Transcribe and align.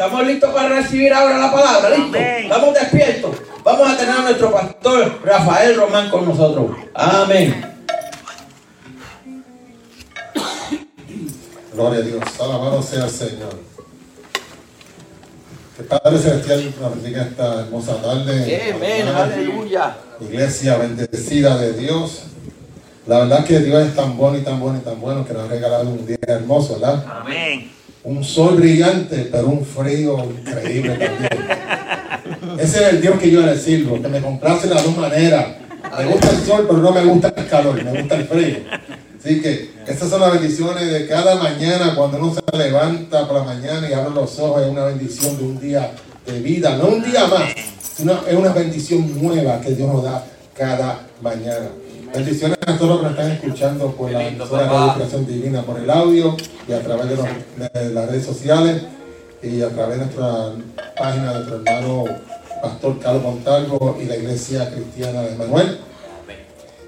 Estamos 0.00 0.26
listos 0.26 0.54
para 0.54 0.68
recibir 0.76 1.12
ahora 1.12 1.36
la 1.36 1.52
palabra, 1.52 1.90
¿listo? 1.90 2.16
Estamos 2.18 2.74
despiertos. 2.74 3.39
Vamos 3.70 3.88
a 3.88 3.96
tener 3.96 4.16
a 4.16 4.22
nuestro 4.22 4.50
pastor 4.50 5.20
Rafael 5.24 5.76
Román 5.76 6.10
con 6.10 6.24
nosotros. 6.24 6.76
Amén. 6.92 7.64
Gloria 11.72 12.00
a 12.00 12.02
Dios. 12.02 12.24
Alabado 12.40 12.82
sea 12.82 13.04
el 13.04 13.10
Señor. 13.10 13.60
Que 15.76 15.84
Padre 15.84 16.18
Celestial 16.18 16.74
nos 16.80 16.94
bendiga 16.96 17.22
esta 17.22 17.60
hermosa 17.60 18.02
tarde. 18.02 18.72
Amén, 18.74 19.06
aleluya. 19.06 19.96
Iglesia 20.20 20.76
bendecida 20.76 21.56
de 21.56 21.72
Dios. 21.74 22.24
La 23.06 23.20
verdad 23.20 23.44
que 23.44 23.60
Dios 23.60 23.86
es 23.86 23.94
tan 23.94 24.16
bueno 24.16 24.36
y 24.36 24.40
tan 24.40 24.58
bueno 24.58 24.80
y 24.80 24.84
tan 24.84 25.00
bueno 25.00 25.24
que 25.24 25.32
nos 25.32 25.44
ha 25.44 25.46
regalado 25.46 25.90
un 25.90 26.04
día 26.04 26.18
hermoso, 26.22 26.80
¿verdad? 26.80 27.04
Amén. 27.08 27.70
Un 28.02 28.24
sol 28.24 28.56
brillante, 28.56 29.28
pero 29.30 29.46
un 29.46 29.64
frío 29.64 30.18
increíble 30.24 30.96
también. 30.96 31.59
Ese 32.58 32.82
es 32.84 32.92
el 32.94 33.00
Dios 33.00 33.18
que 33.18 33.30
yo 33.30 33.40
le 33.42 33.56
sirvo, 33.58 34.00
que 34.00 34.08
me 34.08 34.20
complace 34.20 34.68
de 34.68 34.74
las 34.74 34.84
dos 34.84 34.96
maneras. 34.96 35.46
Me 35.98 36.06
gusta 36.06 36.30
el 36.30 36.36
sol, 36.44 36.64
pero 36.68 36.78
no 36.78 36.92
me 36.92 37.04
gusta 37.04 37.32
el 37.36 37.48
calor, 37.48 37.82
me 37.82 38.00
gusta 38.00 38.14
el 38.16 38.24
frío. 38.26 38.56
Así 39.18 39.40
que 39.42 39.70
estas 39.86 40.08
son 40.08 40.20
las 40.20 40.32
bendiciones 40.32 40.90
de 40.90 41.06
cada 41.06 41.34
mañana 41.36 41.94
cuando 41.94 42.18
uno 42.18 42.34
se 42.34 42.56
levanta 42.56 43.26
por 43.28 43.38
la 43.38 43.44
mañana 43.44 43.88
y 43.88 43.92
abre 43.92 44.14
los 44.14 44.38
ojos, 44.38 44.62
es 44.62 44.68
una 44.68 44.84
bendición 44.84 45.36
de 45.36 45.44
un 45.44 45.60
día 45.60 45.90
de 46.26 46.40
vida, 46.40 46.76
no 46.76 46.86
un 46.88 47.02
día 47.02 47.26
más, 47.26 47.42
sino 47.96 48.14
es 48.26 48.34
una 48.34 48.52
bendición 48.52 49.20
nueva 49.22 49.60
que 49.60 49.72
Dios 49.72 49.92
nos 49.92 50.04
da 50.04 50.24
cada 50.56 51.00
mañana. 51.20 51.68
Bendiciones 52.14 52.58
a 52.66 52.76
todos 52.78 52.88
los 52.90 52.98
que 52.98 53.02
nos 53.04 53.12
están 53.12 53.30
escuchando 53.32 53.92
por 53.92 54.10
la 54.10 54.26
emisora 54.28 54.62
de 54.62 54.68
Educación 54.92 55.26
Divina, 55.26 55.62
por 55.62 55.78
el 55.78 55.90
audio 55.90 56.36
y 56.68 56.72
a 56.72 56.80
través 56.80 57.08
de, 57.10 57.16
los- 57.16 57.72
de 57.72 57.90
las 57.94 58.08
redes 58.10 58.24
sociales 58.26 58.82
y 59.42 59.60
a 59.62 59.68
través 59.68 59.98
de 59.98 60.04
nuestra 60.06 60.52
página 60.98 61.28
de 61.28 61.34
nuestro 61.34 61.56
hermano 61.64 62.04
Pastor 62.60 62.98
Carlos 62.98 63.22
Montalvo 63.22 63.96
y 64.00 64.04
la 64.06 64.16
Iglesia 64.16 64.70
Cristiana 64.70 65.22
de 65.22 65.36
Manuel. 65.36 65.78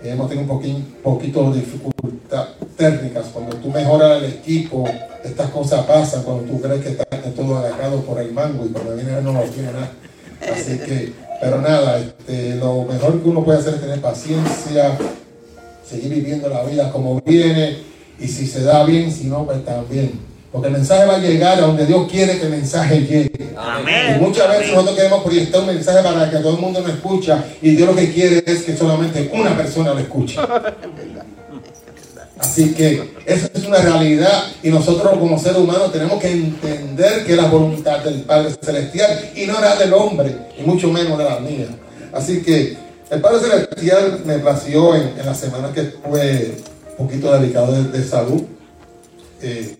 Hemos 0.04 0.28
tenido 0.28 0.52
un 0.52 0.60
poquín- 0.60 0.84
poquito 1.02 1.50
de 1.52 1.60
dificultad 1.60 2.48
técnicas. 2.76 3.26
Cuando 3.32 3.56
tú 3.56 3.70
mejoras 3.70 4.18
el 4.22 4.30
equipo, 4.30 4.84
estas 5.22 5.50
cosas 5.50 5.86
pasan 5.86 6.24
cuando 6.24 6.42
tú 6.44 6.60
crees 6.60 6.82
que 6.82 6.88
está 6.90 7.04
todo 7.36 7.58
agarrado 7.58 8.00
por 8.02 8.20
el 8.20 8.32
mango 8.32 8.66
y 8.66 8.70
cuando 8.70 8.96
viene 8.96 9.20
no 9.22 9.32
lo 9.32 9.42
tiene 9.42 9.72
nada. 9.72 9.90
Así 10.52 10.78
que, 10.78 11.12
pero 11.40 11.60
nada, 11.60 11.98
este, 12.00 12.56
lo 12.56 12.82
mejor 12.82 13.20
que 13.22 13.28
uno 13.28 13.44
puede 13.44 13.60
hacer 13.60 13.74
es 13.74 13.80
tener 13.80 14.00
paciencia, 14.00 14.98
seguir 15.88 16.12
viviendo 16.12 16.48
la 16.48 16.64
vida 16.64 16.90
como 16.90 17.20
viene 17.20 17.78
y 18.18 18.26
si 18.26 18.46
se 18.48 18.64
da 18.64 18.84
bien, 18.84 19.12
si 19.12 19.24
no, 19.28 19.44
pues 19.44 19.64
también. 19.64 20.31
Porque 20.52 20.68
el 20.68 20.74
mensaje 20.74 21.06
va 21.06 21.14
a 21.14 21.18
llegar 21.18 21.58
a 21.58 21.62
donde 21.62 21.86
Dios 21.86 22.06
quiere 22.10 22.38
que 22.38 22.44
el 22.44 22.50
mensaje 22.50 23.00
llegue. 23.00 23.54
Amén. 23.56 24.16
Y 24.16 24.22
muchas 24.22 24.48
veces 24.50 24.72
nosotros 24.72 24.96
queremos 24.96 25.24
proyectar 25.24 25.62
un 25.62 25.68
mensaje 25.68 26.02
para 26.02 26.30
que 26.30 26.36
todo 26.38 26.54
el 26.54 26.60
mundo 26.60 26.80
lo 26.80 26.88
escucha 26.88 27.42
y 27.62 27.70
Dios 27.70 27.88
lo 27.88 27.96
que 27.96 28.12
quiere 28.12 28.44
es 28.46 28.62
que 28.62 28.76
solamente 28.76 29.30
una 29.32 29.56
persona 29.56 29.94
lo 29.94 30.00
escuche. 30.00 30.38
Así 32.38 32.74
que 32.74 33.14
eso 33.24 33.48
es 33.54 33.64
una 33.64 33.78
realidad 33.78 34.44
y 34.62 34.68
nosotros 34.68 35.16
como 35.16 35.38
seres 35.38 35.58
humanos 35.58 35.90
tenemos 35.92 36.20
que 36.20 36.32
entender 36.32 37.24
que 37.24 37.32
es 37.32 37.38
la 37.38 37.48
voluntad 37.48 38.00
del 38.00 38.22
Padre 38.22 38.50
Celestial 38.60 39.30
y 39.34 39.46
no 39.46 39.58
la 39.60 39.76
del 39.76 39.94
hombre 39.94 40.36
y 40.58 40.62
mucho 40.62 40.90
menos 40.90 41.16
de 41.16 41.24
la 41.24 41.38
mía. 41.38 41.68
Así 42.12 42.42
que 42.42 42.76
el 43.10 43.20
Padre 43.20 43.40
Celestial 43.40 44.20
me 44.26 44.38
plació 44.40 44.94
en, 44.96 45.14
en 45.18 45.24
la 45.24 45.34
semana 45.34 45.72
que 45.72 45.82
fue 45.82 46.56
un 46.98 47.06
poquito 47.06 47.32
delicado 47.32 47.72
de, 47.72 47.84
de 47.84 48.04
salud. 48.04 48.42
Eh, 49.40 49.76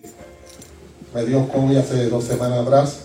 me 1.13 1.25
dio 1.25 1.47
COVID 1.47 1.77
hace 1.77 2.09
dos 2.09 2.23
semanas 2.23 2.59
atrás. 2.59 2.97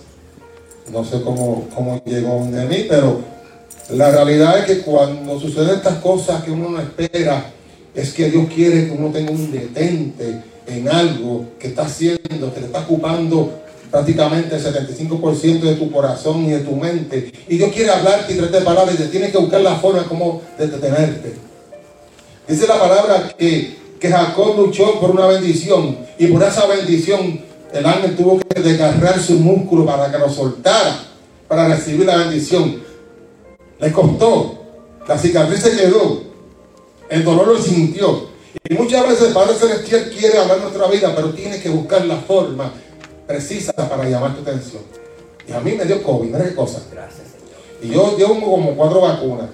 No 0.93 1.05
sé 1.05 1.21
cómo, 1.23 1.69
cómo 1.75 2.03
llegó 2.05 2.45
de 2.47 2.65
mí, 2.65 2.87
pero 2.89 3.21
la 3.91 4.11
realidad 4.11 4.59
es 4.59 4.65
que 4.65 4.81
cuando 4.81 5.39
suceden 5.39 5.77
estas 5.77 5.99
cosas 5.99 6.43
que 6.43 6.51
uno 6.51 6.71
no 6.71 6.81
espera, 6.81 7.51
es 7.95 8.13
que 8.13 8.31
Dios 8.31 8.47
quiere 8.55 8.87
que 8.87 8.93
uno 8.93 9.11
tenga 9.11 9.31
un 9.31 9.51
detente 9.51 10.43
en 10.67 10.89
algo 10.89 11.47
que 11.59 11.69
está 11.69 11.83
haciendo, 11.83 12.53
que 12.55 12.61
te 12.61 12.67
está 12.67 12.81
ocupando 12.81 13.61
prácticamente 13.91 14.57
el 14.57 14.63
75% 14.63 15.61
de 15.61 15.75
tu 15.75 15.91
corazón 15.91 16.45
y 16.45 16.51
de 16.51 16.61
tu 16.61 16.77
mente. 16.77 17.33
Y 17.49 17.57
Dios 17.57 17.73
quiere 17.73 17.91
hablarte 17.91 18.33
y 18.33 18.37
traerte 18.37 18.61
palabras 18.61 18.95
y 18.95 18.99
te 18.99 19.09
tienes 19.09 19.33
que 19.33 19.39
buscar 19.39 19.61
la 19.61 19.77
forma 19.77 20.05
como 20.05 20.43
de 20.59 20.67
detenerte. 20.69 21.35
Dice 22.47 22.67
la 22.67 22.79
palabra 22.79 23.35
que, 23.37 23.77
que 24.01 24.09
Jacob 24.09 24.57
luchó 24.57 24.99
por 25.01 25.11
una 25.11 25.27
bendición 25.27 25.99
y 26.19 26.27
por 26.29 26.43
esa 26.43 26.67
bendición 26.67 27.48
el 27.73 27.87
ángel 27.87 28.17
tuvo 28.17 28.39
que 28.41 28.61
desgarrar 28.61 29.19
su 29.21 29.35
músculo 29.35 29.85
para 29.87 30.11
que 30.11 30.19
lo 30.19 30.29
soltara, 30.31 30.99
para 31.47 31.69
recibir 31.69 32.07
la 32.07 32.17
bendición. 32.17 32.83
Le 33.81 33.93
costó, 33.93 34.59
la 35.07 35.19
cicatriz 35.19 35.61
se 35.61 35.77
quedó, 35.77 36.23
el 37.11 37.25
dolor 37.25 37.47
lo 37.49 37.59
sintió. 37.59 38.29
Y 38.69 38.75
muchas 38.75 39.07
veces 39.09 39.29
el 39.29 39.35
Padre 39.35 39.55
Celestial 39.55 40.11
quiere 40.19 40.39
hablar 40.39 40.59
nuestra 40.61 40.87
vida, 40.89 41.13
pero 41.15 41.31
tiene 41.31 41.61
que 41.61 41.69
buscar 41.69 42.05
la 42.07 42.17
forma 42.17 42.73
precisa 43.27 43.73
para 43.73 44.09
llamar 44.09 44.35
tu 44.35 44.43
atención. 44.43 44.83
Y 45.47 45.53
a 45.53 45.61
mí 45.61 45.73
me 45.73 45.85
dio 45.85 46.03
COVID, 46.03 46.29
mira 46.31 46.45
qué 46.45 46.55
cosa. 46.55 46.81
Y 47.83 47.89
yo 47.91 48.17
llevo 48.19 48.41
como 48.41 48.75
cuatro 48.75 49.01
vacunas. 49.03 49.47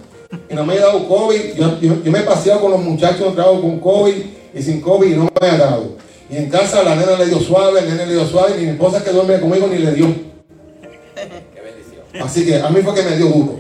Y 0.51 0.55
no 0.55 0.65
me 0.65 0.75
he 0.75 0.81
dado 0.81 1.07
COVID. 1.07 1.55
Yo, 1.55 1.79
yo- 1.81 2.03
yo 2.03 2.11
me 2.11 2.21
he 2.21 2.23
paseado 2.23 2.61
con 2.63 2.71
los 2.73 2.81
muchachos, 2.81 3.29
he 3.31 3.35
trabajo 3.35 3.61
con 3.61 3.79
COVID 3.79 4.15
y 4.55 4.63
sin 4.63 4.81
COVID 4.81 5.09
y 5.11 5.15
no 5.17 5.31
me 5.41 5.47
ha 5.49 5.57
dado. 5.59 5.97
Y 6.31 6.37
en 6.37 6.49
casa 6.49 6.83
la 6.83 6.97
nena 6.97 7.19
le 7.19 7.27
dio 7.27 7.41
suave, 7.41 7.81
el 7.81 7.89
nene 7.89 8.07
le 8.07 8.15
dio 8.15 8.27
suave, 8.27 8.61
y 8.61 8.65
mi 8.65 8.71
esposa 8.71 9.05
que 9.05 9.11
duerme 9.11 9.41
conmigo 9.41 9.67
ni 9.67 9.79
le 9.79 9.93
dio. 9.93 10.15
Así 12.23 12.47
que 12.47 12.61
a 12.61 12.71
mí 12.71 12.81
fue 12.83 12.95
que 12.95 13.03
me 13.03 13.17
dio 13.17 13.27
duro. 13.27 13.59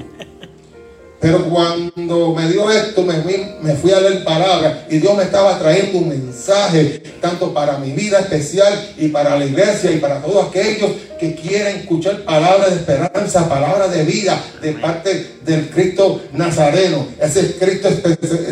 Pero 1.24 1.42
cuando 1.48 2.34
me 2.34 2.46
dio 2.50 2.70
esto, 2.70 3.02
me 3.02 3.14
fui, 3.22 3.46
me 3.62 3.74
fui 3.76 3.92
a 3.92 4.00
leer 4.00 4.24
palabras 4.24 4.80
y 4.90 4.98
Dios 4.98 5.16
me 5.16 5.22
estaba 5.22 5.58
trayendo 5.58 6.00
un 6.00 6.10
mensaje, 6.10 7.02
tanto 7.18 7.54
para 7.54 7.78
mi 7.78 7.92
vida 7.92 8.18
especial 8.18 8.90
y 8.98 9.08
para 9.08 9.38
la 9.38 9.46
iglesia 9.46 9.90
y 9.90 10.00
para 10.00 10.20
todos 10.20 10.48
aquellos 10.48 10.90
que 11.18 11.34
quieren 11.34 11.78
escuchar 11.78 12.24
palabras 12.24 12.72
de 12.72 12.76
esperanza, 12.76 13.48
palabras 13.48 13.90
de 13.90 14.04
vida 14.04 14.38
de 14.60 14.72
parte 14.72 15.38
del 15.46 15.70
Cristo 15.70 16.20
Nazareno. 16.34 17.06
Ese 17.18 17.56
Cristo 17.56 17.88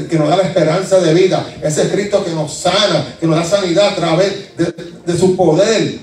que 0.08 0.18
nos 0.18 0.30
da 0.30 0.38
la 0.38 0.44
esperanza 0.44 0.98
de 0.98 1.12
vida, 1.12 1.46
ese 1.62 1.90
Cristo 1.90 2.24
que 2.24 2.30
nos 2.30 2.54
sana, 2.54 3.16
que 3.20 3.26
nos 3.26 3.36
da 3.36 3.44
sanidad 3.44 3.88
a 3.88 3.96
través 3.96 4.56
de, 4.56 4.74
de 5.04 5.18
su 5.18 5.36
poder. 5.36 5.98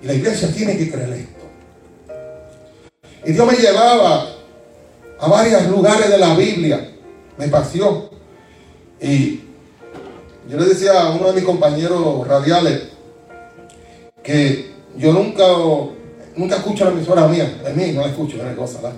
Y 0.00 0.06
la 0.06 0.14
iglesia 0.14 0.46
tiene 0.54 0.78
que 0.78 0.92
creer 0.92 1.12
esto. 1.12 1.42
Y 3.26 3.32
Dios 3.32 3.46
me 3.48 3.56
llevaba 3.56 4.31
a 5.22 5.28
varios 5.28 5.68
lugares 5.68 6.10
de 6.10 6.18
la 6.18 6.34
Biblia. 6.34 6.90
Me 7.38 7.46
paseó. 7.46 8.10
Y 9.00 9.40
yo 10.48 10.58
le 10.58 10.64
decía 10.64 11.00
a 11.00 11.10
uno 11.12 11.28
de 11.28 11.34
mis 11.34 11.44
compañeros 11.44 12.26
radiales 12.26 12.88
que 14.22 14.72
yo 14.96 15.12
nunca, 15.12 15.44
nunca 16.36 16.56
escucho 16.56 16.84
la 16.84 16.90
emisora 16.90 17.28
mía. 17.28 17.60
De 17.64 17.72
mí 17.72 17.92
no 17.92 18.00
la 18.00 18.08
escucho, 18.08 18.36
es 18.36 18.56
cosa. 18.56 18.78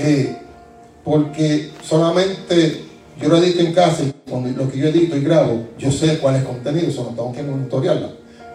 Eh, 0.00 0.38
porque 1.02 1.72
solamente 1.82 2.84
yo 3.20 3.28
lo 3.28 3.38
edito 3.38 3.62
en 3.62 3.72
casa 3.72 4.04
y 4.04 4.30
con 4.30 4.56
lo 4.56 4.70
que 4.70 4.78
yo 4.78 4.86
edito 4.86 5.16
y 5.16 5.24
grabo, 5.24 5.66
yo 5.76 5.90
sé 5.90 6.18
cuál 6.18 6.36
es 6.36 6.42
el 6.42 6.46
contenido, 6.46 6.92
solo 6.92 7.08
tengo 7.08 7.32
que 7.32 7.42
monitorearla. 7.42 8.10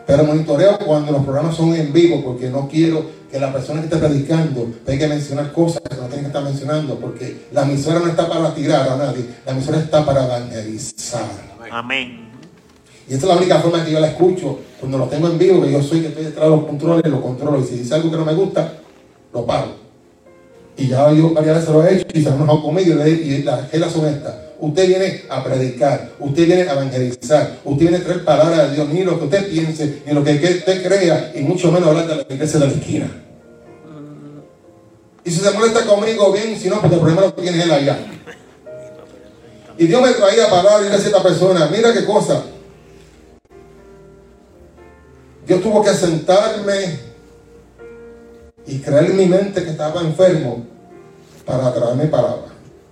Pero 0.07 0.23
monitoreo 0.23 0.79
cuando 0.79 1.11
los 1.11 1.23
programas 1.23 1.57
son 1.57 1.75
en 1.75 1.91
vivo, 1.91 2.23
porque 2.23 2.49
no 2.49 2.69
quiero 2.69 3.03
que 3.29 3.39
la 3.39 3.51
persona 3.51 3.81
que 3.81 3.87
esté 3.87 3.97
predicando 3.97 4.71
tenga 4.85 4.99
que 4.99 5.13
mencionar 5.15 5.51
cosas 5.51 5.81
que 5.81 5.95
estar 6.33 6.43
mencionando, 6.43 6.95
porque 6.95 7.45
la 7.51 7.61
emisora 7.61 7.99
no 7.99 8.07
está 8.07 8.27
para 8.27 8.53
tirar 8.55 8.89
a 8.89 8.97
nadie, 8.97 9.25
la 9.45 9.51
emisora 9.51 9.77
está 9.77 10.03
para 10.03 10.25
evangelizar. 10.25 11.25
Amén. 11.71 12.31
Y 13.07 13.13
esta 13.13 13.27
es 13.27 13.31
la 13.33 13.37
única 13.37 13.59
forma 13.59 13.85
que 13.85 13.91
yo 13.91 13.99
la 13.99 14.07
escucho, 14.07 14.59
cuando 14.79 14.97
lo 14.97 15.07
tengo 15.07 15.27
en 15.27 15.37
vivo, 15.37 15.61
que 15.61 15.71
yo 15.71 15.83
soy 15.83 16.01
que 16.01 16.07
estoy 16.07 16.25
detrás 16.25 16.45
de 16.45 16.55
los 16.55 16.65
controles, 16.65 17.05
lo 17.11 17.21
controlo, 17.21 17.59
y 17.59 17.63
si 17.63 17.77
dice 17.77 17.93
algo 17.93 18.09
que 18.09 18.17
no 18.17 18.25
me 18.25 18.33
gusta, 18.33 18.73
lo 19.31 19.45
paro. 19.45 19.83
Y 20.75 20.87
ya 20.87 21.11
yo 21.11 21.33
varias 21.33 21.57
veces 21.57 21.69
lo 21.69 21.85
he 21.85 21.95
hecho 21.95 22.07
y 22.13 22.23
se 22.23 22.29
han 22.29 22.35
enojado 22.35 22.63
conmigo 22.63 23.05
y, 23.05 23.43
las 23.43 23.71
reglas 23.71 23.93
son 23.93 24.07
estas. 24.07 24.33
Usted 24.59 24.87
viene 24.87 25.21
a 25.29 25.43
predicar, 25.43 26.13
usted 26.19 26.45
viene 26.47 26.61
a 26.63 26.73
evangelizar, 26.73 27.59
usted 27.63 27.81
viene 27.81 27.97
a 27.97 28.03
traer 28.03 28.23
palabras 28.23 28.69
de 28.69 28.75
Dios, 28.75 28.89
ni 28.89 29.03
lo 29.03 29.19
que 29.19 29.25
usted 29.25 29.49
piense, 29.49 30.01
ni 30.07 30.13
lo 30.13 30.23
que 30.23 30.39
que 30.39 30.47
usted 30.47 30.87
crea, 30.87 31.31
y 31.35 31.41
mucho 31.41 31.71
menos 31.71 31.89
hablar 31.89 32.07
de 32.07 32.15
la 32.15 32.25
iglesia 32.27 32.59
de 32.59 32.67
la 32.67 32.71
esquina. 32.71 33.23
Y 35.25 35.31
si 35.31 35.39
se 35.39 35.51
molesta 35.51 35.85
conmigo, 35.85 36.31
bien, 36.31 36.59
si 36.59 36.69
no, 36.69 36.81
porque 36.81 36.95
el 36.95 37.01
problema 37.01 37.21
lo 37.21 37.33
tiene 37.33 37.63
él 37.63 37.71
allá. 37.71 37.97
Y 39.77 39.87
Dios 39.87 40.01
me 40.01 40.11
traía 40.11 40.47
le 40.81 40.89
decía 40.89 40.91
a 40.91 40.97
esta 40.97 41.23
persona, 41.23 41.69
mira 41.71 41.93
qué 41.93 42.05
cosa. 42.05 42.43
Dios 45.47 45.61
tuvo 45.61 45.83
que 45.83 45.93
sentarme 45.93 46.99
y 48.65 48.79
creer 48.79 49.05
en 49.05 49.17
mi 49.17 49.25
mente 49.25 49.63
que 49.63 49.71
estaba 49.71 50.01
enfermo 50.01 50.65
para 51.45 51.73
traerme 51.73 52.05
palabras. 52.05 52.51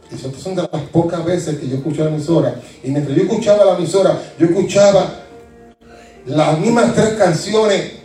Y 0.09 0.15
eso 0.15 0.31
son 0.37 0.55
de 0.55 0.63
las 0.63 0.81
pocas 0.91 1.23
veces 1.23 1.57
que 1.59 1.67
yo 1.67 1.77
escuché 1.77 2.03
la 2.03 2.09
emisora. 2.09 2.55
Y 2.83 2.91
mientras 2.91 3.15
yo 3.15 3.23
escuchaba 3.23 3.65
la 3.65 3.77
emisora, 3.77 4.19
yo 4.37 4.47
escuchaba 4.47 5.21
las 6.25 6.59
mismas 6.59 6.93
tres 6.93 7.13
canciones 7.13 8.00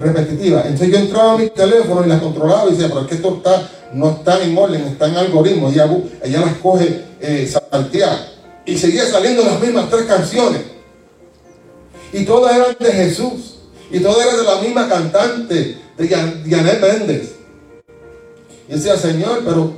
repetitivas. 0.00 0.66
Entonces 0.66 0.90
yo 0.90 0.98
entraba 0.98 1.32
a 1.34 1.38
mi 1.38 1.50
teléfono 1.50 2.04
y 2.04 2.08
las 2.08 2.20
controlaba 2.20 2.68
y 2.68 2.72
decía, 2.72 2.88
pero 2.88 3.02
es 3.02 3.06
que 3.08 3.14
esto 3.16 3.36
está, 3.36 3.70
no 3.92 4.10
está 4.10 4.42
en 4.42 4.56
orden, 4.56 4.82
está 4.82 5.08
en 5.08 5.16
algoritmo. 5.16 5.68
Ella, 5.70 5.88
ella 6.22 6.40
las 6.40 6.54
coge 6.58 7.04
eh, 7.20 7.50
Y 8.66 8.78
seguía 8.78 9.06
saliendo 9.06 9.44
las 9.44 9.60
mismas 9.60 9.90
tres 9.90 10.04
canciones. 10.04 10.62
Y 12.12 12.24
todas 12.24 12.56
eran 12.56 12.76
de 12.78 12.92
Jesús. 12.92 13.56
Y 13.90 14.00
todas 14.00 14.26
eran 14.26 14.36
de 14.36 14.44
la 14.44 14.60
misma 14.60 14.88
cantante, 14.88 15.78
de 15.96 16.08
Janet 16.08 16.80
Méndez. 16.80 17.32
Y 18.68 18.72
decía, 18.72 18.96
Señor, 18.96 19.42
pero 19.44 19.72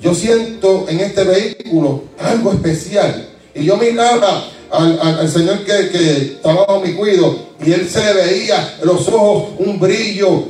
yo 0.00 0.14
siento 0.14 0.86
en 0.88 1.00
este 1.00 1.24
vehículo 1.24 2.04
algo 2.18 2.52
especial. 2.52 3.28
Y 3.54 3.64
yo 3.64 3.76
miraba 3.76 4.44
al, 4.70 5.28
Señor 5.28 5.58
que, 5.64 5.90
que, 5.90 6.16
estaba 6.34 6.66
bajo 6.66 6.80
mi 6.80 6.94
cuido 6.94 7.36
y 7.64 7.72
él 7.72 7.88
se 7.88 8.02
le 8.02 8.14
veía 8.14 8.78
los 8.82 9.06
ojos 9.08 9.50
un 9.58 9.78
brillo, 9.78 10.44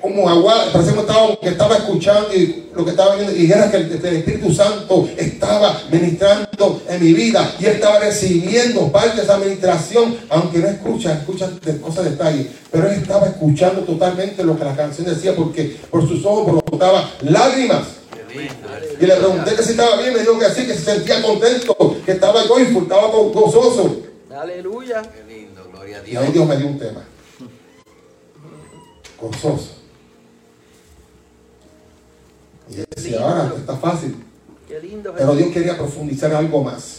como 0.00 0.28
agua, 0.28 0.66
parecía 0.72 0.94
que 0.94 1.00
estaba, 1.00 1.36
que 1.36 1.48
estaba 1.48 1.76
escuchando 1.76 2.34
y 2.34 2.68
lo 2.74 2.84
que 2.84 2.90
estaba 2.92 3.16
viendo, 3.16 3.34
y 3.34 3.50
era 3.50 3.70
que 3.70 3.78
el, 3.78 3.92
Espíritu 3.92 4.52
Santo 4.52 5.08
estaba 5.16 5.80
ministrando 5.90 6.82
en 6.88 7.04
mi 7.04 7.12
vida 7.12 7.54
y 7.58 7.66
él 7.66 7.72
estaba 7.72 7.98
recibiendo 7.98 8.90
parte 8.92 9.16
de 9.16 9.22
esa 9.22 9.34
administración, 9.34 10.16
aunque 10.28 10.58
no 10.58 10.68
escucha, 10.68 11.12
escucha 11.14 11.48
de 11.64 11.80
cosas 11.80 12.04
de 12.04 12.10
detalle, 12.10 12.50
pero 12.70 12.88
él 12.88 13.00
estaba 13.00 13.26
escuchando 13.26 13.82
totalmente 13.82 14.44
lo 14.44 14.56
que 14.58 14.64
la 14.64 14.76
canción 14.76 15.06
decía 15.06 15.34
porque 15.34 15.76
por 15.90 16.06
sus 16.08 16.24
ojos 16.24 16.62
brotaba 16.64 17.10
lágrimas. 17.22 17.97
Y 19.00 19.06
le 19.06 19.16
pregunté 19.16 19.54
que 19.54 19.62
si 19.62 19.70
estaba 19.70 20.00
bien, 20.00 20.12
me 20.14 20.20
dijo 20.20 20.38
que 20.38 20.50
sí, 20.50 20.66
que 20.66 20.74
se 20.74 20.80
sentía 20.80 21.22
contento, 21.22 21.96
que 22.04 22.12
estaba 22.12 22.42
joyful, 22.42 22.82
estaba 22.82 23.08
gozoso. 23.08 24.02
Aleluya. 24.30 25.02
Qué 25.02 25.24
lindo, 25.24 25.68
gloria 25.70 25.98
a 25.98 26.02
Dios. 26.02 26.22
Y 26.22 26.26
ahí 26.26 26.32
Dios 26.32 26.46
me 26.46 26.56
dio 26.56 26.66
un 26.66 26.78
tema. 26.78 27.04
Gozoso. 29.20 29.76
Y 32.70 32.76
decía, 32.94 33.20
ahora 33.20 33.52
está 33.56 33.76
fácil. 33.76 34.16
Qué 34.68 34.80
lindo, 34.80 35.14
Pero 35.16 35.34
Dios 35.34 35.52
quería 35.52 35.76
profundizar 35.76 36.32
algo 36.34 36.62
más. 36.62 36.97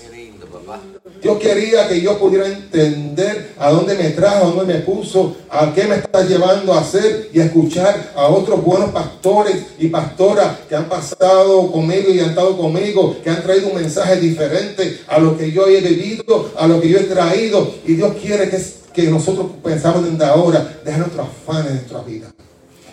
Dios 1.22 1.38
quería 1.40 1.88
que 1.88 2.02
yo 2.02 2.18
pudiera 2.18 2.48
entender 2.48 3.54
a 3.58 3.72
dónde 3.72 3.96
me 3.96 4.10
trajo, 4.12 4.46
a 4.46 4.52
dónde 4.52 4.74
me 4.74 4.80
puso, 4.82 5.36
a 5.50 5.74
qué 5.74 5.84
me 5.86 5.96
está 5.96 6.24
llevando 6.24 6.74
a 6.74 6.80
hacer 6.80 7.30
y 7.34 7.40
a 7.40 7.46
escuchar 7.46 8.14
a 8.16 8.28
otros 8.28 8.64
buenos 8.64 8.92
pastores 8.92 9.58
y 9.78 9.88
pastoras 9.88 10.60
que 10.68 10.76
han 10.76 10.88
pasado 10.88 11.72
conmigo 11.72 12.10
y 12.14 12.20
han 12.20 12.30
estado 12.30 12.58
conmigo, 12.58 13.18
que 13.24 13.30
han 13.30 13.44
traído 13.44 13.68
un 13.68 13.76
mensaje 13.76 14.18
diferente 14.18 15.02
a 15.08 15.20
lo 15.20 15.38
que 15.38 15.52
yo 15.52 15.68
he 15.68 15.82
vivido, 15.82 16.52
a 16.58 16.68
lo 16.68 16.80
que 16.80 16.90
yo 16.90 17.00
he 17.00 17.04
traído. 17.04 17.70
Y 17.86 17.96
Dios 17.96 18.14
quiere 18.22 18.50
que, 18.50 18.62
que 18.94 19.04
nosotros 19.10 19.48
pensamos 19.64 20.10
desde 20.10 20.26
ahora, 20.26 20.80
dejar 20.86 21.02
nuestros 21.02 21.28
afanes 21.28 21.72
en 21.72 21.76
nuestra 21.76 22.02
vida 22.02 22.32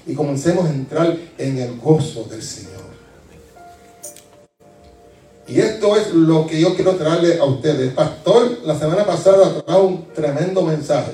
y 0.06 0.14
comencemos 0.14 0.66
a 0.66 0.70
entrar 0.70 1.16
en 1.36 1.58
el 1.58 1.76
gozo 1.78 2.24
del 2.30 2.42
Señor. 2.42 2.75
Y 5.48 5.60
esto 5.60 5.96
es 5.96 6.12
lo 6.12 6.46
que 6.46 6.60
yo 6.60 6.74
quiero 6.74 6.96
traerle 6.96 7.38
a 7.38 7.44
ustedes. 7.44 7.92
pastor 7.92 8.58
la 8.64 8.78
semana 8.78 9.04
pasada 9.04 9.62
trajo 9.62 9.82
un 9.82 10.06
tremendo 10.12 10.62
mensaje. 10.62 11.12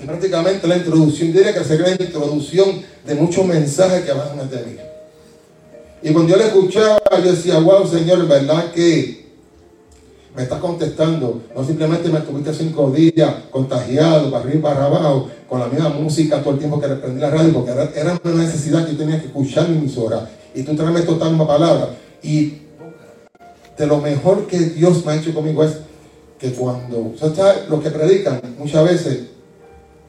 Y 0.00 0.06
prácticamente 0.06 0.66
la 0.66 0.76
introducción, 0.76 1.32
diría 1.32 1.52
que 1.52 1.64
sería 1.64 1.88
la 1.88 2.02
introducción 2.02 2.82
de 3.04 3.14
muchos 3.14 3.44
mensajes 3.44 4.04
que 4.04 4.12
van 4.12 4.38
a 4.38 4.48
tener. 4.48 4.90
Y 6.02 6.12
cuando 6.12 6.32
yo 6.32 6.38
le 6.38 6.46
escuchaba, 6.46 7.00
yo 7.22 7.32
decía, 7.32 7.58
wow, 7.58 7.86
Señor, 7.86 8.26
¿verdad 8.26 8.70
que 8.72 9.26
me 10.34 10.44
estás 10.44 10.60
contestando? 10.60 11.42
No 11.54 11.64
simplemente 11.64 12.08
me 12.08 12.20
tuviste 12.20 12.54
cinco 12.54 12.90
días 12.90 13.34
contagiado, 13.50 14.30
para 14.30 14.44
arriba 14.44 14.58
y 14.58 14.62
para 14.62 14.84
abajo, 14.86 15.28
con 15.46 15.60
la 15.60 15.66
misma 15.66 15.90
música 15.90 16.40
todo 16.40 16.54
el 16.54 16.58
tiempo 16.58 16.80
que 16.80 16.88
prendí 16.88 17.20
la 17.20 17.28
radio, 17.28 17.52
porque 17.52 17.72
era, 17.72 18.18
una 18.24 18.42
necesidad 18.42 18.86
que 18.86 18.92
yo 18.92 18.98
tenía 18.98 19.20
que 19.20 19.26
escuchar 19.26 19.68
mi 19.68 19.76
emisora. 19.76 20.30
Y 20.54 20.62
tú 20.62 20.74
traes 20.74 21.06
una 21.06 21.46
palabra. 21.46 21.90
Y 22.22 22.59
de 23.80 23.86
lo 23.86 23.98
mejor 23.98 24.46
que 24.46 24.58
Dios 24.58 25.06
me 25.06 25.12
ha 25.12 25.16
hecho 25.16 25.32
conmigo 25.32 25.64
es 25.64 25.78
que 26.38 26.52
cuando, 26.52 27.14
¿sabes? 27.18 27.66
Los 27.70 27.82
que 27.82 27.90
predican 27.90 28.38
muchas 28.58 28.84
veces 28.84 29.20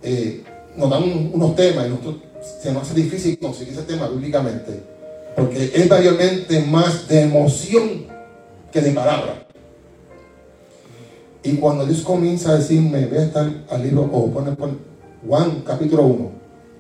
eh, 0.04 0.44
nos 0.76 0.90
dan 0.90 1.32
unos 1.34 1.56
temas 1.56 1.88
y 1.88 1.90
nosotros, 1.90 2.16
se 2.62 2.74
nos 2.74 2.84
hace 2.84 2.96
difícil 2.96 3.40
conseguir 3.40 3.74
ese 3.74 3.84
tema 3.84 4.10
bíblicamente, 4.10 4.84
porque 5.38 5.72
es 5.74 5.90
mayormente 5.90 6.60
más 6.66 7.08
de 7.08 7.22
emoción 7.22 8.08
que 8.74 8.82
de 8.82 8.92
palabra. 8.92 9.48
Y 11.44 11.54
cuando 11.54 11.86
Dios 11.86 12.02
comienza 12.02 12.52
a 12.52 12.58
decirme, 12.58 13.06
ve 13.06 13.20
a 13.20 13.24
estar 13.24 13.50
al 13.70 13.84
libro, 13.84 14.02
o 14.12 14.30
Juan 15.26 15.64
capítulo 15.66 16.04
1, 16.04 16.32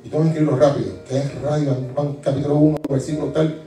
y 0.04 0.10
tengo 0.10 0.24
que 0.24 0.30
escribirlo 0.30 0.58
rápido, 0.58 0.92
que 1.08 1.18
es 1.20 1.42
radio, 1.42 1.74
Juan 1.96 2.18
capítulo 2.22 2.56
1, 2.56 2.80
versículo 2.90 3.28
tal, 3.32 3.62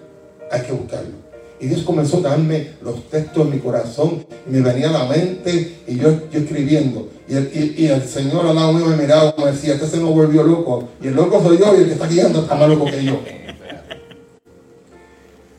hay 0.50 0.60
que 0.60 0.72
buscarlo. 0.72 1.23
Y 1.60 1.66
Dios 1.66 1.82
comenzó 1.82 2.18
a 2.18 2.30
darme 2.30 2.72
los 2.82 3.08
textos 3.08 3.46
en 3.46 3.50
mi 3.50 3.58
corazón, 3.58 4.26
y 4.46 4.50
me 4.50 4.60
venía 4.60 4.90
a 4.90 4.92
la 4.92 5.04
mente, 5.04 5.78
y 5.86 5.96
yo, 5.96 6.28
yo 6.30 6.40
escribiendo. 6.40 7.08
Y 7.28 7.36
el, 7.36 7.74
y, 7.78 7.86
el, 7.86 8.02
Señor 8.06 8.46
al 8.46 8.56
lado 8.56 8.72
mío 8.72 8.86
me 8.86 8.96
miraba 8.96 9.34
y 9.36 9.40
me 9.42 9.52
decía, 9.52 9.74
este 9.74 9.86
se 9.86 9.96
nos 9.98 10.10
volvió 10.10 10.42
loco. 10.42 10.88
Y 11.02 11.08
el 11.08 11.14
loco 11.14 11.42
soy 11.42 11.58
yo, 11.58 11.74
y 11.74 11.82
el 11.82 11.86
que 11.86 11.92
está 11.92 12.06
guiando 12.06 12.40
está 12.40 12.54
más 12.54 12.68
loco 12.68 12.86
que 12.86 13.04
yo. 13.04 13.20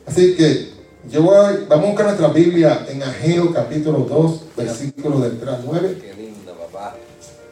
Así 0.06 0.36
que 0.36 0.70
yo 1.10 1.22
voy, 1.22 1.66
vamos 1.68 1.86
a 1.86 1.88
buscar 1.88 2.06
nuestra 2.06 2.28
Biblia 2.28 2.86
en 2.88 3.02
Ageo 3.02 3.52
capítulo 3.52 4.00
2, 4.08 4.40
versículo 4.56 5.20
del 5.20 5.38
3 5.38 5.54
al 5.54 5.62
9. 5.64 5.98
Qué 6.00 6.14
lindo, 6.14 6.52
papá. 6.54 6.96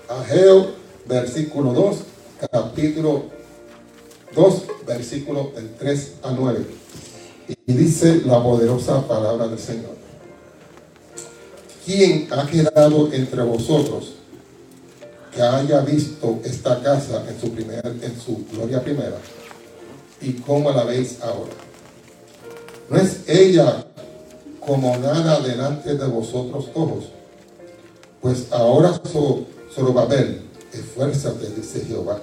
Ageo, 0.08 0.70
versículo 1.06 1.72
2, 1.72 1.96
capítulo 2.50 3.24
2, 4.34 4.62
versículo 4.86 5.52
del 5.54 5.70
3 5.74 6.12
al 6.22 6.36
9. 6.36 6.83
Y 7.48 7.72
dice 7.72 8.22
la 8.24 8.42
poderosa 8.42 9.06
palabra 9.06 9.48
del 9.48 9.58
Señor. 9.58 9.94
¿Quién 11.84 12.28
ha 12.30 12.46
quedado 12.46 13.12
entre 13.12 13.42
vosotros 13.42 14.14
que 15.34 15.42
haya 15.42 15.80
visto 15.80 16.40
esta 16.44 16.82
casa 16.82 17.24
en 17.28 17.38
su, 17.38 17.50
primer, 17.50 17.84
en 17.86 18.18
su 18.18 18.44
gloria 18.50 18.82
primera? 18.82 19.18
¿Y 20.20 20.32
cómo 20.34 20.70
la 20.72 20.84
veis 20.84 21.18
ahora? 21.20 21.52
¿No 22.88 22.96
es 22.96 23.20
ella 23.26 23.84
como 24.60 24.96
nada 24.96 25.40
delante 25.40 25.94
de 25.94 26.06
vosotros 26.06 26.66
ojos? 26.74 27.04
Pues 28.22 28.46
ahora 28.50 28.98
Zorobabel, 29.74 30.40
esfuérzate, 30.72 31.50
dice 31.50 31.84
Jehová. 31.86 32.20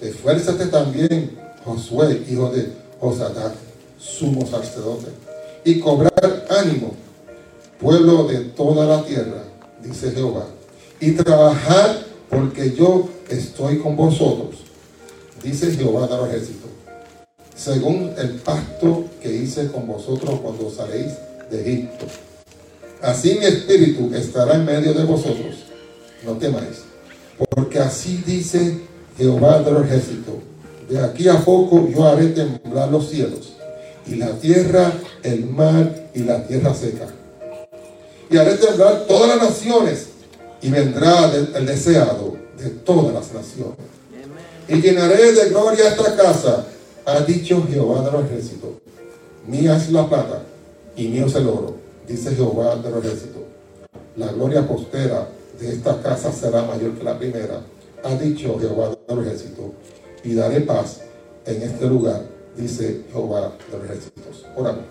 Esfuérzate 0.00 0.66
también, 0.66 1.38
Josué, 1.64 2.24
hijo 2.28 2.50
de 2.50 2.72
Josadac 2.98 3.54
sumo 4.02 4.46
sacerdote. 4.46 5.08
Y 5.64 5.78
cobrar 5.78 6.46
ánimo, 6.50 6.94
pueblo 7.80 8.24
de 8.24 8.38
toda 8.40 8.84
la 8.86 9.04
tierra, 9.04 9.44
dice 9.82 10.10
Jehová. 10.10 10.46
Y 11.00 11.12
trabajar 11.12 12.04
porque 12.28 12.72
yo 12.72 13.08
estoy 13.28 13.78
con 13.78 13.96
vosotros, 13.96 14.56
dice 15.42 15.70
Jehová 15.72 16.06
de 16.08 16.16
los 16.16 16.28
ejércitos. 16.28 16.70
Según 17.54 18.12
el 18.18 18.30
pacto 18.36 19.04
que 19.20 19.32
hice 19.32 19.70
con 19.70 19.86
vosotros 19.86 20.40
cuando 20.40 20.70
saléis 20.70 21.12
de 21.50 21.60
Egipto. 21.60 22.06
Así 23.00 23.36
mi 23.38 23.44
espíritu 23.44 24.12
estará 24.14 24.54
en 24.54 24.64
medio 24.64 24.94
de 24.94 25.04
vosotros. 25.04 25.56
No 26.24 26.32
temáis. 26.32 26.82
Porque 27.50 27.78
así 27.78 28.22
dice 28.26 28.80
Jehová 29.16 29.60
de 29.60 29.70
los 29.70 29.84
ejércitos. 29.84 30.34
De 30.88 30.98
aquí 30.98 31.28
a 31.28 31.38
poco 31.44 31.88
yo 31.88 32.04
haré 32.04 32.28
temblar 32.28 32.90
los 32.90 33.08
cielos 33.08 33.52
y 34.06 34.16
la 34.16 34.32
tierra, 34.38 34.92
el 35.22 35.44
mar 35.46 36.08
y 36.14 36.20
la 36.20 36.46
tierra 36.46 36.74
seca. 36.74 37.06
Y 38.30 38.36
haré 38.36 38.54
temblar 38.54 39.04
todas 39.06 39.36
las 39.36 39.50
naciones 39.50 40.06
y 40.60 40.70
vendrá 40.70 41.30
el 41.34 41.66
deseado 41.66 42.36
de 42.58 42.70
todas 42.70 43.12
las 43.12 43.32
naciones. 43.32 43.76
Y 44.68 44.80
llenaré 44.80 45.32
de 45.32 45.50
gloria 45.50 45.88
esta 45.88 46.16
casa, 46.16 46.64
ha 47.04 47.20
dicho 47.20 47.66
Jehová 47.68 48.04
de 48.04 48.12
los 48.12 48.24
ejércitos. 48.24 48.70
Mía 49.46 49.76
es 49.76 49.90
la 49.90 50.08
plata 50.08 50.42
y 50.96 51.08
mío 51.08 51.26
es 51.26 51.34
el 51.34 51.48
oro, 51.48 51.74
dice 52.06 52.34
Jehová 52.34 52.76
de 52.76 52.90
los 52.90 53.04
ejércitos. 53.04 53.42
La 54.16 54.28
gloria 54.32 54.66
postera 54.66 55.28
de 55.58 55.72
esta 55.72 56.00
casa 56.00 56.32
será 56.32 56.62
mayor 56.62 56.92
que 56.92 57.04
la 57.04 57.18
primera, 57.18 57.60
ha 58.04 58.14
dicho 58.14 58.58
Jehová 58.58 58.90
de 58.90 59.14
los 59.14 59.26
ejércitos. 59.26 59.66
Y 60.24 60.34
daré 60.34 60.60
paz 60.60 61.00
en 61.44 61.62
este 61.62 61.86
lugar 61.86 62.22
dice 62.56 63.02
Jehová 63.12 63.52
de 63.70 63.76
los 63.78 63.84
ejércitos. 63.86 64.46
Oramos. 64.56 64.84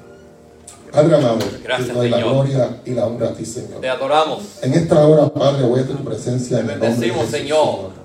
Padre 0.91 1.15
amado, 1.15 1.37
Gracias, 1.63 1.87
te 1.87 1.93
doy 1.93 2.09
la 2.09 2.17
Señor. 2.17 2.33
gloria 2.33 2.81
y 2.85 2.91
la 2.91 3.05
honra 3.07 3.27
a 3.29 3.33
ti, 3.33 3.45
Señor. 3.45 3.79
Te 3.79 3.89
adoramos. 3.89 4.43
En 4.61 4.73
esta 4.73 5.05
hora, 5.07 5.29
Padre, 5.33 5.65
voy 5.65 5.79
a 5.79 5.87
tu 5.87 5.95
presencia 6.03 6.59
en 6.59 6.67
Te 6.67 6.73
el 6.73 6.79
nombre 6.79 6.89
de 6.89 6.93
bendecimos, 6.95 7.25
Jesús, 7.31 7.37
Señor. 7.39 8.01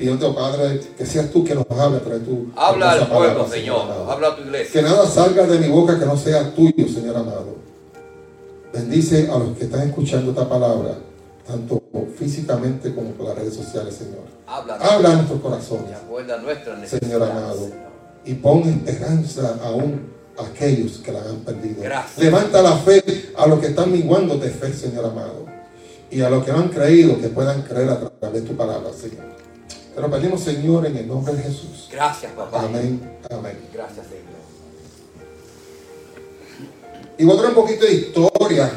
Y 0.00 0.04
yo 0.06 0.12
te 0.18 0.24
digo, 0.24 0.34
Padre, 0.34 0.80
que 0.96 1.06
seas 1.06 1.30
tú 1.30 1.44
que 1.44 1.54
nos 1.54 1.66
hable, 1.70 2.00
pero 2.02 2.18
tú. 2.18 2.48
Habla 2.56 2.92
al 2.92 3.06
pueblo, 3.08 3.18
palabra, 3.34 3.48
Señor. 3.48 3.82
Habla 4.08 4.28
a 4.28 4.30
tu 4.36 4.42
Que 4.42 4.48
iglesia. 4.48 4.82
nada 4.82 5.06
salga 5.06 5.46
de 5.46 5.58
mi 5.58 5.68
boca 5.68 5.98
que 5.98 6.06
no 6.06 6.16
sea 6.16 6.52
tuyo, 6.54 6.88
Señor 6.88 7.16
amado. 7.16 7.56
Bendice 8.72 9.30
a 9.30 9.38
los 9.38 9.56
que 9.56 9.64
están 9.64 9.88
escuchando 9.88 10.30
esta 10.32 10.48
palabra, 10.48 10.94
tanto 11.46 11.82
físicamente 12.18 12.94
como 12.94 13.10
por 13.12 13.26
las 13.28 13.36
redes 13.36 13.54
sociales, 13.54 13.94
Señor. 13.94 14.24
Habla. 14.46 14.74
Habla 14.76 15.10
a 15.10 15.14
nuestros 15.14 15.40
corazones, 15.40 15.96
Señor 16.88 17.22
amado. 17.22 17.68
Y 18.28 18.34
pon 18.34 18.62
esperanza 18.68 19.58
aún 19.64 20.02
a 20.36 20.44
aquellos 20.44 20.98
que 20.98 21.10
la 21.10 21.20
han 21.20 21.38
perdido. 21.38 21.82
Gracias. 21.82 22.18
Levanta 22.18 22.60
la 22.60 22.76
fe 22.76 23.02
a 23.34 23.46
los 23.46 23.58
que 23.58 23.68
están 23.68 23.90
minguando 23.90 24.36
de 24.36 24.50
fe, 24.50 24.70
Señor 24.70 25.06
amado. 25.06 25.46
Y 26.10 26.20
a 26.20 26.28
los 26.28 26.44
que 26.44 26.52
no 26.52 26.58
han 26.58 26.68
creído, 26.68 27.18
que 27.18 27.28
puedan 27.28 27.62
creer 27.62 27.88
a 27.88 27.98
través 27.98 28.42
de 28.42 28.48
tu 28.50 28.54
palabra, 28.54 28.90
Señor. 28.92 29.24
Te 29.94 30.00
lo 30.02 30.10
pedimos, 30.10 30.42
Señor, 30.42 30.84
en 30.84 30.98
el 30.98 31.08
nombre 31.08 31.32
de 31.32 31.42
Jesús. 31.42 31.88
Gracias, 31.90 32.30
papá. 32.32 32.64
Amén. 32.66 33.00
Amén. 33.30 33.58
Gracias, 33.72 34.06
Señor. 34.06 34.24
Y 37.16 37.24
voy 37.24 37.34
a 37.34 37.38
traer 37.38 37.56
un 37.56 37.62
poquito 37.62 37.86
de 37.86 37.94
historia, 37.94 38.70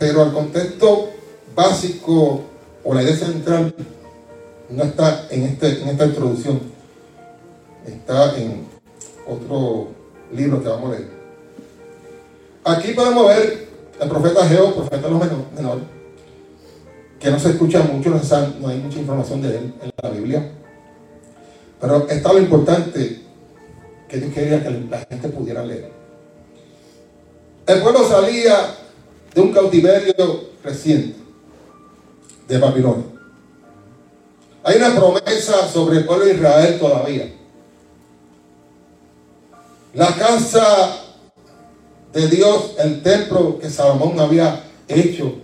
pero 0.00 0.24
el 0.24 0.32
contexto 0.32 1.10
básico 1.54 2.42
o 2.82 2.92
la 2.92 3.04
idea 3.04 3.16
central 3.16 3.72
no 4.68 4.82
está 4.82 5.28
en, 5.30 5.44
este, 5.44 5.80
en 5.80 5.90
esta 5.90 6.06
introducción. 6.06 6.67
Está 7.88 8.38
en 8.38 8.66
otro 9.26 9.88
libro 10.32 10.62
que 10.62 10.68
vamos 10.68 10.90
a 10.90 10.94
leer. 10.96 11.08
Aquí 12.64 12.92
podemos 12.92 13.28
ver 13.28 13.68
el 13.98 14.08
profeta 14.08 14.46
Geo, 14.46 14.74
profeta 14.74 15.06
de 15.06 15.10
los 15.10 15.20
menor, 15.20 15.38
menor, 15.56 15.78
que 17.18 17.30
no 17.30 17.38
se 17.38 17.50
escucha 17.50 17.82
mucho, 17.82 18.10
no 18.10 18.68
hay 18.68 18.78
mucha 18.78 18.98
información 18.98 19.40
de 19.40 19.48
él 19.56 19.74
en 19.82 19.90
la 20.02 20.10
Biblia. 20.10 20.52
Pero 21.80 22.06
está 22.08 22.32
lo 22.32 22.40
importante 22.40 23.22
que 24.06 24.16
Dios 24.18 24.34
quería 24.34 24.62
que 24.62 24.70
la 24.70 24.98
gente 25.08 25.28
pudiera 25.28 25.64
leer. 25.64 25.90
El 27.66 27.80
pueblo 27.80 28.06
salía 28.06 28.74
de 29.34 29.40
un 29.40 29.52
cautiverio 29.52 30.50
reciente 30.62 31.16
de 32.48 32.58
Babilonia. 32.58 33.04
Hay 34.64 34.76
una 34.76 34.94
promesa 34.94 35.68
sobre 35.68 35.98
el 35.98 36.04
pueblo 36.04 36.26
de 36.26 36.34
Israel 36.34 36.78
todavía. 36.78 37.37
La 39.98 40.14
casa 40.14 40.96
de 42.12 42.28
Dios, 42.28 42.76
el 42.78 43.02
templo 43.02 43.58
que 43.58 43.68
Salomón 43.68 44.20
había 44.20 44.62
hecho, 44.86 45.38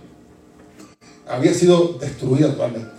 había 1.27 1.53
sido 1.53 1.97
destruido 1.99 2.51
totalmente. 2.51 2.89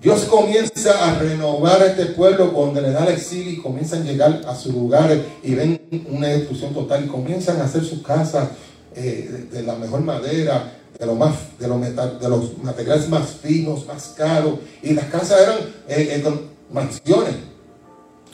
Dios 0.00 0.24
comienza 0.24 1.08
a 1.08 1.20
renovar 1.20 1.82
a 1.82 1.86
este 1.86 2.06
pueblo 2.06 2.52
cuando 2.52 2.80
le 2.80 2.90
da 2.90 3.04
el 3.04 3.12
exilio 3.12 3.52
y 3.52 3.62
comienzan 3.62 4.02
a 4.02 4.06
llegar 4.06 4.40
a 4.44 4.56
sus 4.56 4.74
lugares 4.74 5.20
y 5.44 5.54
ven 5.54 5.80
una 6.10 6.26
destrucción 6.26 6.74
total 6.74 7.04
y 7.04 7.06
comienzan 7.06 7.60
a 7.60 7.66
hacer 7.66 7.84
sus 7.84 8.02
casas 8.02 8.48
eh, 8.96 9.46
de, 9.52 9.62
la 9.62 9.76
mejor 9.76 10.00
madera, 10.00 10.72
de, 10.98 11.06
lo 11.06 11.14
más, 11.14 11.36
de, 11.60 11.68
los 11.68 11.78
metal- 11.78 12.18
de 12.18 12.28
los 12.28 12.58
materiales 12.58 13.08
más 13.08 13.28
finos, 13.40 13.86
más 13.86 14.14
caros. 14.16 14.54
Y 14.82 14.94
las 14.94 15.04
casas 15.04 15.40
eran 15.40 15.58
eh, 15.86 16.20
eh, 16.26 16.40
mansiones, 16.72 17.51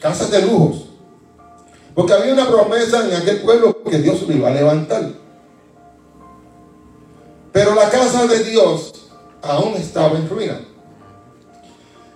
casas 0.00 0.30
de 0.30 0.42
lujos. 0.42 0.84
Porque 1.94 2.12
había 2.12 2.32
una 2.32 2.46
promesa 2.48 3.04
en 3.06 3.14
aquel 3.14 3.38
pueblo 3.42 3.82
que 3.82 3.98
Dios 3.98 4.22
lo 4.22 4.34
iba 4.34 4.48
a 4.48 4.52
levantar. 4.54 5.10
Pero 7.52 7.74
la 7.74 7.88
casa 7.90 8.26
de 8.26 8.44
Dios 8.44 8.92
aún 9.42 9.74
estaba 9.74 10.16
en 10.16 10.28
ruina. 10.28 10.60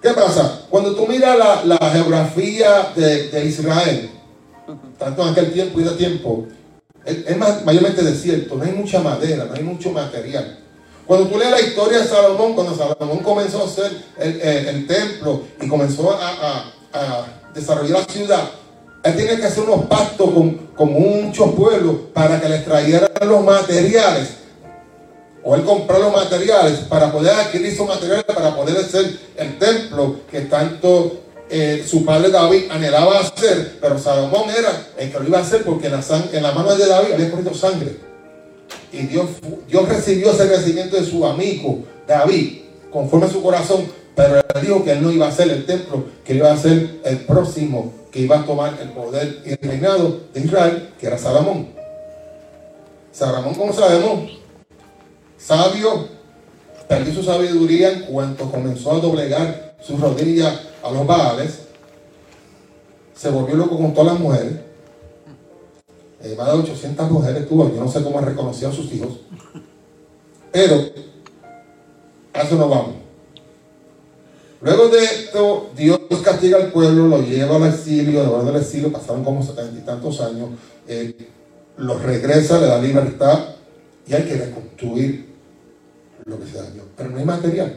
¿Qué 0.01 0.11
pasa? 0.11 0.63
Cuando 0.71 0.95
tú 0.95 1.07
miras 1.07 1.37
la, 1.39 1.65
la 1.65 1.91
geografía 1.91 2.93
de, 2.95 3.29
de 3.29 3.45
Israel, 3.47 4.11
tanto 4.99 5.23
en 5.23 5.29
aquel 5.29 5.53
tiempo 5.53 5.81
y 5.81 5.85
de 5.85 5.91
tiempo, 5.93 6.47
es, 7.05 7.37
más- 7.37 7.65
mayormente 7.65 8.03
desierto, 8.03 8.57
no 8.57 8.65
hay 8.65 8.73
mucha 8.73 9.01
madera, 9.01 9.45
no 9.47 9.55
hay 9.55 9.63
mucho 9.63 9.91
material. 9.91 10.59
Cuando 11.07 11.27
tú 11.29 11.39
lees 11.39 11.51
la 11.51 11.61
historia 11.61 11.99
de 11.99 12.05
Salomón, 12.07 12.55
cuando 12.55 12.75
Salomón 12.77 13.19
comenzó 13.19 13.63
a 13.63 13.67
hacer 13.67 13.91
el, 14.19 14.41
el- 14.41 14.87
templo 14.87 15.43
y 15.61 15.69
comenzó 15.69 16.13
a- 16.13 16.73
a 16.93 17.27
desarrollar 17.55 18.01
la 18.01 18.13
ciudad, 18.13 18.51
él 19.03 19.17
tenía 19.17 19.37
que 19.37 19.47
hacer 19.47 19.65
unos 19.65 19.87
pactos 19.87 20.31
con, 20.31 20.51
con 20.77 20.93
muchos 20.93 21.53
pueblos 21.55 21.97
para 22.13 22.41
que 22.41 22.49
les 22.49 22.65
trajeran 22.65 23.11
los 23.27 23.45
materiales 23.45 24.43
o 25.45 25.55
él 25.57 25.65
comprar 25.65 26.01
los 26.01 26.13
materiales 26.13 26.81
para 26.89 27.11
poder 27.11 27.35
adquirir 27.35 27.69
esos 27.69 27.87
materiales 27.87 28.25
para 28.25 28.55
poder 28.55 28.77
hacer 28.77 29.19
el 29.37 29.59
templo 29.59 30.21
que 30.31 30.43
tanto 30.43 31.23
eh, 31.51 31.85
su 31.87 32.05
padre 32.05 32.31
David 32.31 32.71
anhelaba 32.71 33.19
hacer, 33.19 33.77
pero 33.81 33.99
Salomón 33.99 34.49
era 34.57 34.87
el 34.97 35.13
que 35.13 35.19
lo 35.19 35.27
iba 35.27 35.39
a 35.39 35.43
hacer 35.43 35.63
porque 35.65 35.89
en 35.89 35.93
la, 35.93 36.03
en 36.33 36.43
la 36.43 36.53
mano 36.53 36.75
de 36.75 36.87
David 36.87 37.13
había 37.13 37.31
corrido 37.31 37.53
sangre. 37.53 37.97
Y 38.91 39.03
Dios, 39.03 39.27
Dios 39.69 39.89
recibió 39.89 40.33
ese 40.33 40.47
recibimiento 40.47 40.97
de 40.97 41.05
su 41.05 41.27
amigo 41.27 41.81
David, 42.07 42.63
conforme 42.91 43.27
a 43.27 43.31
su 43.31 43.43
corazón, 43.43 43.87
pero 44.15 44.37
él 44.37 44.61
dijo 44.61 44.85
que 44.85 44.93
él 44.93 45.03
no 45.03 45.11
iba 45.11 45.27
a 45.27 45.31
hacer 45.31 45.51
el 45.51 45.65
templo, 45.65 46.05
que 46.25 46.35
iba 46.35 46.53
a 46.53 46.57
ser 46.57 47.01
el 47.05 47.19
próximo 47.21 47.93
que 48.13 48.21
iba 48.21 48.39
a 48.39 48.45
tomar 48.45 48.79
el 48.81 48.91
poder 48.91 49.43
y 49.45 49.53
el 49.53 49.59
reinado 49.63 50.21
de 50.35 50.41
Israel, 50.41 50.91
que 51.01 51.07
era 51.07 51.17
Salomón. 51.17 51.71
Salomón, 53.11 53.55
como 53.55 53.73
sabemos, 53.73 54.39
sabio, 55.39 56.09
perdió 56.87 57.15
su 57.15 57.23
sabiduría 57.23 57.91
en 57.91 58.03
cuanto 58.03 58.51
comenzó 58.51 58.93
a 58.93 59.01
doblegar 59.01 59.77
sus 59.81 59.99
rodillas 59.99 60.61
a 60.83 60.91
los 60.91 61.07
baales, 61.07 61.61
se 63.17 63.31
volvió 63.31 63.57
loco 63.57 63.79
con 63.79 63.95
todas 63.95 64.13
las 64.13 64.21
mujeres, 64.21 64.53
Eh, 66.25 66.37
más 66.39 66.47
de 66.47 66.53
800 66.53 67.11
mujeres 67.11 67.49
tuvo, 67.49 67.69
yo 67.75 67.83
no 67.83 67.91
sé 67.91 68.01
cómo 68.01 68.21
reconoció 68.21 68.69
a 68.69 68.73
sus 68.73 68.93
hijos, 68.93 69.23
pero 70.53 70.77
a 72.33 72.43
eso 72.43 72.55
no 72.55 72.69
vamos. 72.69 73.02
Luego 74.63 74.89
de 74.89 75.05
esto, 75.05 75.71
Dios 75.77 75.99
castiga 76.23 76.57
al 76.57 76.71
pueblo, 76.71 77.09
lo 77.09 77.21
lleva 77.21 77.57
al 77.57 77.67
exilio, 77.67 78.23
devuelve 78.23 78.51
al 78.51 78.57
exilio, 78.63 78.93
pasaron 78.93 79.25
como 79.25 79.43
setenta 79.43 79.77
y 79.77 79.83
tantos 79.83 80.21
años, 80.21 80.51
eh, 80.87 81.15
los 81.79 82.01
regresa, 82.01 82.61
le 82.61 82.67
da 82.67 82.81
libertad 82.81 83.41
y 84.07 84.15
hay 84.15 84.23
que 84.23 84.37
reconstruir 84.37 85.33
lo 86.25 86.39
que 86.39 86.47
se 86.47 86.59
dañó. 86.59 86.85
Pero 86.97 87.11
no 87.11 87.19
hay 87.19 87.25
material. 87.25 87.77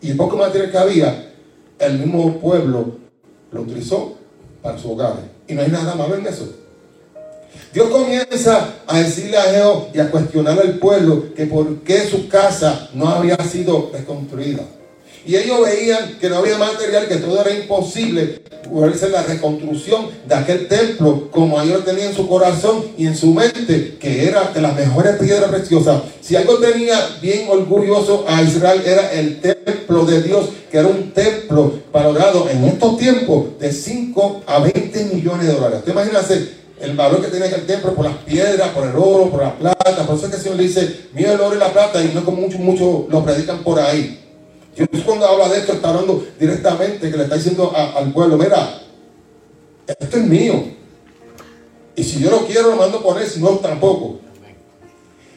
Y 0.00 0.10
el 0.10 0.16
poco 0.16 0.36
material 0.36 0.70
que 0.72 0.78
había, 0.78 1.32
el 1.78 1.98
mismo 2.00 2.40
pueblo 2.40 2.96
lo 3.52 3.62
utilizó 3.62 4.16
para 4.62 4.76
sus 4.76 4.90
hogares. 4.90 5.24
Y 5.46 5.54
no 5.54 5.62
hay 5.62 5.70
nada 5.70 5.94
malo 5.94 6.16
en 6.16 6.26
eso. 6.26 6.48
Dios 7.72 7.88
comienza 7.88 8.74
a 8.86 8.98
decirle 8.98 9.36
a 9.36 9.42
Geo 9.42 9.88
y 9.94 10.00
a 10.00 10.10
cuestionar 10.10 10.58
al 10.58 10.78
pueblo 10.78 11.32
que 11.34 11.46
por 11.46 11.82
qué 11.82 12.00
su 12.00 12.28
casa 12.28 12.90
no 12.94 13.08
había 13.08 13.36
sido 13.44 13.90
reconstruida. 13.92 14.62
Y 15.26 15.34
ellos 15.34 15.60
veían 15.60 16.18
que 16.20 16.28
no 16.28 16.36
había 16.36 16.56
material, 16.56 17.08
que 17.08 17.16
todo 17.16 17.40
era 17.40 17.52
imposible 17.52 18.40
poder 18.70 18.92
hacer 18.92 19.10
la 19.10 19.24
reconstrucción 19.24 20.06
de 20.26 20.34
aquel 20.36 20.68
templo 20.68 21.28
como 21.32 21.60
ellos 21.60 21.84
tenían 21.84 22.08
en 22.08 22.14
su 22.14 22.28
corazón 22.28 22.84
y 22.96 23.06
en 23.06 23.16
su 23.16 23.34
mente, 23.34 23.96
que 23.98 24.28
era 24.28 24.52
de 24.54 24.60
las 24.60 24.76
mejores 24.76 25.16
piedras 25.16 25.50
preciosas. 25.50 26.02
Si 26.20 26.36
algo 26.36 26.58
tenía 26.58 26.96
bien 27.20 27.48
orgulloso 27.48 28.24
a 28.28 28.40
Israel 28.40 28.82
era 28.86 29.12
el 29.12 29.40
templo 29.40 30.04
de 30.04 30.22
Dios, 30.22 30.46
que 30.70 30.78
era 30.78 30.86
un 30.86 31.10
templo 31.10 31.74
valorado 31.92 32.48
en 32.48 32.64
estos 32.64 32.96
tiempos 32.96 33.58
de 33.58 33.72
5 33.72 34.42
a 34.46 34.60
20 34.60 35.04
millones 35.06 35.48
de 35.48 35.54
dólares. 35.54 35.84
¿Te 35.84 35.90
imaginas 35.90 36.30
el 36.30 36.94
valor 36.94 37.20
que 37.20 37.28
tenía 37.28 37.46
aquel 37.46 37.66
templo 37.66 37.94
por 37.94 38.04
las 38.04 38.16
piedras, 38.18 38.68
por 38.68 38.86
el 38.86 38.94
oro, 38.94 39.28
por 39.30 39.42
la 39.42 39.58
plata? 39.58 40.06
Por 40.06 40.16
eso 40.16 40.26
es 40.26 40.30
que 40.30 40.36
el 40.36 40.42
Señor 40.42 40.56
le 40.58 40.62
dice, 40.64 41.00
mira 41.14 41.32
el 41.32 41.40
oro 41.40 41.56
y 41.56 41.58
la 41.58 41.72
plata, 41.72 42.00
y 42.00 42.12
no 42.14 42.24
como 42.24 42.42
muchos 42.42 42.60
mucho 42.60 43.08
lo 43.10 43.24
predican 43.24 43.64
por 43.64 43.80
ahí. 43.80 44.22
Dios 44.84 45.04
cuando 45.04 45.26
habla 45.26 45.48
de 45.48 45.58
esto 45.58 45.72
está 45.72 45.88
hablando 45.88 46.26
directamente, 46.38 47.10
que 47.10 47.16
le 47.16 47.22
está 47.24 47.36
diciendo 47.36 47.72
al 47.74 48.12
pueblo, 48.12 48.36
mira, 48.36 48.82
esto 49.86 50.16
es 50.16 50.24
mío. 50.24 50.64
Y 51.94 52.04
si 52.04 52.20
yo 52.20 52.30
lo 52.30 52.46
quiero, 52.46 52.70
lo 52.70 52.76
mando 52.76 52.98
a 52.98 53.02
poner, 53.02 53.26
si 53.26 53.40
no, 53.40 53.50
tampoco. 53.52 54.20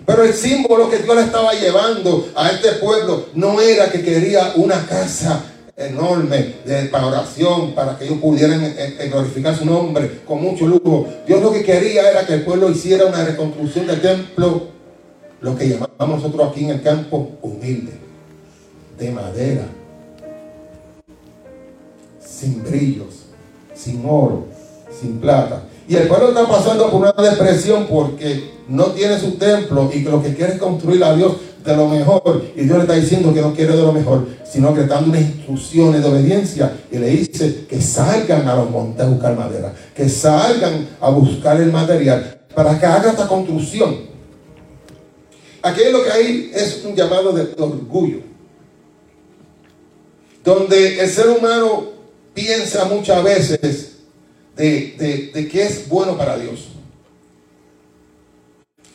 Pero 0.06 0.24
el 0.24 0.34
símbolo 0.34 0.90
que 0.90 0.98
Dios 0.98 1.16
le 1.16 1.22
estaba 1.22 1.54
llevando 1.54 2.30
a 2.36 2.50
este 2.50 2.74
pueblo 2.74 3.28
no 3.34 3.62
era 3.62 3.92
que 3.92 4.04
quería 4.04 4.54
una 4.56 4.86
casa 4.86 5.46
enorme 5.78 6.56
de, 6.66 6.86
para 6.86 7.08
oración, 7.08 7.74
para 7.74 7.98
que 7.98 8.06
ellos 8.06 8.18
pudieran 8.20 8.64
eh, 8.64 8.98
eh, 9.00 9.10
glorificar 9.10 9.56
su 9.56 9.66
nombre 9.66 10.22
con 10.26 10.42
mucho 10.42 10.68
lujo. 10.68 11.08
Dios 11.26 11.42
lo 11.42 11.54
que 11.54 11.64
quería 11.64 12.10
era 12.10 12.26
que 12.26 12.34
el 12.34 12.44
pueblo 12.44 12.70
hiciera 12.70 13.06
una 13.06 13.24
reconstrucción 13.24 13.88
del 13.88 14.02
templo, 14.02 14.68
lo 15.42 15.56
que 15.56 15.70
llamamos 15.70 16.24
nosotros 16.24 16.50
aquí 16.50 16.66
en 16.66 16.72
el 16.72 16.82
campo 16.82 17.38
humilde, 17.42 17.94
de 19.00 19.12
madera, 19.12 19.66
sin 22.20 22.64
brillos, 22.64 23.26
sin 23.74 24.04
oro, 24.06 24.46
sin 25.00 25.20
plata. 25.20 25.64
Y 25.88 25.96
el 25.96 26.08
pueblo 26.08 26.30
está 26.30 26.48
pasando 26.48 26.92
por 26.92 27.02
una 27.02 27.14
depresión 27.14 27.88
porque 27.88 28.52
no 28.68 28.86
tiene 28.88 29.18
su 29.18 29.32
templo 29.32 29.90
y 29.92 30.04
que 30.04 30.10
lo 30.10 30.22
que 30.22 30.36
quiere 30.36 30.54
es 30.54 30.60
construir 30.60 31.04
a 31.04 31.16
Dios 31.16 31.38
de 31.66 31.76
lo 31.76 31.88
mejor. 31.88 32.44
Y 32.56 32.62
Dios 32.62 32.78
le 32.78 32.84
está 32.84 32.94
diciendo 32.94 33.34
que 33.34 33.42
no 33.42 33.54
quiere 33.54 33.76
de 33.76 33.82
lo 33.82 33.92
mejor, 33.92 34.28
sino 34.44 34.74
que 34.74 34.82
está 34.82 34.96
dando 34.96 35.12
unas 35.12 35.22
instrucciones 35.22 36.02
de 36.02 36.10
obediencia. 36.10 36.74
Y 36.92 36.98
le 36.98 37.08
dice 37.08 37.66
que 37.68 37.82
salgan 37.82 38.48
a 38.48 38.56
los 38.56 38.70
montes 38.70 39.06
a 39.06 39.10
buscar 39.10 39.36
madera, 39.36 39.74
que 39.96 40.08
salgan 40.08 40.88
a 41.02 41.10
buscar 41.10 41.60
el 41.60 41.72
material 41.72 42.40
para 42.54 42.80
que 42.80 42.86
haga 42.86 43.12
esta 43.12 43.28
construcción. 43.28 44.10
Aquí 45.62 45.82
lo 45.92 46.04
que 46.04 46.12
hay 46.12 46.52
es 46.54 46.84
un 46.86 46.96
llamado 46.96 47.34
de 47.34 47.50
orgullo, 47.58 48.20
donde 50.44 51.00
el 51.00 51.10
ser 51.10 51.30
humano 51.30 51.90
piensa 52.34 52.86
muchas 52.86 53.24
veces 53.24 53.92
de, 54.56 55.48
que 55.52 55.62
es 55.64 55.88
bueno 55.88 56.18
para 56.18 56.38
Dios. 56.38 56.68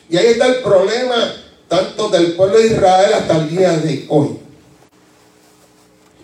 Y 0.09 0.17
ahí 0.17 0.27
está 0.27 0.47
el 0.47 0.61
problema 0.61 1.33
tanto 1.67 2.09
del 2.09 2.33
pueblo 2.33 2.59
de 2.59 2.67
Israel 2.67 3.13
hasta 3.13 3.37
el 3.37 3.49
día 3.49 3.71
de 3.77 4.05
hoy. 4.09 4.37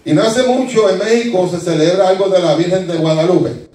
Y 0.06 0.14
no 0.14 0.24
hace 0.24 0.44
mucho 0.44 0.90
en 0.90 0.98
México 0.98 1.50
se 1.50 1.60
celebra 1.60 2.10
algo 2.10 2.30
de 2.30 2.40
la 2.40 2.56
Virgen 2.56 2.88
de 2.88 2.98
Guadalupe. 2.98 3.70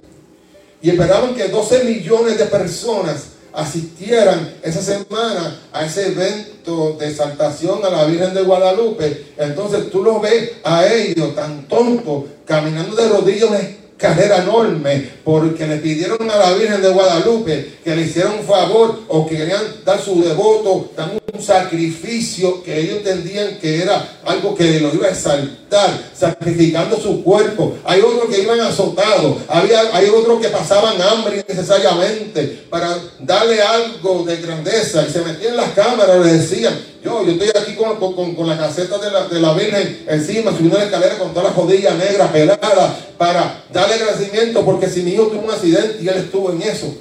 Y 0.82 0.90
esperaban 0.90 1.34
que 1.34 1.48
12 1.48 1.84
millones 1.84 2.38
de 2.38 2.46
personas 2.46 3.35
asistieran 3.56 4.54
esa 4.62 4.82
semana 4.82 5.58
a 5.72 5.86
ese 5.86 6.08
evento 6.08 6.96
de 7.00 7.08
exaltación 7.08 7.84
a 7.84 7.90
la 7.90 8.04
Virgen 8.04 8.34
de 8.34 8.42
Guadalupe. 8.42 9.32
Entonces 9.38 9.90
tú 9.90 10.02
los 10.02 10.20
ves 10.20 10.52
a 10.62 10.86
ellos 10.86 11.34
tan 11.34 11.66
tontos, 11.66 12.24
caminando 12.44 12.94
de 12.94 13.08
rodillas 13.08 13.50
carrera 13.96 14.42
enorme 14.42 15.08
porque 15.24 15.66
le 15.66 15.78
pidieron 15.78 16.30
a 16.30 16.36
la 16.36 16.52
Virgen 16.52 16.82
de 16.82 16.90
Guadalupe 16.90 17.78
que 17.82 17.96
le 17.96 18.02
hiciera 18.02 18.30
un 18.30 18.44
favor 18.44 19.00
o 19.08 19.26
querían 19.26 19.62
dar 19.84 20.00
su 20.00 20.22
devoto, 20.22 20.90
dar 20.96 21.12
un 21.32 21.42
sacrificio 21.42 22.62
que 22.62 22.78
ellos 22.78 22.98
entendían 22.98 23.58
que 23.58 23.82
era 23.82 24.18
algo 24.24 24.54
que 24.54 24.80
lo 24.80 24.92
iba 24.94 25.06
a 25.06 25.10
exaltar, 25.10 25.90
sacrificando 26.14 26.98
su 26.98 27.22
cuerpo. 27.22 27.76
Hay 27.84 28.00
otros 28.00 28.28
que 28.28 28.42
iban 28.42 28.60
azotados, 28.60 29.38
había, 29.48 29.80
hay 29.96 30.08
otros 30.08 30.40
que 30.40 30.48
pasaban 30.48 31.00
hambre 31.00 31.44
innecesariamente 31.46 32.66
para 32.68 32.98
darle 33.20 33.62
algo 33.62 34.24
de 34.24 34.36
grandeza 34.36 35.06
y 35.08 35.12
se 35.12 35.20
metían 35.20 35.52
en 35.52 35.56
las 35.56 35.70
cámaras, 35.70 36.24
le 36.24 36.32
decían, 36.34 36.78
yo, 37.06 37.24
yo 37.24 37.32
estoy 37.32 37.50
aquí 37.54 37.76
con, 37.76 38.48
la 38.48 38.58
caseta 38.58 38.98
de 38.98 39.10
la, 39.12 39.28
de 39.28 39.38
la, 39.38 39.54
Virgen 39.54 40.04
encima, 40.08 40.50
subiendo 40.50 40.76
la 40.76 40.86
escalera 40.86 41.16
con 41.16 41.32
todas 41.32 41.44
las 41.44 41.56
rodillas 41.56 41.96
negras 41.96 42.32
peladas 42.32 42.96
para 43.16 43.64
darle 43.72 43.94
agradecimiento 43.94 44.64
porque 44.64 44.88
si 44.88 45.02
mi 45.02 45.12
hijo 45.12 45.28
tuvo 45.28 45.44
un 45.44 45.50
accidente 45.50 45.98
y 46.02 46.08
él 46.08 46.16
estuvo 46.16 46.50
en 46.50 46.62
eso. 46.62 46.92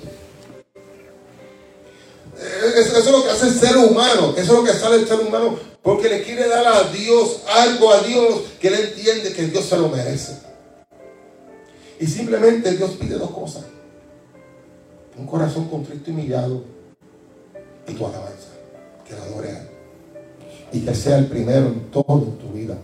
Eso, 2.75 2.99
es 2.99 3.11
lo 3.11 3.23
que 3.23 3.31
hace 3.31 3.47
el 3.47 3.53
ser 3.59 3.77
humano, 3.77 4.35
eso 4.37 4.53
es 4.53 4.59
lo 4.59 4.63
que 4.63 4.73
sale 4.73 4.97
el 4.97 5.07
ser 5.07 5.19
humano 5.21 5.57
porque 5.81 6.07
le 6.07 6.21
quiere 6.21 6.47
dar 6.47 6.67
a 6.67 6.83
Dios 6.91 7.41
algo 7.55 7.91
a 7.91 8.01
Dios 8.01 8.41
que 8.59 8.67
él 8.67 8.75
entiende 8.75 9.33
que 9.33 9.47
Dios 9.47 9.65
se 9.65 9.77
lo 9.77 9.89
merece. 9.89 10.37
Y 11.99 12.05
simplemente 12.05 12.71
Dios 12.73 12.91
pide 12.99 13.15
dos 13.17 13.31
cosas. 13.31 13.63
Un 15.17 15.25
corazón 15.25 15.67
contrito 15.67 16.11
y 16.11 16.13
humillado 16.13 16.63
y 17.87 17.93
tu 17.93 18.05
alabanza, 18.05 18.49
que 19.07 19.15
la 19.15 19.23
adore 19.23 19.49
a 19.49 19.59
él 19.61 19.74
y 20.75 20.81
que 20.81 20.93
sea 20.93 21.17
el 21.17 21.27
primero 21.27 21.67
en 21.67 21.89
todo 21.89 22.35
tu 22.39 22.49
vida. 22.53 22.77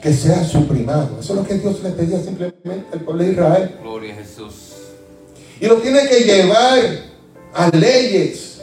Que 0.00 0.12
sea 0.14 0.42
su 0.44 0.66
primado. 0.66 1.18
Eso 1.20 1.34
es 1.34 1.40
lo 1.40 1.46
que 1.46 1.54
Dios 1.54 1.82
le 1.82 1.90
pedía 1.90 2.18
simplemente 2.20 2.86
al 2.92 3.00
pueblo 3.00 3.22
de 3.22 3.32
Israel. 3.32 3.76
Gloria 3.82 4.14
a 4.14 4.16
Jesús. 4.16 4.54
Y 5.60 5.66
lo 5.66 5.76
tiene 5.76 6.08
que 6.08 6.20
llevar 6.20 6.80
a 7.52 7.68
leyes. 7.68 8.62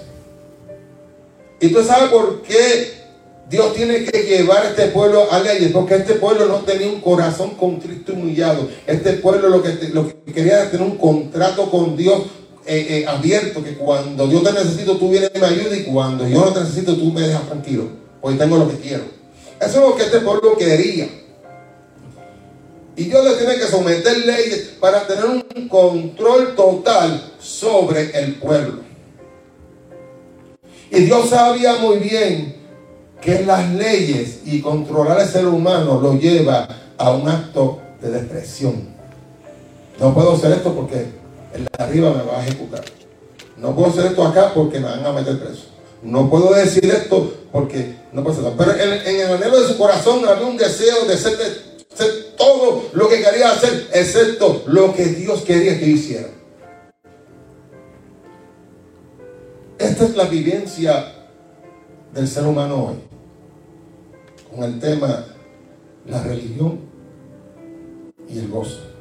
Y 1.60 1.70
tú 1.70 1.84
sabes 1.84 2.10
por 2.10 2.42
qué 2.42 3.04
Dios 3.50 3.76
tiene 3.76 4.04
que 4.04 4.24
llevar 4.24 4.66
a 4.66 4.70
este 4.70 4.88
pueblo 4.88 5.32
a 5.32 5.40
leyes, 5.40 5.72
porque 5.72 5.96
este 5.96 6.16
pueblo 6.16 6.48
no 6.48 6.60
tenía 6.60 6.88
un 6.88 7.02
corazón 7.02 7.52
contrito 7.52 8.14
y 8.14 8.16
humillado. 8.16 8.68
Este 8.88 9.14
pueblo 9.14 9.50
lo 9.50 9.62
que, 9.62 9.90
lo 9.94 10.08
que 10.08 10.34
quería 10.34 10.62
era 10.62 10.72
tener 10.72 10.88
un 10.88 10.98
contrato 10.98 11.70
con 11.70 11.96
Dios 11.96 12.24
eh, 12.66 12.88
eh, 12.90 13.06
abierto 13.08 13.64
que 13.64 13.76
cuando 13.76 14.30
yo 14.30 14.42
te 14.42 14.54
necesito 14.54 14.98
tú 14.98 15.10
vienes 15.10 15.32
y 15.36 15.40
me 15.40 15.46
ayudas 15.46 15.78
y 15.78 15.84
cuando 15.84 16.28
yo 16.28 16.46
no 16.46 16.54
te 16.54 16.62
necesito 16.62 16.96
tú 16.96 17.12
me 17.12 17.22
dejas 17.22 17.46
tranquilo, 17.48 17.88
porque 18.22 18.38
tengo 18.38 18.58
lo 18.58 18.70
que 18.70 18.78
quiero. 18.78 19.04
Eso 19.60 19.80
es 19.80 19.90
lo 19.90 19.96
que 19.96 20.04
este 20.04 20.20
pueblo 20.20 20.58
quería. 20.58 21.10
Y 22.96 23.06
Dios 23.06 23.26
le 23.26 23.36
tiene 23.36 23.56
que 23.56 23.68
someter 23.68 24.18
leyes 24.26 24.74
para 24.80 25.08
tener 25.08 25.26
un 25.26 25.68
control 25.68 26.56
total 26.56 27.32
sobre 27.40 28.12
el 28.18 28.36
pueblo. 28.36 28.82
Y 30.92 31.02
Dios 31.06 31.30
sabía 31.30 31.78
muy 31.78 31.98
bien 31.98 32.56
que 33.20 33.44
las 33.46 33.72
leyes 33.74 34.42
y 34.46 34.62
controlar 34.62 35.20
al 35.20 35.28
ser 35.28 35.48
humano 35.48 36.00
lo 36.00 36.20
lleva 36.20 36.68
a 36.98 37.12
un 37.12 37.28
acto 37.28 37.82
de 38.02 38.12
depresión. 38.12 38.90
No 40.00 40.14
puedo 40.14 40.34
hacer 40.34 40.52
esto 40.52 40.74
porque 40.74 41.23
el 41.54 41.66
de 41.66 41.84
arriba 41.84 42.12
me 42.12 42.24
va 42.24 42.40
a 42.40 42.46
ejecutar. 42.46 42.84
No 43.58 43.76
puedo 43.76 43.90
hacer 43.90 44.08
esto 44.08 44.26
acá 44.26 44.52
porque 44.54 44.80
me 44.80 44.88
van 44.88 45.06
a 45.06 45.14
meter 45.14 45.40
preso. 45.40 45.66
No 46.02 46.30
puedo 46.30 46.54
decir 46.54 46.86
esto 46.86 47.34
porque 47.52 47.96
no 48.12 48.24
puedo 48.24 48.38
hacerlo. 48.38 48.56
Pero 48.58 48.72
en, 48.74 49.16
el 49.16 49.32
anhelo 49.32 49.62
de 49.62 49.68
su 49.68 49.78
corazón 49.78 50.28
había 50.28 50.48
un 50.48 50.58
deseo 50.58 51.06
de 51.06 51.18
ser, 51.18 51.34
todo 52.36 52.90
lo 52.94 53.08
que 53.08 53.22
quería 53.22 53.52
hacer, 53.52 53.88
excepto 53.94 54.64
lo 54.66 54.94
que 54.94 55.06
Dios 55.06 55.44
quería 55.44 55.80
que 55.80 55.86
hiciera. 55.86 56.28
Esta 59.78 60.04
es 60.06 60.16
la 60.16 60.26
vivencia 60.26 61.14
del 62.14 62.28
ser 62.28 62.46
humano 62.46 62.88
hoy. 62.88 62.96
Con 64.54 64.64
el 64.64 64.80
tema 64.80 65.26
la 66.06 66.24
religión 66.24 66.80
y 68.28 68.40
el 68.40 68.50
gozo. 68.50 68.93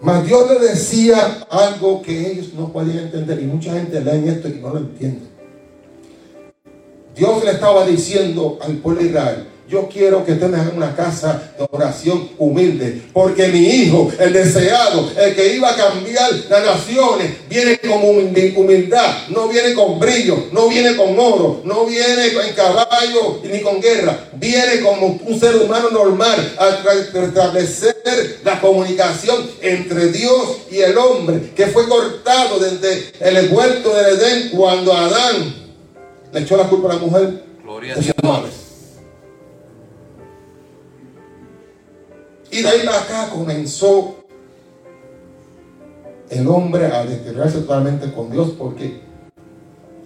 Mas 0.00 0.26
Dios 0.26 0.48
le 0.48 0.68
decía 0.68 1.46
algo 1.50 2.02
que 2.02 2.30
ellos 2.30 2.54
no 2.54 2.72
podían 2.72 2.98
entender 2.98 3.40
y 3.42 3.46
mucha 3.46 3.72
gente 3.72 4.00
lee 4.00 4.28
esto 4.28 4.48
y 4.48 4.60
no 4.60 4.70
lo 4.70 4.78
entiende. 4.78 5.26
Dios 7.16 7.44
le 7.44 7.50
estaba 7.50 7.84
diciendo 7.84 8.58
al 8.62 8.76
pueblo 8.76 9.02
de 9.02 9.08
Israel, 9.08 9.46
yo 9.68 9.86
quiero 9.88 10.24
que 10.24 10.32
ustedes 10.32 10.54
hagan 10.54 10.76
una 10.76 10.96
casa 10.96 11.52
de 11.58 11.66
oración 11.70 12.30
humilde. 12.38 13.02
Porque 13.12 13.48
mi 13.48 13.60
hijo, 13.60 14.10
el 14.18 14.32
deseado, 14.32 15.10
el 15.16 15.34
que 15.34 15.54
iba 15.54 15.70
a 15.70 15.76
cambiar 15.76 16.32
las 16.48 16.64
naciones, 16.64 17.32
viene 17.48 17.78
con 17.78 18.02
humildad. 18.02 19.28
No 19.28 19.48
viene 19.48 19.74
con 19.74 19.98
brillo, 19.98 20.46
no 20.52 20.68
viene 20.68 20.96
con 20.96 21.18
oro, 21.18 21.60
no 21.64 21.84
viene 21.84 22.28
en 22.28 22.54
caballo 22.54 23.40
ni 23.44 23.60
con 23.60 23.80
guerra. 23.80 24.30
Viene 24.32 24.80
como 24.80 25.18
un 25.22 25.38
ser 25.38 25.56
humano 25.56 25.90
normal 25.90 26.56
a 26.58 26.68
establecer 27.24 28.40
la 28.44 28.60
comunicación 28.60 29.50
entre 29.60 30.06
Dios 30.06 30.58
y 30.70 30.78
el 30.78 30.96
hombre 30.96 31.52
que 31.54 31.66
fue 31.66 31.86
cortado 31.88 32.58
desde 32.58 33.12
el 33.20 33.52
huerto 33.52 33.94
del 33.94 34.18
Edén 34.18 34.48
cuando 34.50 34.94
Adán 34.94 35.54
le 36.32 36.40
echó 36.40 36.56
la 36.56 36.64
culpa 36.64 36.90
a 36.90 36.94
la 36.94 37.00
mujer. 37.00 37.42
Gloria 37.62 37.94
a 37.94 37.98
Dios. 37.98 38.67
Y 42.50 42.62
de 42.62 42.68
ahí 42.68 42.80
para 42.84 43.00
acá 43.00 43.30
comenzó 43.30 44.16
el 46.30 46.46
hombre 46.46 46.86
a 46.86 47.04
deteriorarse 47.04 47.60
totalmente 47.60 48.12
con 48.12 48.30
Dios 48.30 48.52
porque 48.58 49.00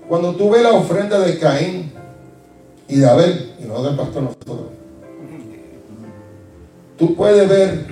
cuando 0.08 0.34
tú 0.34 0.50
ves 0.50 0.62
la 0.62 0.72
ofrenda 0.72 1.18
de 1.20 1.38
Caín 1.38 1.92
y 2.88 2.96
de 2.96 3.08
Abel, 3.08 3.54
y 3.60 3.64
no 3.64 3.82
del 3.82 3.96
pastor 3.96 4.22
nosotros, 4.24 4.60
tú 6.98 7.14
puedes 7.14 7.48
ver 7.48 7.86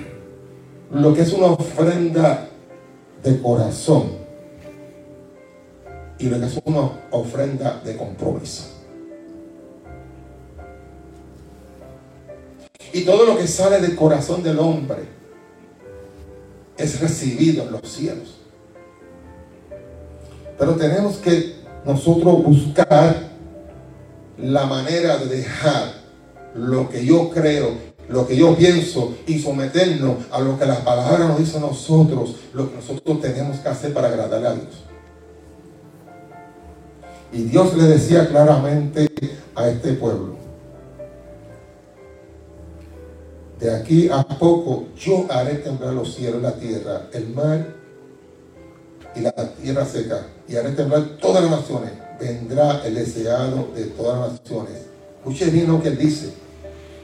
lo 0.91 1.13
que 1.13 1.21
es 1.21 1.33
una 1.33 1.47
ofrenda 1.47 2.47
de 3.23 3.41
corazón 3.41 4.11
y 6.19 6.25
lo 6.25 6.39
que 6.39 6.45
es 6.45 6.59
una 6.65 6.91
ofrenda 7.11 7.81
de 7.83 7.97
compromiso. 7.97 8.80
Y 12.93 13.01
todo 13.01 13.25
lo 13.25 13.37
que 13.37 13.47
sale 13.47 13.79
del 13.79 13.95
corazón 13.95 14.43
del 14.43 14.59
hombre 14.59 15.03
es 16.77 16.99
recibido 16.99 17.63
en 17.63 17.71
los 17.71 17.81
cielos. 17.83 18.37
Pero 20.57 20.75
tenemos 20.75 21.17
que 21.17 21.55
nosotros 21.85 22.43
buscar 22.43 23.31
la 24.37 24.65
manera 24.65 25.17
de 25.17 25.37
dejar 25.37 25.93
lo 26.55 26.89
que 26.89 27.05
yo 27.05 27.29
creo, 27.29 27.71
lo 28.09 28.27
que 28.27 28.35
yo 28.35 28.55
pienso 28.55 29.15
y 29.25 29.39
someternos 29.39 30.17
a 30.31 30.39
lo 30.39 30.59
que 30.59 30.65
la 30.65 30.83
palabra 30.83 31.27
nos 31.27 31.39
dice 31.39 31.57
a 31.57 31.61
nosotros, 31.61 32.35
lo 32.53 32.69
que 32.69 32.75
nosotros 32.75 33.21
tenemos 33.21 33.57
que 33.57 33.69
hacer 33.69 33.93
para 33.93 34.09
agradarle 34.09 34.47
a 34.47 34.53
Dios. 34.53 34.83
Y 37.33 37.43
Dios 37.43 37.73
le 37.75 37.83
decía 37.83 38.27
claramente 38.27 39.09
a 39.55 39.69
este 39.69 39.93
pueblo, 39.93 40.40
de 43.61 43.75
aquí 43.75 44.09
a 44.11 44.23
poco 44.23 44.87
yo 44.99 45.27
haré 45.29 45.55
temblar 45.55 45.93
los 45.93 46.15
cielos, 46.15 46.41
la 46.41 46.53
tierra, 46.53 47.03
el 47.13 47.29
mar 47.29 47.75
y 49.15 49.19
la 49.19 49.31
tierra 49.31 49.85
seca, 49.85 50.25
y 50.47 50.55
haré 50.55 50.71
temblar 50.71 51.17
todas 51.21 51.43
las 51.43 51.51
naciones. 51.51 51.91
Vendrá 52.19 52.81
el 52.83 52.95
deseado 52.95 53.69
de 53.75 53.85
todas 53.85 54.19
las 54.19 54.41
naciones. 54.41 54.73
Escuche 55.19 55.51
bien 55.51 55.67
lo 55.67 55.81
que 55.81 55.89
él 55.89 55.97
dice. 55.97 56.33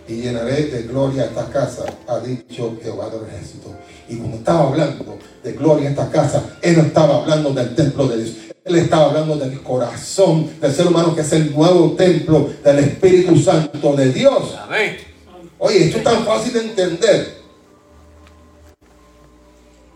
Y 0.08 0.22
llenaré 0.22 0.64
de 0.68 0.84
gloria 0.84 1.26
esta 1.26 1.46
casa, 1.50 1.86
ha 2.08 2.20
dicho 2.20 2.76
Jehová 2.82 3.10
del 3.10 3.28
ejército. 3.28 3.76
Y 4.10 4.16
cuando 4.16 4.38
estaba 4.38 4.70
hablando 4.70 5.18
de 5.44 5.54
gloria 5.54 5.88
en 5.88 5.92
esta 5.92 6.10
casa, 6.10 6.58
él 6.62 6.78
no 6.78 6.84
estaba 6.84 7.18
hablando 7.18 7.54
del 7.54 7.76
templo 7.76 8.08
de 8.08 8.24
Dios. 8.24 8.36
Él 8.64 8.78
estaba 8.78 9.10
hablando 9.10 9.36
del 9.36 9.62
corazón 9.62 10.50
del 10.60 10.74
ser 10.74 10.88
humano, 10.88 11.14
que 11.14 11.22
es 11.22 11.32
el 11.34 11.54
nuevo 11.54 11.92
templo 11.92 12.50
del 12.64 12.80
Espíritu 12.80 13.38
Santo 13.38 13.96
de 13.96 14.12
Dios. 14.12 14.56
Amén. 14.60 15.17
Oye, 15.60 15.86
esto 15.86 15.98
es 15.98 16.04
tan 16.04 16.26
fácil 16.26 16.54
de 16.54 16.60
entender. 16.60 17.38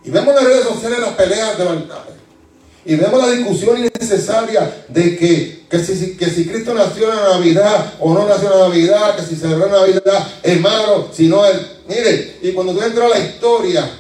Y 0.04 0.10
vemos 0.10 0.34
las 0.34 0.44
redes 0.44 0.64
sociales 0.64 1.00
las 1.00 1.14
peleas 1.14 1.58
de 1.58 1.68
altares. 1.68 2.16
Y 2.84 2.96
vemos 2.96 3.22
la 3.22 3.30
discusión 3.30 3.78
innecesaria 3.78 4.86
de 4.88 5.16
que, 5.16 5.68
que, 5.70 5.80
si, 5.80 6.18
que 6.18 6.26
si 6.26 6.48
Cristo 6.48 6.74
nació 6.74 7.12
en 7.12 7.16
la 7.16 7.30
Navidad 7.38 7.94
o 8.00 8.12
no 8.12 8.28
nació 8.28 8.52
en 8.52 8.60
la 8.60 8.68
Navidad, 8.70 9.16
que 9.16 9.22
si 9.22 9.36
celebró 9.36 9.68
en 9.68 9.72
Navidad 9.72 10.28
es 10.42 10.60
malo, 10.60 11.10
si 11.12 11.28
no 11.28 11.46
es... 11.46 11.62
Mire, 11.88 12.40
y 12.42 12.52
cuando 12.54 12.74
tú 12.74 12.82
entras 12.82 13.06
a 13.06 13.20
la 13.20 13.24
historia 13.24 13.92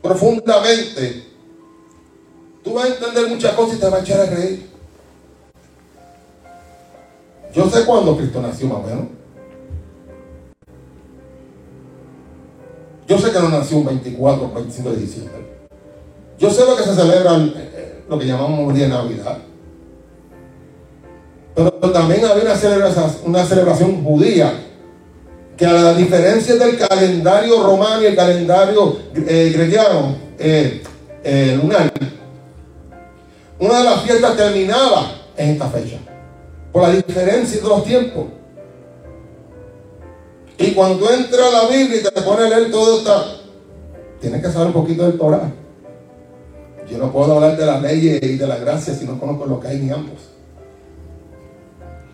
profundamente, 0.00 1.24
tú 2.62 2.74
vas 2.74 2.84
a 2.84 2.88
entender 2.94 3.26
muchas 3.26 3.52
cosas 3.54 3.76
y 3.76 3.80
te 3.80 3.86
vas 3.86 4.00
a 4.00 4.02
echar 4.04 4.20
a 4.20 4.26
reír. 4.26 4.70
Yo 7.52 7.68
sé 7.70 7.84
cuándo 7.84 8.16
Cristo 8.16 8.40
nació 8.40 8.68
más 8.68 8.78
o 8.78 8.82
menos. 8.82 9.23
Yo 13.06 13.18
sé 13.18 13.30
que 13.30 13.38
no 13.38 13.48
nació 13.48 13.78
un 13.78 13.86
24 13.86 14.44
o 14.44 14.52
25 14.54 14.90
de 14.90 14.96
diciembre. 14.96 15.34
Yo 16.38 16.50
sé 16.50 16.64
lo 16.64 16.76
que 16.76 16.82
se 16.82 16.94
celebra, 16.94 17.36
eh, 17.36 17.52
eh, 17.56 18.04
lo 18.08 18.18
que 18.18 18.26
llamamos 18.26 18.74
día 18.74 18.84
de 18.84 18.90
Navidad. 18.90 19.38
Pero 21.54 21.70
también 21.92 22.24
había 22.24 22.44
una 22.44 22.56
celebración, 22.56 23.12
una 23.24 23.44
celebración 23.44 24.02
judía 24.02 24.52
que 25.56 25.66
a 25.66 25.72
la 25.72 25.94
diferencia 25.94 26.56
del 26.56 26.76
calendario 26.76 27.62
romano 27.62 28.02
y 28.02 28.06
el 28.06 28.16
calendario 28.16 28.96
eh, 29.14 30.82
eh, 31.22 31.58
lunar, 31.60 31.92
una 33.58 33.78
de 33.78 33.84
las 33.84 34.02
fiestas 34.02 34.36
terminaba 34.36 35.12
en 35.36 35.50
esta 35.50 35.68
fecha, 35.68 35.96
por 36.72 36.82
la 36.82 36.90
diferencia 36.90 37.60
de 37.60 37.68
los 37.68 37.84
tiempos. 37.84 38.24
Y 40.58 40.70
cuando 40.72 41.10
entra 41.10 41.50
la 41.50 41.68
Biblia 41.68 42.00
y 42.00 42.02
te 42.02 42.22
pone 42.22 42.46
a 42.46 42.48
leer 42.48 42.70
todo 42.70 42.98
esto, 42.98 43.40
tienes 44.20 44.42
que 44.42 44.50
saber 44.50 44.68
un 44.68 44.72
poquito 44.72 45.04
del 45.04 45.18
Torah. 45.18 45.52
Yo 46.88 46.98
no 46.98 47.10
puedo 47.10 47.34
hablar 47.34 47.56
de 47.56 47.66
las 47.66 47.82
leyes 47.82 48.22
y 48.22 48.36
de 48.36 48.46
la 48.46 48.56
gracia 48.56 48.94
si 48.94 49.04
no 49.04 49.18
conozco 49.18 49.46
lo 49.46 49.58
que 49.58 49.68
hay 49.68 49.80
en 49.80 49.92
ambos. 49.92 50.18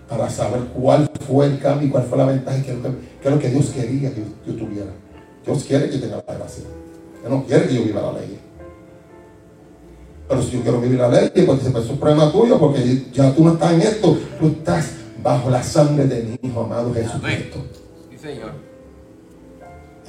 Para 0.09 0.31
saber 0.31 0.61
cuál 0.74 1.11
fue 1.26 1.46
el 1.46 1.59
cambio 1.59 1.88
y 1.88 1.90
cuál 1.90 2.05
fue 2.05 2.18
la 2.18 2.26
ventaja 2.26 2.59
y 2.59 2.62
qué 2.62 2.70
es 2.72 3.31
lo 3.31 3.38
que, 3.38 3.48
Dios 3.48 3.70
quería 3.70 4.12
que 4.12 4.24
yo 4.46 4.55
tuviera. 4.55 4.90
Dios 5.44 5.64
quiere 5.64 5.88
que 5.88 5.96
yo 5.96 6.00
tenga 6.00 6.22
la 6.26 6.35
gracia. 6.35 6.64
Él 7.24 7.31
no 7.31 7.44
quiere 7.44 7.68
que 7.68 7.74
yo 7.74 7.83
viva 7.83 8.00
la 8.00 8.12
ley. 8.12 8.38
Pero 10.29 10.42
si 10.42 10.53
yo 10.53 10.62
quiero 10.62 10.81
vivir 10.81 10.98
la 10.98 11.09
ley, 11.09 11.31
pues 11.44 11.66
es 11.66 11.90
un 11.90 11.98
problema 11.98 12.31
tuyo, 12.31 12.59
porque 12.59 13.05
ya 13.12 13.35
tú 13.35 13.44
no 13.44 13.55
estás 13.55 13.72
en 13.72 13.83
esto, 13.83 14.16
tú 14.38 14.46
estás 14.46 14.90
bajo 15.22 15.50
la 15.50 15.62
sangre 15.62 16.05
de 16.07 16.22
mi 16.22 16.48
Hijo 16.48 16.62
amado 16.62 16.94
Jesucristo. 16.94 17.59
Señor. 18.20 18.52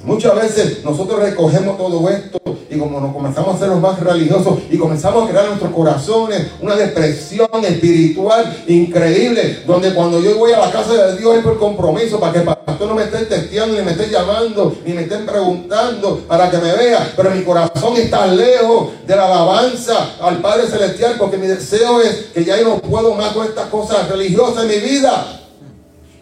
Muchas 0.04 0.34
veces 0.34 0.84
nosotros 0.84 1.20
recogemos 1.20 1.78
todo 1.78 2.08
esto 2.10 2.38
y 2.68 2.76
como 2.76 3.00
nos 3.00 3.14
comenzamos 3.14 3.54
a 3.54 3.58
ser 3.58 3.68
los 3.68 3.80
más 3.80 4.00
religiosos 4.00 4.58
y 4.68 4.76
comenzamos 4.76 5.24
a 5.24 5.30
crear 5.30 5.44
en 5.44 5.50
nuestros 5.50 5.72
corazones 5.72 6.48
una 6.60 6.74
depresión 6.74 7.48
espiritual 7.62 8.64
increíble, 8.66 9.62
donde 9.66 9.94
cuando 9.94 10.20
yo 10.20 10.36
voy 10.38 10.52
a 10.52 10.58
la 10.58 10.72
casa 10.72 10.92
de 10.92 11.18
Dios 11.18 11.36
es 11.36 11.44
por 11.44 11.58
compromiso, 11.58 12.18
para 12.18 12.32
que 12.32 12.38
el 12.40 12.44
pastor 12.44 12.88
no 12.88 12.94
me 12.94 13.04
esté 13.04 13.18
testeando, 13.26 13.76
ni 13.76 13.82
me 13.82 13.92
esté 13.92 14.10
llamando, 14.10 14.76
ni 14.84 14.92
me 14.92 15.02
estén 15.02 15.24
preguntando 15.24 16.18
para 16.26 16.50
que 16.50 16.58
me 16.58 16.72
vea, 16.72 17.12
pero 17.16 17.30
mi 17.30 17.44
corazón 17.44 17.96
está 17.96 18.26
lejos 18.26 18.88
de 19.06 19.16
la 19.16 19.26
alabanza 19.26 20.16
al 20.20 20.38
Padre 20.38 20.66
Celestial, 20.66 21.14
porque 21.18 21.36
mi 21.36 21.46
deseo 21.46 22.00
es 22.00 22.30
que 22.34 22.44
ya 22.44 22.58
yo 22.58 22.64
no 22.64 22.78
puedo 22.78 23.14
más 23.14 23.32
con 23.32 23.46
estas 23.46 23.66
cosas 23.66 24.08
religiosas 24.08 24.64
en 24.64 24.70
mi 24.70 24.78
vida. 24.78 25.41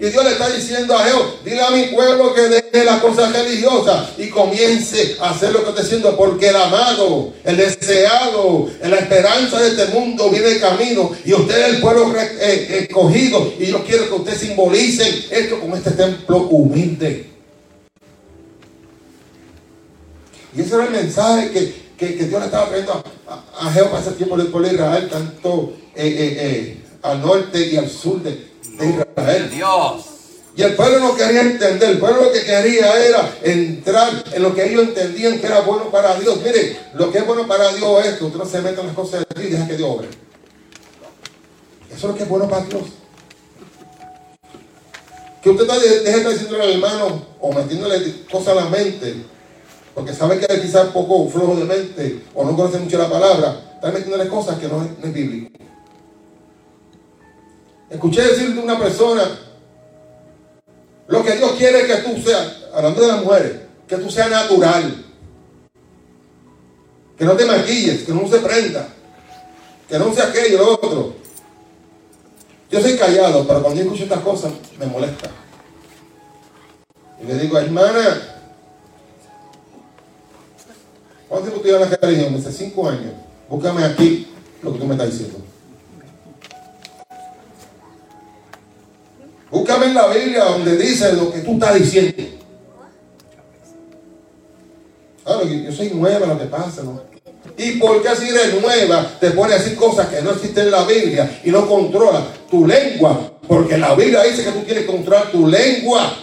Y 0.01 0.07
Dios 0.07 0.25
le 0.25 0.31
está 0.31 0.49
diciendo 0.49 0.97
a 0.97 1.05
Jehová, 1.05 1.27
dile 1.45 1.61
a 1.61 1.71
mi 1.73 1.85
pueblo 1.89 2.33
que 2.33 2.49
deje 2.49 2.85
las 2.87 3.03
cosas 3.03 3.35
religiosas 3.35 4.09
y 4.17 4.31
comience 4.31 5.19
a 5.21 5.29
hacer 5.29 5.53
lo 5.53 5.63
que 5.63 5.69
está 5.69 5.83
haciendo, 5.83 6.17
porque 6.17 6.49
el 6.49 6.57
amado, 6.57 7.35
el 7.45 7.59
deseado, 7.59 8.71
la 8.83 8.97
esperanza 8.97 9.61
de 9.61 9.69
este 9.69 9.87
mundo 9.89 10.31
viene 10.31 10.59
camino 10.59 11.11
y 11.23 11.35
usted 11.35 11.55
es 11.55 11.75
el 11.75 11.81
pueblo 11.83 12.15
eh, 12.19 12.87
escogido 12.89 13.53
y 13.59 13.67
yo 13.67 13.85
quiero 13.85 14.09
que 14.09 14.15
usted 14.15 14.39
simbolice 14.39 15.27
esto 15.31 15.61
con 15.61 15.75
este 15.75 15.91
templo 15.91 16.45
humilde. 16.49 17.27
Y 20.57 20.63
ese 20.63 20.75
era 20.77 20.85
el 20.85 20.93
mensaje 20.93 21.51
que, 21.99 22.07
Dios 22.07 22.41
le 22.41 22.47
estaba 22.47 22.69
trayendo 22.69 23.05
a, 23.59 23.71
Jehová 23.71 23.91
para 23.91 24.03
ese 24.03 24.13
tiempo 24.13 24.39
del 24.39 24.47
pueblo 24.47 24.69
de 24.69 24.75
Israel, 24.77 25.09
tanto 25.11 25.75
eh, 25.95 26.17
eh, 26.41 26.77
al 27.03 27.21
norte 27.21 27.69
y 27.69 27.77
al 27.77 27.91
sur 27.91 28.23
de, 28.23 28.50
Israel. 28.85 29.51
Dios. 29.51 30.05
Y 30.57 30.63
el 30.63 30.75
pueblo 30.75 30.99
no 30.99 31.17
quería 31.17 31.43
entender, 31.43 31.91
el 31.91 31.99
pueblo 31.99 32.25
lo 32.25 32.33
que 32.33 32.45
quería 32.45 33.03
era 33.03 33.33
entrar 33.43 34.25
en 34.33 34.43
lo 34.43 34.55
que 34.55 34.69
ellos 34.69 34.83
entendían 34.83 35.39
que 35.39 35.47
era 35.47 35.61
bueno 35.61 35.91
para 35.91 36.19
Dios. 36.19 36.39
Mire, 36.43 36.77
lo 36.95 37.11
que 37.11 37.19
es 37.19 37.27
bueno 37.27 37.47
para 37.47 37.73
Dios 37.73 38.05
es 38.05 38.15
que 38.15 38.25
usted 38.25 38.39
no 38.39 38.45
se 38.45 38.61
meta 38.61 38.81
en 38.81 38.89
las 38.89 38.97
cosas 38.97 39.25
de 39.29 39.41
Dios 39.41 39.49
y 39.49 39.53
deja 39.53 39.69
que 39.69 39.77
Dios 39.77 39.89
obre. 39.89 40.09
Eso 41.89 41.97
es 41.97 42.03
lo 42.05 42.15
que 42.15 42.25
es 42.25 42.29
bueno 42.29 42.49
para 42.49 42.65
Dios. 42.65 42.83
Que 45.43 45.51
usted 45.51 45.67
deje 45.67 46.01
de 46.01 46.11
estar 46.11 46.33
diciendo 46.33 46.61
al 46.61 46.73
hermano 46.73 47.27
o 47.41 47.53
metiéndole 47.53 48.27
cosas 48.31 48.49
a 48.49 48.55
la 48.57 48.65
mente, 48.67 49.15
porque 49.95 50.13
sabe 50.13 50.39
que 50.39 50.53
es 50.53 50.61
quizás 50.61 50.89
poco 50.89 51.29
flojo 51.29 51.57
de 51.57 51.65
mente 51.65 52.25
o 52.35 52.45
no 52.45 52.57
conoce 52.57 52.79
mucho 52.79 52.99
la 52.99 53.09
palabra, 53.09 53.73
está 53.77 53.91
metiéndole 53.91 54.29
cosas 54.29 54.59
que 54.59 54.69
no 54.69 54.83
es, 54.83 54.91
no 54.99 55.07
es 55.07 55.13
bíblico. 55.15 55.70
Escuché 57.91 58.23
decir 58.23 58.55
de 58.55 58.61
una 58.61 58.79
persona, 58.79 59.23
lo 61.09 61.25
que 61.25 61.33
Dios 61.33 61.53
quiere 61.59 61.81
es 61.81 61.87
que 61.87 62.09
tú 62.09 62.23
seas, 62.23 62.59
hablando 62.73 63.01
de 63.01 63.09
las 63.09 63.25
mujeres, 63.25 63.53
que 63.89 63.97
tú 63.97 64.09
seas 64.09 64.31
natural. 64.31 65.05
Que 67.19 67.25
no 67.25 67.33
te 67.35 67.45
maquilles, 67.45 68.05
que 68.05 68.13
no 68.13 68.29
se 68.29 68.39
prenda, 68.39 68.89
que 69.89 69.99
no 69.99 70.15
sea 70.15 70.29
aquello, 70.29 70.59
lo 70.59 70.73
otro. 70.75 71.15
Yo 72.71 72.81
soy 72.81 72.97
callado, 72.97 73.45
pero 73.47 73.61
cuando 73.61 73.81
yo 73.81 73.87
escucho 73.87 74.05
estas 74.05 74.21
cosas 74.21 74.53
me 74.79 74.87
molesta. 74.87 75.29
Y 77.21 77.27
le 77.27 77.39
digo, 77.39 77.59
hermana, 77.59 78.23
¿cuánto 81.29 81.49
tiempo 81.49 81.61
tú 81.61 81.67
llevas 81.67 81.83
en 81.87 81.91
la 81.91 82.09
religión? 82.09 82.35
Hace 82.37 82.53
cinco 82.53 82.89
años. 82.89 83.13
Búscame 83.49 83.85
aquí 83.85 84.29
lo 84.63 84.73
que 84.73 84.79
tú 84.79 84.87
me 84.87 84.95
estás 84.95 85.11
diciendo. 85.11 85.40
En 89.83 89.95
la 89.95 90.09
Biblia 90.09 90.45
donde 90.45 90.77
dice 90.77 91.13
lo 91.15 91.33
que 91.33 91.41
tú 91.41 91.55
estás 91.55 91.75
diciendo. 91.75 92.23
Claro, 95.25 95.45
yo 95.45 95.73
soy 95.73 95.91
nueva 95.91 96.27
lo 96.27 96.39
que 96.39 96.47
pasa, 96.47 96.83
¿no? 96.83 97.03
¿Y 97.57 97.73
por 97.73 98.03
qué 98.03 98.09
así 98.09 98.29
eres 98.29 98.61
nueva 98.61 99.11
te 99.21 99.31
pone 99.33 99.55
a 99.55 99.59
decir 99.59 99.77
cosas 99.77 100.09
que 100.09 100.23
no 100.23 100.31
existen 100.33 100.67
en 100.67 100.71
la 100.71 100.85
Biblia 100.85 101.41
y 101.45 101.51
no 101.51 101.69
controla 101.69 102.27
tu 102.51 102.67
lengua? 102.67 103.33
Porque 103.47 103.77
la 103.77 103.95
Biblia 103.95 104.23
dice 104.23 104.45
que 104.45 104.51
tú 104.51 104.61
tienes 104.61 104.85
que 104.85 104.91
controlar 104.91 105.31
tu 105.31 105.47
lengua. 105.47 106.17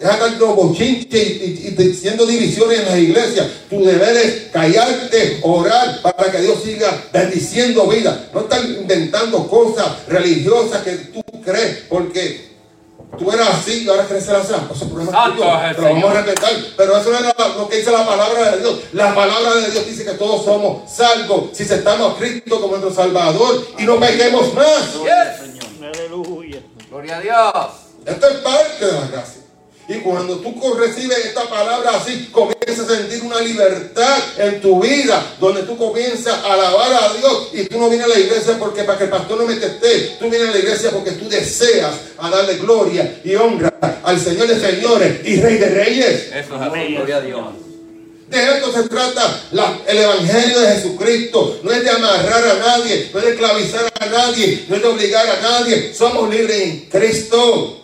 Deja 0.00 0.18
tanto 0.18 0.54
bochinche 0.54 1.22
y, 1.22 1.66
y, 1.68 1.70
diciendo 1.72 2.24
divisiones 2.24 2.78
en 2.78 2.84
las 2.86 2.98
iglesias. 2.98 3.46
Tu 3.68 3.84
deber 3.84 4.16
es 4.16 4.48
callarte, 4.50 5.40
orar 5.42 6.00
para 6.00 6.32
que 6.32 6.40
Dios 6.40 6.62
siga 6.64 7.04
bendiciendo 7.12 7.86
vida. 7.86 8.30
No 8.32 8.40
están 8.40 8.66
inventando 8.66 9.46
cosas 9.46 10.06
religiosas 10.08 10.82
que 10.82 10.92
tú 10.92 11.22
crees 11.44 11.82
porque 11.90 12.48
tú 13.18 13.30
eras 13.30 13.50
así 13.50 13.82
y 13.84 13.88
ahora 13.90 14.06
quieres 14.06 14.24
ser 14.24 14.36
así. 14.36 14.54
Eso 14.54 14.84
es 14.84 14.90
problema 14.90 15.34
tuyo. 15.34 15.44
Pero 15.76 15.82
vamos 15.82 16.10
a 16.10 16.22
respetar. 16.22 16.52
Pero 16.78 16.96
eso 16.96 17.10
no 17.10 17.18
es 17.18 17.56
lo 17.58 17.68
que 17.68 17.76
dice 17.76 17.92
la 17.92 18.06
palabra 18.06 18.52
de 18.52 18.58
Dios. 18.58 18.80
La 18.94 19.14
palabra 19.14 19.54
de 19.56 19.70
Dios 19.70 19.86
dice 19.86 20.06
que 20.06 20.12
todos 20.12 20.46
somos 20.46 20.90
salvos 20.90 21.50
si 21.52 21.64
aceptamos 21.64 22.14
a 22.14 22.18
Cristo 22.18 22.58
como 22.58 22.78
nuestro 22.78 22.94
Salvador 22.94 23.66
y 23.76 23.82
no 23.82 24.00
peguemos 24.00 24.54
más. 24.54 24.94
Aleluya. 25.82 26.62
Gloria 26.88 27.18
a 27.18 27.20
Dios. 27.20 27.72
Esto 28.06 28.28
es 28.30 28.36
parte 28.38 28.86
de 28.86 28.92
la 28.92 29.06
gracia. 29.08 29.39
Y 29.90 29.98
cuando 30.02 30.36
tú 30.36 30.54
recibes 30.74 31.18
esta 31.18 31.48
palabra 31.48 31.96
así, 31.96 32.28
comienzas 32.30 32.88
a 32.88 32.94
sentir 32.94 33.24
una 33.24 33.40
libertad 33.40 34.18
en 34.38 34.60
tu 34.60 34.80
vida, 34.80 35.34
donde 35.40 35.64
tú 35.64 35.76
comienzas 35.76 36.44
a 36.44 36.52
alabar 36.52 36.92
a 36.92 37.12
Dios 37.14 37.48
y 37.52 37.64
tú 37.64 37.76
no 37.76 37.88
vienes 37.88 38.06
a 38.06 38.10
la 38.10 38.20
iglesia 38.20 38.56
porque 38.56 38.84
para 38.84 38.98
que 38.98 39.04
el 39.04 39.10
pastor 39.10 39.38
no 39.38 39.46
me 39.46 39.56
teste, 39.56 40.16
tú 40.20 40.30
vienes 40.30 40.50
a 40.50 40.52
la 40.52 40.58
iglesia 40.58 40.90
porque 40.92 41.10
tú 41.10 41.28
deseas 41.28 41.92
a 42.18 42.30
darle 42.30 42.58
gloria 42.58 43.20
y 43.24 43.34
honra 43.34 43.72
al 44.04 44.20
Señor 44.20 44.46
de 44.46 44.60
señores 44.60 45.22
y 45.24 45.40
Rey 45.40 45.56
de 45.58 45.68
reyes. 45.70 46.30
Eso 46.36 46.54
es 46.54 46.60
así, 46.60 46.94
gloria 46.94 47.16
a 47.16 47.20
Dios. 47.22 47.46
De 48.28 48.44
esto 48.44 48.72
se 48.72 48.88
trata 48.88 49.42
el 49.88 49.98
Evangelio 49.98 50.60
de 50.60 50.68
Jesucristo. 50.68 51.58
No 51.64 51.72
es 51.72 51.82
de 51.82 51.90
amarrar 51.90 52.44
a 52.44 52.54
nadie, 52.60 53.10
no 53.12 53.18
es 53.18 53.24
de 53.24 53.30
esclavizar 53.32 53.92
a 53.98 54.06
nadie, 54.06 54.66
no 54.68 54.76
es 54.76 54.82
de 54.82 54.88
obligar 54.88 55.26
a 55.28 55.40
nadie. 55.40 55.92
Somos 55.92 56.32
libres 56.32 56.60
en 56.60 56.80
Cristo. 56.88 57.79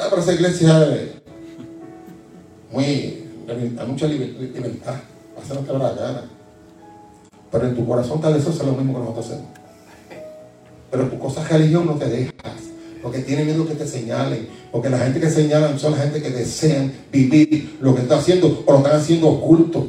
Ah, 0.00 0.06
pero 0.08 0.22
esa 0.22 0.32
iglesia 0.32 0.86
es 0.94 1.10
muy, 2.72 3.24
mucha 3.86 4.06
libertad. 4.06 4.94
Hacer 5.40 5.56
lo 5.56 5.66
que 5.66 5.72
la 5.72 5.92
gana. 5.92 6.24
Pero 7.52 7.66
en 7.66 7.76
tu 7.76 7.86
corazón 7.86 8.20
tal 8.20 8.34
vez 8.34 8.42
eso 8.42 8.50
es 8.50 8.64
lo 8.64 8.72
mismo 8.72 8.94
que 8.94 9.00
nosotros 9.00 9.26
hacemos. 9.26 9.46
Pero 10.90 11.08
tu 11.08 11.18
cosa 11.18 11.46
religión 11.46 11.86
no 11.86 11.94
te 11.96 12.08
dejas 12.08 12.70
porque 13.02 13.20
tienen 13.20 13.46
miedo 13.46 13.66
que 13.66 13.74
te 13.74 13.86
señalen, 13.86 14.48
porque 14.70 14.90
la 14.90 14.98
gente 14.98 15.20
que 15.20 15.30
señalan 15.30 15.78
son 15.78 15.92
la 15.92 15.98
gente 15.98 16.20
que 16.22 16.30
desean 16.30 16.92
vivir 17.10 17.78
lo 17.80 17.94
que 17.94 18.02
está 18.02 18.18
haciendo 18.18 18.62
o 18.66 18.72
lo 18.72 18.78
están 18.78 18.96
haciendo 18.96 19.28
oculto. 19.28 19.88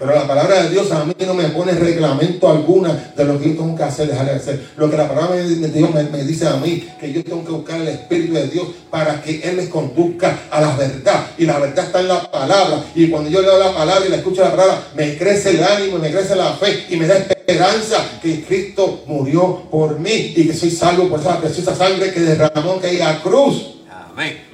Pero 0.00 0.14
la 0.14 0.26
palabra 0.26 0.62
de 0.62 0.70
Dios 0.70 0.90
a 0.92 1.04
mí 1.04 1.12
no 1.26 1.34
me 1.34 1.50
pone 1.50 1.72
reglamento 1.72 2.48
alguna 2.48 3.12
de 3.14 3.22
lo 3.22 3.38
que 3.38 3.50
yo 3.50 3.56
tengo 3.56 3.76
que 3.76 3.82
hacer, 3.82 4.08
dejar 4.08 4.24
de 4.24 4.32
hacer. 4.32 4.70
Lo 4.78 4.90
que 4.90 4.96
la 4.96 5.06
palabra 5.06 5.36
de 5.36 5.68
Dios 5.68 5.90
me, 5.92 6.24
dice 6.24 6.48
a 6.48 6.56
mí, 6.56 6.88
que 6.98 7.12
yo 7.12 7.22
tengo 7.22 7.44
que 7.44 7.52
buscar 7.52 7.82
el 7.82 7.88
Espíritu 7.88 8.32
de 8.32 8.48
Dios 8.48 8.66
para 8.88 9.20
que 9.20 9.42
Él 9.42 9.56
me 9.56 9.68
conduzca 9.68 10.38
a 10.50 10.62
la 10.62 10.74
verdad. 10.74 11.26
Y 11.36 11.44
la 11.44 11.58
verdad 11.58 11.84
está 11.84 12.00
en 12.00 12.08
la 12.08 12.30
palabra. 12.30 12.82
Y 12.94 13.08
cuando 13.10 13.28
yo 13.28 13.42
leo 13.42 13.58
la 13.58 13.74
palabra 13.74 14.06
y 14.06 14.08
la 14.08 14.16
escucho 14.16 14.40
la 14.40 14.52
palabra, 14.52 14.82
me 14.94 15.18
crece 15.18 15.50
el 15.50 15.62
ánimo, 15.62 15.98
me 15.98 16.10
crece 16.10 16.34
la 16.34 16.54
fe 16.54 16.86
y 16.88 16.96
me 16.96 17.06
da 17.06 17.18
esperanza 17.18 18.02
que 18.22 18.42
Cristo 18.42 19.02
murió 19.06 19.64
por 19.70 20.00
mí 20.00 20.32
y 20.34 20.46
que 20.46 20.54
soy 20.54 20.70
salvo 20.70 21.10
por 21.10 21.20
esa 21.20 21.38
preciosa 21.38 21.76
sangre 21.76 22.10
que 22.10 22.20
derramó 22.20 22.80
que 22.80 22.86
hay 22.86 23.02
a 23.02 23.20
cruz. 23.20 23.74
Amén. 23.90 24.44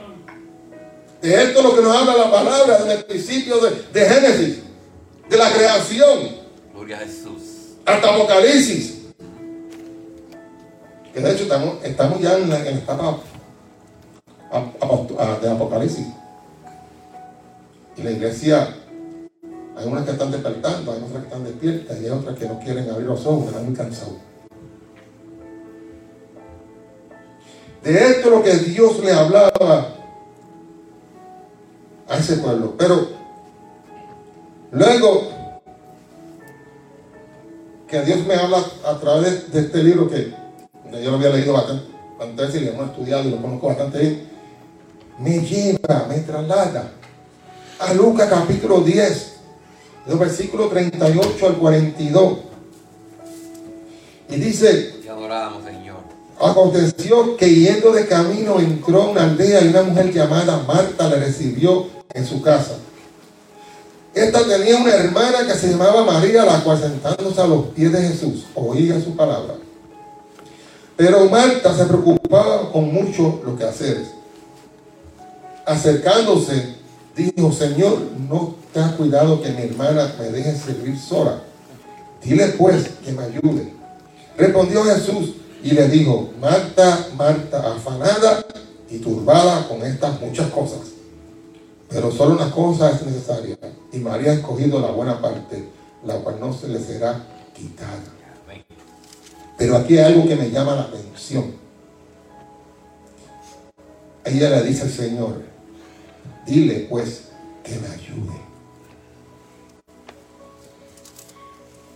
De 1.23 1.43
esto 1.43 1.61
es 1.61 1.65
lo 1.65 1.77
que 1.77 1.83
nos 1.83 1.97
habla 1.97 2.17
la 2.17 2.31
palabra 2.33 2.79
desde 2.79 2.95
el 2.95 3.05
principio 3.05 3.59
de, 3.59 3.71
de 3.93 4.09
Génesis 4.09 4.66
de 5.29 5.37
la 5.37 5.53
creación. 5.53 6.47
Gloria 6.73 6.97
a 6.97 7.01
Jesús. 7.01 7.77
Hasta 7.85 8.15
Apocalipsis. 8.15 9.03
Que 11.13 11.21
de 11.21 11.33
hecho 11.33 11.45
estamos, 11.45 11.77
estamos 11.83 12.21
ya 12.21 12.37
en 12.37 12.51
la, 12.51 12.69
etapa 12.69 13.19
de 15.41 15.51
Apocalipsis. 15.51 16.07
Y 17.97 18.03
la 18.03 18.11
iglesia, 18.11 18.75
hay 19.77 19.87
unas 19.87 20.05
que 20.05 20.11
están 20.11 20.31
despertando, 20.31 20.93
hay 20.93 20.99
otras 20.99 21.23
que 21.23 21.29
están 21.29 21.45
despiertas 21.45 21.99
y 22.01 22.05
hay 22.05 22.11
otras 22.11 22.39
que 22.39 22.47
no 22.47 22.59
quieren 22.59 22.91
abrir 22.91 23.07
los 23.07 23.25
ojos, 23.25 23.49
están 23.49 23.65
muy 23.65 23.75
cansados. 23.75 24.17
De 27.83 27.93
esto 27.93 28.29
es 28.29 28.35
lo 28.35 28.43
que 28.43 28.53
Dios 28.57 28.99
le 28.99 29.13
hablaba 29.13 29.95
a 32.09 32.19
ese 32.19 32.37
pueblo. 32.37 32.75
Pero 32.77 33.16
Luego, 34.73 35.29
que 37.89 38.03
Dios 38.03 38.27
me 38.27 38.35
habla 38.35 38.65
a 38.85 38.99
través 38.99 39.53
de 39.53 39.61
este 39.61 39.83
libro 39.83 40.09
que 40.09 40.35
yo 41.03 41.11
lo 41.11 41.17
había 41.17 41.31
leído 41.31 41.53
bastante, 41.53 41.85
antes 42.21 42.55
y 42.55 42.61
lo 42.61 42.73
hemos 42.73 42.91
estudiado 42.91 43.25
y 43.25 43.31
lo 43.31 43.43
conozco 43.43 43.69
bastante 43.69 43.99
bien, 43.99 44.29
me 45.19 45.41
lleva, 45.41 46.07
me 46.09 46.19
traslada 46.21 46.91
a 47.79 47.95
Lucas 47.95 48.29
capítulo 48.29 48.81
10, 48.81 49.33
los 50.07 50.19
versículos 50.19 50.71
38 50.71 51.47
al 51.47 51.57
42. 51.57 52.39
Y 54.29 54.37
dice, 54.37 54.95
adoramos, 55.09 55.65
Señor. 55.65 55.97
Aconteció 56.41 57.37
que 57.37 57.49
yendo 57.55 57.93
de 57.93 58.07
camino 58.07 58.59
entró 58.61 59.03
a 59.03 59.11
una 59.11 59.25
aldea 59.25 59.63
y 59.63 59.69
una 59.69 59.83
mujer 59.83 60.13
llamada 60.13 60.63
Marta 60.67 61.09
le 61.09 61.17
recibió 61.17 61.87
en 62.13 62.27
su 62.27 62.43
casa. 62.43 62.79
Esta 64.17 64.43
tenía 64.49 64.79
una 64.79 64.95
hermana 64.95 65.47
que 65.47 65.53
se 65.53 65.69
llamaba 65.69 66.03
María, 66.03 66.43
la 66.47 66.65
cual 66.65 66.81
sentándose 66.81 67.39
a 67.39 67.47
los 67.47 67.67
pies 67.67 67.93
de 67.93 68.01
Jesús 68.01 68.47
oía 68.55 68.99
su 68.99 69.15
palabra. 69.15 69.57
Pero 70.97 71.27
Marta 71.27 71.77
se 71.77 71.85
preocupaba 71.85 72.73
con 72.73 72.91
mucho 72.95 73.43
lo 73.45 73.59
que 73.59 73.65
hacer. 73.65 74.07
Acercándose, 75.67 76.77
dijo, 77.15 77.53
Señor, 77.53 77.99
no 78.27 78.55
te 78.73 78.81
has 78.81 78.93
cuidado 78.93 79.43
que 79.43 79.51
mi 79.51 79.65
hermana 79.65 80.11
me 80.19 80.31
deje 80.31 80.57
servir 80.57 80.99
sola. 80.99 81.43
Dile 82.25 82.47
pues 82.57 82.89
que 83.05 83.13
me 83.13 83.23
ayude. 83.23 83.71
Respondió 84.39 84.83
Jesús 84.85 85.35
y 85.63 85.73
le 85.73 85.89
dijo, 85.89 86.31
Marta, 86.41 87.07
Marta, 87.19 87.75
afanada 87.75 88.47
y 88.89 88.97
turbada 88.97 89.69
con 89.69 89.83
estas 89.85 90.19
muchas 90.23 90.49
cosas 90.49 90.96
pero 91.89 92.11
solo 92.11 92.35
una 92.35 92.51
cosa 92.51 92.91
es 92.91 93.05
necesaria. 93.05 93.57
Y 93.93 93.99
María 93.99 94.33
ha 94.33 94.35
escogido 94.35 94.81
la 94.81 94.91
buena 94.91 95.21
parte, 95.21 95.65
la 96.05 96.17
cual 96.19 96.41
no 96.41 96.53
se 96.53 96.69
le 96.69 96.81
será 96.81 97.25
quitada. 97.55 98.03
Pero 99.59 99.77
aquí 99.77 99.99
hay 99.99 100.13
algo 100.13 100.29
que 100.29 100.37
me 100.37 100.51
llama 100.51 100.75
la 100.75 100.83
atención. 100.83 101.55
Ella 104.25 104.51
le 104.51 104.63
dice 104.65 104.83
al 104.83 104.91
Señor, 104.91 105.43
dile 106.47 106.87
pues 106.91 107.29
que 107.63 107.79
me 107.79 107.87
ayude. 107.89 108.47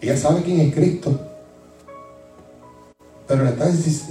Ella 0.01 0.17
sabe 0.17 0.43
quién 0.43 0.61
es 0.61 0.75
Cristo. 0.75 1.19
Pero 3.27 3.45
le 3.45 3.51
está 3.51 3.69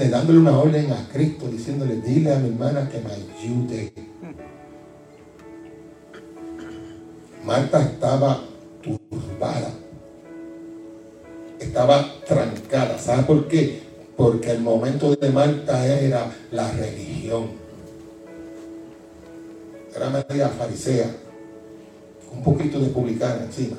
dándole 0.09 0.39
una 0.39 0.57
orden 0.57 0.91
a 0.93 1.09
Cristo, 1.11 1.47
diciéndole, 1.47 1.99
dile 2.01 2.33
a 2.33 2.39
mi 2.39 2.49
hermana 2.49 2.87
que 2.89 3.01
me 3.01 3.11
ayude. 3.11 4.08
Marta 7.49 7.81
estaba 7.81 8.41
turbada. 8.83 9.71
Estaba 11.59 12.05
trancada. 12.27 12.99
¿Sabe 12.99 13.23
por 13.23 13.47
qué? 13.47 13.81
Porque 14.15 14.51
el 14.51 14.59
momento 14.59 15.15
de 15.15 15.29
Marta 15.31 15.83
era 15.83 16.31
la 16.51 16.71
religión. 16.73 17.47
Era 19.95 20.11
media 20.11 20.49
farisea. 20.49 21.07
Un 22.31 22.43
poquito 22.43 22.79
de 22.81 22.89
publicana 22.89 23.45
encima. 23.45 23.77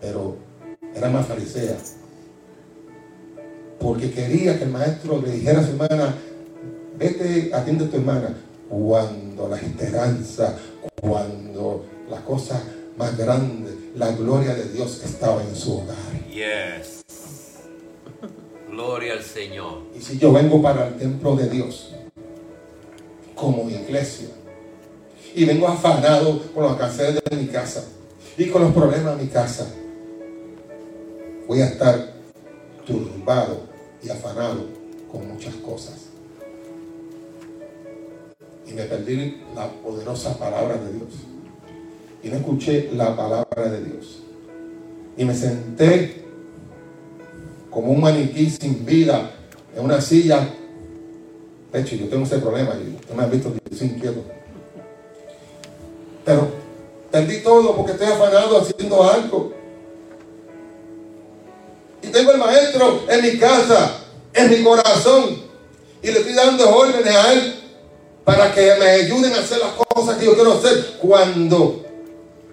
Pero 0.00 0.36
era 0.94 1.10
más 1.10 1.26
farisea. 1.26 1.76
Porque 3.80 4.12
quería 4.12 4.56
que 4.56 4.66
el 4.66 4.70
maestro 4.70 5.20
le 5.20 5.32
dijera 5.32 5.58
a 5.58 5.64
su 5.64 5.72
hermana, 5.72 6.14
vete, 6.96 7.50
atiende 7.52 7.86
a 7.86 7.90
tu 7.90 7.96
hermana. 7.96 8.36
Cuando 8.70 9.48
la 9.48 9.56
esperanza, 9.56 10.56
cuando 11.00 11.86
las 12.08 12.20
cosas 12.20 12.62
más 12.96 13.16
grande, 13.16 13.90
la 13.94 14.12
gloria 14.12 14.54
de 14.54 14.72
Dios 14.72 15.02
estaba 15.04 15.42
en 15.42 15.54
su 15.54 15.78
hogar. 15.78 15.96
Yes. 16.30 17.04
Gloria 18.70 19.14
al 19.14 19.22
Señor. 19.22 19.82
Y 19.96 20.00
si 20.00 20.18
yo 20.18 20.32
vengo 20.32 20.60
para 20.62 20.88
el 20.88 20.96
templo 20.96 21.36
de 21.36 21.48
Dios, 21.48 21.94
como 23.34 23.68
iglesia, 23.68 24.28
y 25.34 25.44
vengo 25.44 25.66
afanado 25.66 26.40
con 26.52 26.64
los 26.64 26.76
canciones 26.76 27.20
de 27.28 27.36
mi 27.36 27.46
casa 27.46 27.84
y 28.38 28.48
con 28.48 28.62
los 28.62 28.72
problemas 28.72 29.16
de 29.16 29.24
mi 29.24 29.28
casa, 29.28 29.66
voy 31.48 31.60
a 31.60 31.66
estar 31.66 32.14
turbado 32.86 33.62
y 34.02 34.08
afanado 34.08 34.66
con 35.10 35.26
muchas 35.26 35.54
cosas. 35.56 35.94
Y 38.66 38.72
me 38.72 38.84
perdí 38.84 39.42
la 39.54 39.68
poderosa 39.68 40.38
palabra 40.38 40.76
de 40.76 40.92
Dios 40.92 41.33
y 42.24 42.28
no 42.30 42.36
escuché 42.36 42.90
la 42.94 43.14
palabra 43.14 43.68
de 43.68 43.84
Dios. 43.84 44.20
Y 45.16 45.24
me 45.26 45.34
senté 45.34 46.24
como 47.70 47.92
un 47.92 48.00
maniquí 48.00 48.48
sin 48.48 48.86
vida 48.86 49.30
en 49.76 49.84
una 49.84 50.00
silla. 50.00 50.48
De 51.70 51.80
hecho, 51.80 51.96
yo 51.96 52.08
tengo 52.08 52.24
ese 52.24 52.38
problema 52.38 52.74
y 52.76 52.94
ustedes 52.94 53.16
me 53.16 53.24
han 53.24 53.30
visto 53.30 53.52
que 53.52 53.76
soy 53.76 53.88
inquieto. 53.88 54.24
Pero 56.24 56.48
perdí 57.10 57.42
todo 57.42 57.76
porque 57.76 57.92
estoy 57.92 58.06
afanado 58.06 58.58
haciendo 58.58 59.02
algo. 59.04 59.52
Y 62.02 62.06
tengo 62.06 62.32
el 62.32 62.38
maestro 62.38 63.02
en 63.06 63.22
mi 63.22 63.38
casa, 63.38 63.98
en 64.32 64.50
mi 64.50 64.64
corazón. 64.64 65.42
Y 66.02 66.06
le 66.06 66.20
estoy 66.20 66.32
dando 66.32 66.74
órdenes 66.74 67.14
a 67.14 67.32
él 67.34 67.54
para 68.24 68.54
que 68.54 68.74
me 68.78 68.86
ayuden 68.86 69.32
a 69.34 69.40
hacer 69.40 69.58
las 69.58 69.74
cosas 69.74 70.16
que 70.16 70.24
yo 70.24 70.34
quiero 70.34 70.54
hacer 70.54 70.96
cuando 71.02 71.83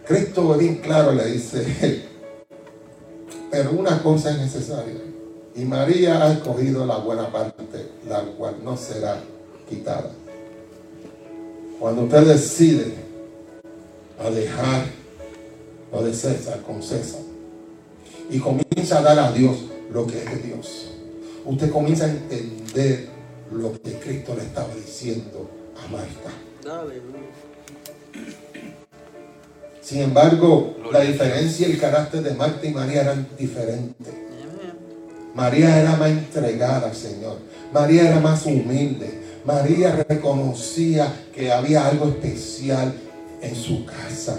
Cristo 0.05 0.57
bien 0.57 0.75
claro 0.77 1.13
le 1.13 1.25
dice, 1.25 2.03
pero 3.51 3.71
una 3.71 4.01
cosa 4.01 4.31
es 4.31 4.37
necesaria. 4.37 4.95
Y 5.55 5.65
María 5.65 6.23
ha 6.23 6.31
escogido 6.31 6.85
la 6.85 6.97
buena 6.97 7.31
parte, 7.31 7.89
la 8.07 8.21
cual 8.21 8.55
no 8.63 8.77
será 8.77 9.21
quitada. 9.69 10.11
Cuando 11.79 12.03
usted 12.03 12.25
decide 12.25 12.93
a 14.19 14.29
dejar 14.29 14.85
lo 15.91 16.03
de 16.03 16.13
César 16.13 16.61
con 16.61 16.81
César 16.81 17.21
y 18.29 18.39
comienza 18.39 18.99
a 18.99 19.01
dar 19.01 19.19
a 19.19 19.31
Dios 19.31 19.57
lo 19.91 20.07
que 20.07 20.19
es 20.19 20.25
de 20.25 20.47
Dios, 20.47 20.91
usted 21.45 21.69
comienza 21.69 22.05
a 22.05 22.09
entender 22.09 23.09
lo 23.51 23.73
que 23.81 23.93
Cristo 23.99 24.35
le 24.35 24.43
estaba 24.43 24.73
diciendo 24.75 25.49
a 25.83 25.91
Marta. 25.91 26.29
Sin 29.81 30.01
embargo, 30.01 30.75
la 30.91 31.01
diferencia 31.01 31.67
y 31.67 31.71
el 31.71 31.79
carácter 31.79 32.21
de 32.21 32.33
Marta 32.35 32.65
y 32.65 32.71
María 32.71 33.01
eran 33.01 33.27
diferentes. 33.37 34.13
María 35.33 35.81
era 35.81 35.95
más 35.95 36.09
entregada 36.09 36.89
al 36.89 36.95
Señor. 36.95 37.37
María 37.73 38.09
era 38.09 38.19
más 38.19 38.45
humilde. 38.45 39.21
María 39.43 40.05
reconocía 40.07 41.11
que 41.33 41.51
había 41.51 41.87
algo 41.87 42.09
especial 42.09 42.93
en 43.41 43.55
su 43.55 43.85
casa. 43.85 44.37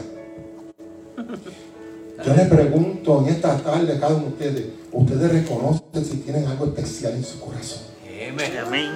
Yo 2.24 2.34
le 2.34 2.44
pregunto 2.44 3.24
en 3.26 3.34
esta 3.34 3.56
tarde 3.58 3.94
a 3.94 4.00
cada 4.00 4.14
uno 4.14 4.26
de 4.26 4.28
ustedes, 4.28 4.66
¿ustedes 4.92 5.32
reconocen 5.32 6.04
si 6.04 6.16
tienen 6.18 6.46
algo 6.46 6.66
especial 6.66 7.14
en 7.14 7.24
su 7.24 7.40
corazón? 7.40 7.82
Amén. 8.64 8.90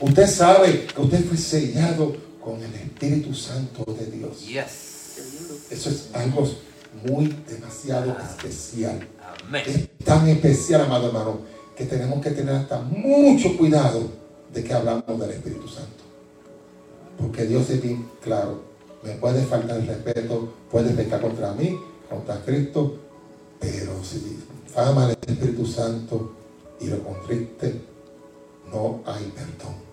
Usted 0.00 0.26
sabe 0.26 0.86
que 0.86 1.00
usted 1.02 1.24
fue 1.26 1.36
sellado 1.36 2.29
con 2.50 2.60
el 2.64 2.74
Espíritu 2.74 3.32
Santo 3.32 3.84
de 3.92 4.06
Dios. 4.06 4.44
Eso 5.70 5.90
es 5.90 6.10
algo 6.12 6.48
muy 7.06 7.28
demasiado 7.48 8.16
especial. 8.18 9.06
Es 9.66 9.88
tan 10.04 10.28
especial, 10.28 10.80
amado 10.80 11.06
hermano, 11.06 11.38
que 11.76 11.84
tenemos 11.84 12.20
que 12.20 12.30
tener 12.30 12.56
hasta 12.56 12.80
mucho 12.80 13.56
cuidado 13.56 14.10
de 14.52 14.64
que 14.64 14.74
hablamos 14.74 15.20
del 15.20 15.30
Espíritu 15.30 15.68
Santo. 15.68 16.02
Porque 17.18 17.46
Dios 17.46 17.70
es 17.70 17.80
bien 17.80 18.08
claro. 18.20 18.64
Me 19.04 19.12
puede 19.12 19.44
faltar 19.44 19.78
el 19.78 19.86
respeto, 19.86 20.52
puede 20.72 20.90
pecar 20.90 21.20
contra 21.20 21.52
mí, 21.52 21.78
contra 22.08 22.44
Cristo, 22.44 22.98
pero 23.60 24.02
si 24.02 24.38
fama 24.66 25.04
al 25.04 25.12
Espíritu 25.12 25.64
Santo 25.64 26.34
y 26.80 26.86
lo 26.88 27.00
contriste, 27.04 27.80
no 28.72 29.02
hay 29.06 29.32
perdón. 29.36 29.89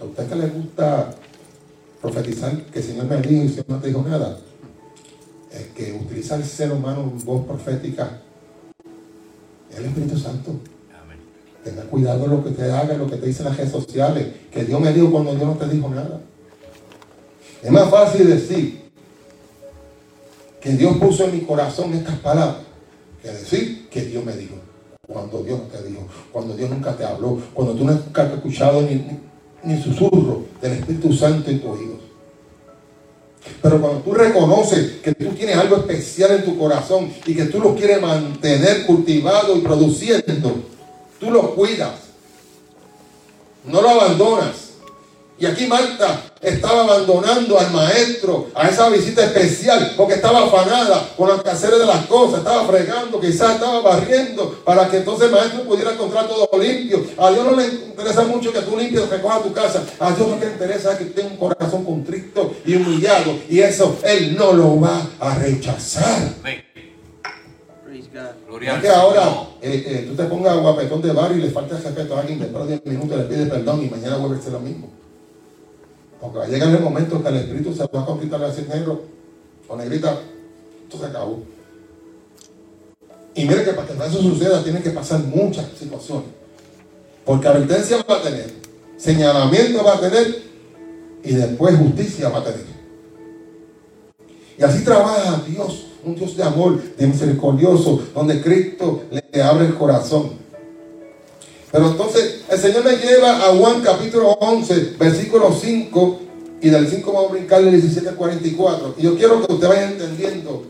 ¿A 0.00 0.04
usted 0.04 0.28
que 0.28 0.34
le 0.36 0.46
gusta 0.46 1.10
profetizar 2.00 2.56
que 2.66 2.78
el 2.78 2.84
Señor 2.84 3.06
me 3.06 3.16
dijo 3.16 3.32
y 3.32 3.46
el 3.46 3.50
Señor 3.50 3.68
no 3.68 3.78
te 3.80 3.88
dijo 3.88 4.02
nada? 4.02 4.38
Es 5.52 5.66
que 5.68 5.92
utiliza 5.92 6.36
el 6.36 6.44
ser 6.44 6.72
humano 6.72 7.00
en 7.00 7.24
voz 7.24 7.44
profética 7.46 8.20
es 9.70 9.78
el 9.78 9.86
Espíritu 9.86 10.18
Santo. 10.18 10.52
Tenga 11.64 11.82
cuidado 11.82 12.26
lo 12.26 12.44
que 12.44 12.50
te 12.50 12.70
haga, 12.70 12.94
lo 12.94 13.06
que 13.06 13.16
te 13.16 13.26
dicen 13.26 13.46
las 13.46 13.56
redes 13.56 13.72
sociales, 13.72 14.26
que 14.50 14.64
Dios 14.64 14.80
me 14.80 14.92
dijo 14.92 15.10
cuando 15.10 15.34
Dios 15.34 15.46
no 15.46 15.54
te 15.54 15.68
dijo 15.68 15.88
nada. 15.88 16.20
Es 17.62 17.70
más 17.70 17.90
fácil 17.90 18.28
decir 18.28 18.88
que 20.60 20.70
Dios 20.70 20.96
puso 20.96 21.24
en 21.24 21.34
mi 21.34 21.40
corazón 21.40 21.92
estas 21.92 22.18
palabras 22.20 22.58
que 23.22 23.28
decir 23.28 23.88
que 23.88 24.02
Dios 24.02 24.24
me 24.24 24.36
dijo. 24.36 24.54
Cuando 25.06 25.42
Dios 25.42 25.58
no 25.58 25.64
te 25.66 25.82
dijo, 25.82 26.06
cuando 26.30 26.54
Dios 26.54 26.70
nunca 26.70 26.94
te 26.94 27.04
habló, 27.04 27.40
cuando 27.54 27.74
tú 27.74 27.84
nunca 27.84 28.22
has 28.22 28.32
escuchado 28.34 28.82
ni, 28.82 29.04
ni 29.62 29.82
susurro 29.82 30.46
del 30.60 30.72
Espíritu 30.72 31.12
Santo 31.12 31.50
en 31.50 31.60
tu 31.60 31.68
oídos. 31.68 31.98
Pero 33.62 33.80
cuando 33.80 34.00
tú 34.00 34.12
reconoces 34.12 34.98
que 35.02 35.14
tú 35.14 35.30
tienes 35.30 35.56
algo 35.56 35.76
especial 35.76 36.32
en 36.32 36.44
tu 36.44 36.58
corazón 36.58 37.12
y 37.26 37.34
que 37.34 37.46
tú 37.46 37.60
lo 37.60 37.74
quieres 37.74 38.00
mantener 38.00 38.86
cultivado 38.86 39.56
y 39.56 39.60
produciendo, 39.60 40.62
tú 41.18 41.30
lo 41.30 41.54
cuidas. 41.54 41.94
No 43.64 43.82
lo 43.82 43.88
abandonas. 43.90 44.67
Y 45.40 45.46
aquí 45.46 45.66
Marta 45.66 46.20
estaba 46.40 46.82
abandonando 46.82 47.58
al 47.60 47.70
maestro 47.70 48.48
a 48.54 48.68
esa 48.68 48.88
visita 48.88 49.24
especial 49.24 49.94
porque 49.96 50.14
estaba 50.14 50.46
afanada 50.46 51.10
con 51.16 51.28
los 51.28 51.42
quehaceres 51.44 51.78
de 51.78 51.86
las 51.86 52.06
cosas, 52.06 52.38
estaba 52.38 52.66
fregando, 52.66 53.20
quizás 53.20 53.54
estaba 53.54 53.80
barriendo 53.80 54.60
para 54.64 54.88
que 54.90 54.96
entonces 54.96 55.28
el 55.28 55.34
maestro 55.34 55.62
pudiera 55.62 55.92
encontrar 55.92 56.26
todo 56.26 56.48
limpio. 56.60 57.04
A 57.18 57.30
Dios 57.30 57.44
no 57.44 57.56
le 57.56 57.66
interesa 57.66 58.24
mucho 58.24 58.52
que 58.52 58.62
tú 58.62 58.76
limpies, 58.76 59.08
recojas 59.08 59.44
tu 59.44 59.52
casa. 59.52 59.84
A 60.00 60.10
Dios 60.10 60.28
lo 60.28 60.40
que 60.40 60.46
le 60.46 60.52
interesa 60.52 60.92
es 60.92 60.98
que 60.98 61.04
tenga 61.04 61.28
un 61.28 61.36
corazón 61.36 61.84
contrito 61.84 62.54
y 62.66 62.74
humillado. 62.74 63.38
Y 63.48 63.60
eso 63.60 63.96
Él 64.02 64.36
no 64.36 64.52
lo 64.52 64.80
va 64.80 65.06
a 65.20 65.34
rechazar. 65.36 66.34
Es 68.60 68.82
que 68.82 68.88
ahora 68.88 69.22
eh, 69.62 69.84
eh, 69.86 70.06
tú 70.08 70.16
te 70.16 70.24
pongas 70.24 70.58
guapetón 70.58 71.00
de 71.00 71.12
barrio 71.12 71.38
y 71.38 71.42
le 71.42 71.50
falta 71.50 71.76
respeto 71.76 72.16
a 72.16 72.20
alguien, 72.20 72.40
después 72.40 72.66
de 72.66 72.78
10 72.78 72.86
minutos 72.86 73.18
le 73.18 73.24
pide 73.24 73.46
perdón 73.46 73.84
y 73.84 73.88
mañana 73.88 74.16
vuelve 74.16 74.38
a 74.38 74.42
ser 74.42 74.52
lo 74.52 74.60
mismo. 74.60 74.88
Porque 76.20 76.38
va 76.38 76.44
a 76.44 76.48
llegar 76.48 76.68
el 76.68 76.80
momento 76.80 77.22
que 77.22 77.28
el 77.28 77.36
espíritu 77.36 77.72
se 77.72 77.86
va 77.86 78.02
a 78.02 78.06
conquistar 78.06 78.42
a 78.42 78.48
negro 78.48 79.02
o 79.68 79.76
negrita. 79.76 80.18
Esto 80.84 80.98
se 80.98 81.06
acabó. 81.06 81.42
Y 83.34 83.44
mire 83.44 83.64
que 83.64 83.72
para 83.72 83.86
que 83.86 83.92
eso 83.92 84.20
suceda 84.20 84.62
tienen 84.64 84.82
que 84.82 84.90
pasar 84.90 85.20
muchas 85.20 85.66
situaciones. 85.78 86.26
Porque 87.24 87.46
advertencia 87.46 88.04
va 88.08 88.16
a 88.16 88.22
tener, 88.22 88.50
señalamiento 88.96 89.84
va 89.84 89.94
a 89.94 90.00
tener 90.00 90.42
y 91.22 91.34
después 91.34 91.76
justicia 91.76 92.30
va 92.30 92.38
a 92.38 92.44
tener. 92.44 92.64
Y 94.58 94.62
así 94.64 94.82
trabaja 94.82 95.42
Dios, 95.46 95.86
un 96.04 96.16
Dios 96.16 96.36
de 96.36 96.42
amor, 96.42 96.82
de 96.96 97.06
misericordioso, 97.06 98.02
donde 98.12 98.42
Cristo 98.42 99.02
le 99.10 99.42
abre 99.42 99.66
el 99.66 99.74
corazón. 99.74 100.32
Pero 101.70 101.90
entonces 101.90 102.37
el 102.50 102.58
Señor 102.58 102.84
me 102.84 102.96
lleva 102.96 103.36
a 103.36 103.56
Juan 103.56 103.82
capítulo 103.82 104.30
11, 104.30 104.96
versículo 104.98 105.52
5, 105.52 106.20
y 106.62 106.70
del 106.70 106.88
5 106.88 107.12
vamos 107.12 107.30
a 107.30 107.32
brincar 107.34 107.62
del 107.62 107.72
17 107.72 108.08
al 108.08 108.16
44. 108.16 108.94
Y 108.98 109.02
yo 109.02 109.16
quiero 109.16 109.46
que 109.46 109.52
usted 109.52 109.68
vaya 109.68 109.90
entendiendo 109.90 110.64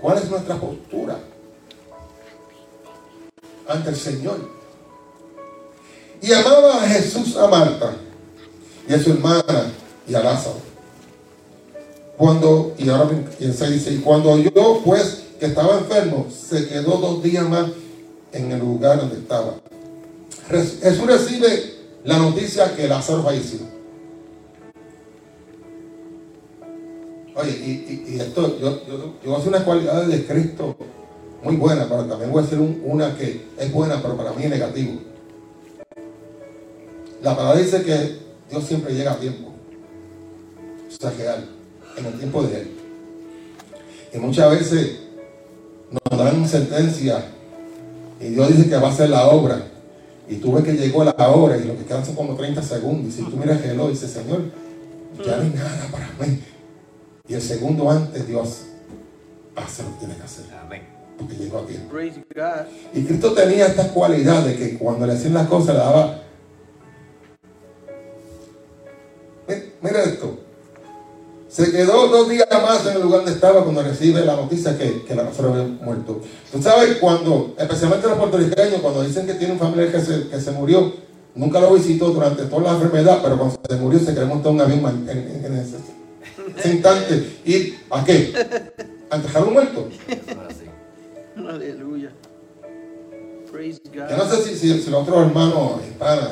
cuál 0.00 0.18
es 0.18 0.28
nuestra 0.28 0.56
postura 0.56 1.18
ante 3.68 3.90
el 3.90 3.96
Señor. 3.96 4.38
Y 6.20 6.32
amaba 6.32 6.82
a 6.82 6.88
Jesús 6.88 7.36
a 7.36 7.46
Marta 7.46 7.92
y 8.88 8.92
a 8.92 9.02
su 9.02 9.12
hermana 9.12 9.72
y 10.06 10.14
a 10.14 10.22
Lázaro. 10.22 10.58
Cuando, 12.18 12.74
y 12.76 12.88
ahora 12.90 13.08
se 13.38 13.70
dice, 13.70 13.92
y 13.92 13.98
cuando 13.98 14.36
yo 14.36 14.82
pues 14.84 15.22
que 15.38 15.46
estaba 15.46 15.78
enfermo, 15.78 16.26
se 16.30 16.68
quedó 16.68 16.98
dos 16.98 17.22
días 17.22 17.48
más 17.48 17.66
en 18.32 18.52
el 18.52 18.58
lugar 18.58 19.00
donde 19.00 19.16
estaba. 19.16 19.54
Jesús 20.50 21.06
recibe 21.06 21.74
la 22.04 22.18
noticia 22.18 22.74
que 22.74 22.88
Lázaro 22.88 23.22
falleció. 23.22 23.60
Oye, 27.36 27.50
y, 28.08 28.18
esto, 28.20 28.58
yo, 28.58 28.82
voy 29.24 29.34
a 29.34 29.36
hacer 29.36 29.48
unas 29.48 29.62
cualidades 29.62 30.08
de 30.08 30.26
Cristo 30.26 30.76
muy 31.42 31.56
buenas, 31.56 31.86
pero 31.86 32.04
también 32.04 32.32
voy 32.32 32.42
a 32.42 32.46
hacer 32.46 32.58
una 32.58 33.16
que 33.16 33.46
es 33.56 33.72
buena, 33.72 34.02
pero 34.02 34.16
para 34.16 34.32
mí 34.32 34.42
es 34.42 34.50
negativo. 34.50 35.00
La 37.22 37.36
palabra 37.36 37.60
dice 37.60 37.82
que 37.82 38.18
Dios 38.50 38.64
siempre 38.64 38.92
llega 38.92 39.12
a 39.12 39.20
tiempo. 39.20 39.52
Eso 40.88 41.08
es 41.08 41.16
real, 41.16 41.48
en 41.96 42.06
el 42.06 42.18
tiempo 42.18 42.42
de 42.42 42.60
Él. 42.60 42.70
Y 44.12 44.18
muchas 44.18 44.50
veces 44.50 44.98
nos 45.90 46.18
dan 46.18 46.48
sentencia 46.48 47.24
y 48.20 48.30
Dios 48.30 48.48
dice 48.48 48.68
que 48.68 48.76
va 48.76 48.88
a 48.88 48.92
hacer 48.92 49.08
la 49.08 49.28
obra 49.28 49.64
y 50.30 50.36
tú 50.36 50.52
ves 50.52 50.62
que 50.62 50.74
llegó 50.74 51.02
la 51.02 51.12
hora 51.28 51.56
y 51.56 51.64
lo 51.64 51.76
que 51.76 51.84
quedan 51.84 52.06
son 52.06 52.14
como 52.14 52.36
30 52.36 52.62
segundos. 52.62 53.08
Y 53.08 53.16
si 53.16 53.24
tú 53.24 53.36
miras 53.36 53.60
el 53.62 53.70
reloj 53.70 53.88
y 53.88 53.92
dices, 53.94 54.12
Señor, 54.12 54.42
ya 55.26 55.36
no 55.36 55.42
hay 55.42 55.50
nada 55.50 55.88
para 55.90 56.08
mí. 56.20 56.40
Y 57.26 57.34
el 57.34 57.42
segundo 57.42 57.90
antes 57.90 58.28
Dios 58.28 58.60
hace 59.56 59.82
lo 59.82 59.90
que 59.94 59.98
tiene 59.98 60.14
que 60.14 60.22
hacer. 60.22 60.44
Amén. 60.64 60.82
Porque 61.18 61.34
llegó 61.34 61.58
a 61.58 61.66
tiempo. 61.66 61.88
Y 62.94 63.02
Cristo 63.02 63.32
tenía 63.32 63.66
esta 63.66 63.88
cualidad 63.88 64.44
de 64.44 64.54
que 64.54 64.78
cuando 64.78 65.04
le 65.04 65.14
hacían 65.14 65.34
las 65.34 65.48
cosas 65.48 65.74
le 65.74 65.80
daba... 65.80 66.22
Mira 69.82 70.02
esto. 70.04 70.38
Se 71.50 71.72
quedó 71.72 72.06
dos 72.06 72.28
días 72.28 72.46
más 72.62 72.86
en 72.86 72.94
el 72.94 73.02
lugar 73.02 73.20
donde 73.20 73.32
estaba 73.32 73.64
cuando 73.64 73.82
recibe 73.82 74.24
la 74.24 74.36
noticia 74.36 74.78
que, 74.78 75.02
que 75.02 75.16
la 75.16 75.24
persona 75.24 75.48
había 75.48 75.64
muerto. 75.64 76.20
Tú 76.52 76.62
sabes 76.62 76.98
cuando, 76.98 77.56
especialmente 77.58 78.06
los 78.06 78.18
puertorriqueños, 78.18 78.80
cuando 78.80 79.02
dicen 79.02 79.26
que 79.26 79.34
tiene 79.34 79.54
un 79.54 79.58
familiar 79.58 79.90
que 79.90 80.00
se, 80.00 80.28
que 80.28 80.40
se 80.40 80.52
murió, 80.52 80.92
nunca 81.34 81.58
lo 81.58 81.74
visitó 81.74 82.10
durante 82.10 82.44
toda 82.44 82.62
la 82.62 82.72
enfermedad, 82.74 83.18
pero 83.20 83.36
cuando 83.36 83.58
se 83.68 83.76
murió 83.76 83.98
se 83.98 84.14
quedó 84.14 84.26
montar 84.26 84.52
un 84.52 84.60
avión 84.60 85.08
en, 85.08 85.44
en, 85.44 85.54
ese, 85.56 86.68
instante. 86.72 87.40
¿Y 87.44 87.74
a 87.90 88.04
qué? 88.04 88.32
¿A 89.10 89.40
un 89.40 89.52
muerto? 89.52 89.88
Aleluya. 91.36 92.12
Yo 94.08 94.16
no 94.16 94.24
sé 94.24 94.54
si, 94.54 94.54
si, 94.56 94.88
los 94.88 95.02
otros 95.02 95.26
hermanos 95.26 95.80
hispanos 95.84 96.28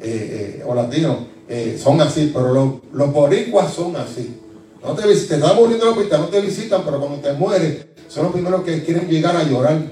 eh, 0.00 0.58
eh, 0.58 0.64
o 0.66 0.74
latinos 0.74 1.18
eh, 1.54 1.78
son 1.78 2.00
así, 2.00 2.30
pero 2.32 2.54
los, 2.54 2.72
los 2.94 3.12
boricuas 3.12 3.74
son 3.74 3.94
así. 3.96 4.40
No 4.82 4.94
te, 4.94 5.02
te 5.02 5.12
estás 5.12 5.54
muriendo 5.54 5.84
en 5.84 5.92
el 5.92 5.98
hospital, 5.98 6.20
no 6.22 6.28
te 6.28 6.40
visitan, 6.40 6.82
pero 6.82 6.98
cuando 6.98 7.18
te 7.18 7.34
mueres, 7.34 7.84
son 8.08 8.22
los 8.22 8.32
primeros 8.32 8.62
que 8.62 8.82
quieren 8.82 9.06
llegar 9.06 9.36
a 9.36 9.42
llorar. 9.42 9.82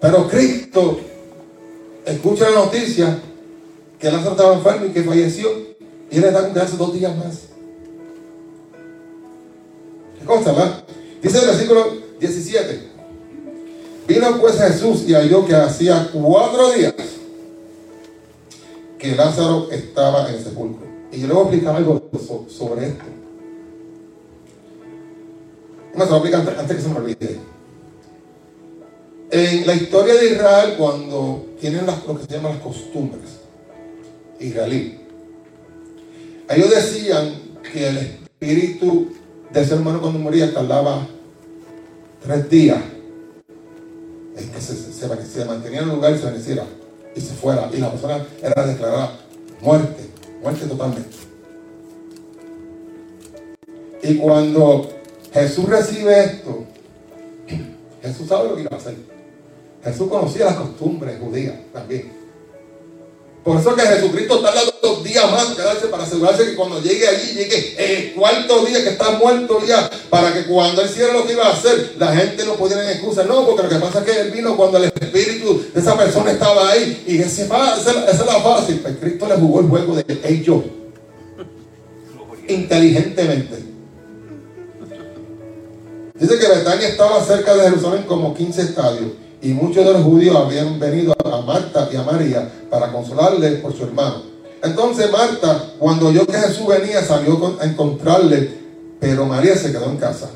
Pero 0.00 0.26
Cristo 0.26 1.00
escucha 2.06 2.48
la 2.48 2.60
noticia 2.60 3.18
que 3.98 4.10
Lázaro 4.10 4.30
estaba 4.30 4.54
enfermo 4.54 4.86
y 4.86 4.88
que 4.88 5.02
falleció 5.02 5.50
y 6.10 6.16
él 6.16 6.24
está 6.24 6.62
hace 6.62 6.78
dos 6.78 6.94
días 6.94 7.14
más. 7.18 7.40
¿Qué 10.18 10.24
cosa, 10.24 10.52
va? 10.52 10.82
Dice 11.22 11.40
el 11.40 11.46
versículo 11.46 11.92
17. 12.18 12.88
Vino 14.08 14.40
pues 14.40 14.56
Jesús 14.56 15.04
y 15.06 15.12
halló 15.12 15.44
que 15.44 15.54
hacía 15.54 16.08
cuatro 16.10 16.72
días 16.72 16.94
que 19.00 19.16
Lázaro 19.16 19.68
estaba 19.70 20.28
en 20.28 20.34
el 20.34 20.44
sepulcro. 20.44 20.86
Y 21.10 21.20
yo 21.20 21.26
le 21.26 21.32
voy 21.32 21.42
a 21.42 21.46
explicar 21.46 21.76
algo 21.76 22.10
sobre 22.48 22.88
esto. 22.88 23.04
¿Cómo 25.92 26.04
se 26.04 26.10
lo 26.10 26.16
explicar 26.18 26.56
antes 26.58 26.76
que 26.76 26.82
se 26.82 26.88
me 26.88 26.96
olvide? 26.96 27.40
En 29.30 29.66
la 29.66 29.74
historia 29.74 30.14
de 30.14 30.32
Israel, 30.32 30.74
cuando 30.76 31.46
tienen 31.60 31.86
las, 31.86 32.06
lo 32.06 32.18
que 32.18 32.26
se 32.26 32.32
llaman 32.32 32.52
las 32.52 32.62
costumbres 32.62 33.40
israelí, 34.38 35.00
ellos 36.48 36.70
decían 36.70 37.34
que 37.72 37.88
el 37.88 37.96
espíritu 37.98 39.08
de 39.52 39.62
ese 39.62 39.74
hermano 39.74 40.00
cuando 40.00 40.18
moría 40.18 40.52
tardaba 40.52 41.06
tres 42.22 42.50
días 42.50 42.82
en 44.36 44.50
que 44.50 44.60
se, 44.60 44.74
se, 44.74 45.44
mantenía 45.44 45.80
en 45.80 45.88
el 45.88 45.94
lugar 45.94 46.14
y 46.14 46.18
se 46.18 46.26
veneciera 46.26 46.64
y 47.14 47.20
se 47.20 47.34
fuera. 47.34 47.68
Y 47.72 47.78
la 47.78 47.90
persona 47.90 48.26
era 48.42 48.66
declarada 48.66 49.18
muerte, 49.60 50.08
muerte 50.42 50.66
totalmente. 50.66 51.16
Y 54.02 54.16
cuando 54.16 54.88
Jesús 55.32 55.68
recibe 55.68 56.24
esto, 56.24 56.64
Jesús 58.02 58.28
sabe 58.28 58.48
lo 58.48 58.56
que 58.56 58.62
iba 58.62 58.70
a 58.72 58.78
hacer. 58.78 58.96
Jesús 59.84 60.08
conocía 60.08 60.46
las 60.46 60.56
costumbres 60.56 61.18
judías 61.20 61.56
también. 61.72 62.19
Por 63.44 63.58
eso 63.58 63.74
que 63.74 63.82
Jesucristo 63.82 64.42
dando 64.42 64.74
dos 64.82 65.02
días 65.02 65.30
más 65.30 65.46
quedarse 65.56 65.86
para 65.86 66.02
asegurarse 66.02 66.44
que 66.44 66.54
cuando 66.54 66.80
llegue 66.82 67.08
allí, 67.08 67.32
llegue 67.32 67.74
el 67.78 68.12
cuarto 68.12 68.66
día 68.66 68.82
que 68.84 68.90
está 68.90 69.12
muerto 69.12 69.60
ya, 69.66 69.90
para 70.10 70.34
que 70.34 70.44
cuando 70.44 70.82
él 70.82 70.90
hiciera 70.90 71.14
lo 71.14 71.26
que 71.26 71.32
iba 71.32 71.46
a 71.46 71.52
hacer, 71.52 71.94
la 71.98 72.14
gente 72.14 72.44
no 72.44 72.54
pudiera 72.54 72.84
en 72.84 72.90
excusa. 72.90 73.24
No, 73.24 73.46
porque 73.46 73.62
lo 73.62 73.68
que 73.70 73.76
pasa 73.76 74.00
es 74.00 74.04
que 74.04 74.20
él 74.20 74.30
vino 74.30 74.56
cuando 74.56 74.76
el 74.76 74.84
espíritu 74.84 75.64
de 75.72 75.80
esa 75.80 75.96
persona 75.96 76.32
estaba 76.32 76.70
ahí. 76.70 77.02
Y 77.06 77.18
ese, 77.18 77.44
esa, 77.44 78.10
esa 78.10 78.24
era 78.24 78.40
fácil. 78.40 78.80
Pues 78.80 78.96
Cristo 79.00 79.26
le 79.26 79.36
jugó 79.36 79.60
el 79.60 79.68
juego 79.68 79.94
de 79.94 80.04
ellos 80.24 80.62
inteligentemente. 82.46 83.64
Dice 86.14 86.38
que 86.38 86.48
Betania 86.48 86.88
estaba 86.88 87.24
cerca 87.24 87.54
de 87.54 87.62
Jerusalén 87.62 88.02
como 88.02 88.34
15 88.34 88.60
estadios 88.60 89.12
y 89.42 89.48
muchos 89.52 89.84
de 89.84 89.92
los 89.92 90.02
judíos 90.02 90.36
habían 90.36 90.78
venido 90.78 91.14
a 91.24 91.40
Marta 91.40 91.88
y 91.92 91.96
a 91.96 92.02
María 92.02 92.50
para 92.68 92.92
consolarle 92.92 93.52
por 93.56 93.72
su 93.74 93.84
hermano. 93.84 94.22
Entonces 94.62 95.10
Marta, 95.10 95.72
cuando 95.78 96.08
oyó 96.08 96.26
que 96.26 96.36
Jesús 96.36 96.66
venía, 96.66 97.02
salió 97.02 97.56
a 97.58 97.64
encontrarle, 97.64 98.50
pero 99.00 99.24
María 99.24 99.56
se 99.56 99.72
quedó 99.72 99.86
en 99.86 99.96
casa. 99.96 100.28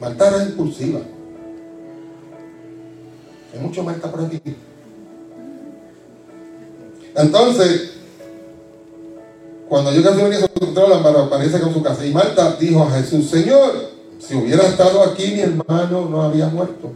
Marta 0.00 0.28
era 0.28 0.44
impulsiva. 0.44 1.00
Hay 3.52 3.60
mucho 3.60 3.82
Marta 3.82 4.10
por 4.10 4.24
aquí. 4.24 4.40
Entonces, 7.14 7.92
cuando 9.68 9.92
yo 9.92 10.02
Jesús 10.02 10.22
venía 10.22 10.38
a 10.38 10.44
encontrarla, 10.44 10.98
María 11.28 11.60
con 11.60 11.74
su 11.74 11.82
casa. 11.82 12.06
Y 12.06 12.12
Marta 12.12 12.56
dijo 12.60 12.84
a 12.84 12.90
Jesús, 12.92 13.28
Señor, 13.28 13.90
si 14.20 14.36
hubiera 14.36 14.62
estado 14.62 15.02
aquí 15.02 15.32
mi 15.32 15.40
hermano 15.40 16.08
no 16.08 16.22
había 16.22 16.46
muerto. 16.46 16.92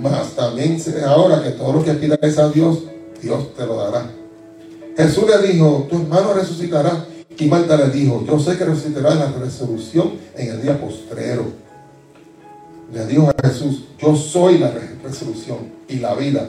Mas 0.00 0.36
también 0.36 0.80
ahora 1.04 1.42
que 1.42 1.50
todo 1.50 1.72
lo 1.72 1.84
que 1.84 1.94
pidas 1.94 2.38
a 2.38 2.48
Dios, 2.50 2.84
Dios 3.20 3.54
te 3.54 3.66
lo 3.66 3.76
dará. 3.76 4.08
Jesús 4.96 5.24
le 5.28 5.48
dijo, 5.48 5.86
tu 5.90 5.96
hermano 5.96 6.34
resucitará. 6.34 7.06
Y 7.36 7.46
Marta 7.46 7.76
le 7.76 7.90
dijo, 7.90 8.24
yo 8.26 8.38
sé 8.38 8.56
que 8.56 8.64
resucitará 8.64 9.12
en 9.12 9.18
la 9.20 9.32
resolución 9.32 10.12
en 10.36 10.48
el 10.48 10.62
día 10.62 10.80
postrero. 10.80 11.46
Le 12.92 13.06
dijo 13.06 13.28
a 13.30 13.48
Jesús, 13.48 13.84
yo 13.98 14.16
soy 14.16 14.58
la 14.58 14.72
resolución 15.04 15.58
y 15.88 15.96
la 15.96 16.14
vida. 16.14 16.48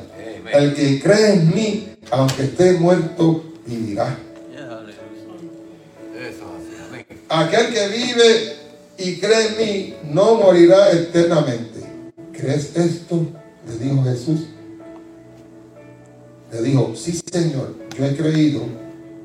El 0.52 0.74
que 0.74 1.00
cree 1.00 1.34
en 1.34 1.54
mí, 1.54 1.90
aunque 2.12 2.44
esté 2.44 2.74
muerto, 2.74 3.44
vivirá. 3.66 4.18
Aquel 7.30 7.74
que 7.74 7.88
vive 7.88 8.56
y 8.98 9.18
cree 9.20 9.48
en 9.48 9.58
mí, 9.58 9.94
no 10.12 10.36
morirá 10.36 10.92
eternamente. 10.92 11.80
¿Crees 12.32 12.76
esto? 12.76 13.28
Le 13.70 13.86
dijo 13.86 14.04
Jesús. 14.04 14.48
Le 16.52 16.62
dijo, 16.64 16.94
sí 16.96 17.20
Señor, 17.32 17.76
yo 17.98 18.06
he 18.06 18.16
creído 18.16 18.62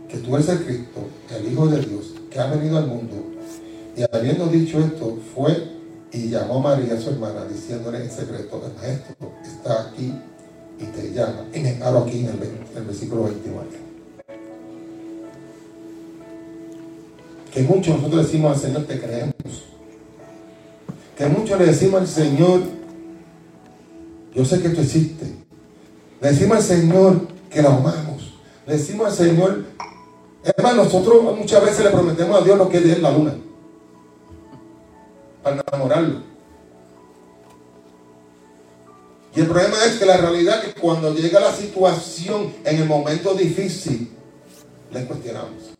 que 0.08 0.18
tú 0.18 0.36
eres 0.36 0.48
el 0.50 0.64
Cristo, 0.64 1.08
el 1.34 1.52
Hijo 1.52 1.66
de 1.68 1.80
Dios, 1.80 2.14
que 2.30 2.38
ha 2.38 2.46
venido 2.46 2.76
al 2.76 2.86
mundo. 2.86 3.16
Y 3.96 4.02
habiendo 4.14 4.46
dicho 4.48 4.78
esto, 4.78 5.18
fue 5.34 5.74
y 6.14 6.28
llamó 6.28 6.58
a 6.58 6.76
María, 6.76 7.00
su 7.00 7.10
hermana, 7.10 7.44
diciéndole 7.44 8.04
en 8.04 8.10
secreto, 8.10 8.62
el 8.64 8.74
maestro 8.80 9.32
está 9.42 9.88
aquí 9.88 10.14
y 10.78 10.84
te 10.84 11.12
llama. 11.12 11.46
Y 11.52 11.58
me 11.58 11.72
paro 11.72 11.98
aquí 11.98 12.20
en 12.20 12.26
el, 12.26 12.38
el 12.76 12.84
versículo 12.84 13.24
21. 13.24 13.62
Que 17.52 17.62
muchos 17.62 17.96
nosotros 17.96 18.26
decimos 18.26 18.54
al 18.54 18.62
Señor, 18.62 18.84
te 18.84 19.00
creemos. 19.00 19.34
Que 21.18 21.26
muchos 21.26 21.58
le 21.58 21.66
decimos 21.66 22.00
al 22.00 22.08
Señor, 22.08 22.60
yo 24.34 24.44
sé 24.44 24.60
que 24.60 24.68
esto 24.68 24.80
existe. 24.80 25.26
Le 26.20 26.28
decimos 26.30 26.56
al 26.56 26.62
Señor 26.62 27.20
que 27.50 27.62
la 27.62 27.70
amamos. 27.70 28.34
Le 28.66 28.76
decimos 28.76 29.06
al 29.06 29.12
Señor, 29.12 29.64
hermano, 30.42 30.84
nosotros 30.84 31.36
muchas 31.36 31.64
veces 31.64 31.84
le 31.84 31.90
prometemos 31.90 32.40
a 32.40 32.44
Dios 32.44 32.58
lo 32.58 32.68
que 32.68 32.78
es 32.78 33.00
la 33.00 33.10
luna. 33.10 33.34
Para 35.42 35.62
enamorarlo. 35.68 36.34
Y 39.36 39.40
el 39.40 39.46
problema 39.46 39.76
es 39.84 39.98
que 39.98 40.06
la 40.06 40.16
realidad 40.16 40.64
es 40.64 40.74
que 40.74 40.80
cuando 40.80 41.12
llega 41.12 41.40
la 41.40 41.52
situación 41.52 42.52
en 42.64 42.82
el 42.82 42.86
momento 42.86 43.34
difícil, 43.34 44.10
le 44.92 45.04
cuestionamos. 45.04 45.74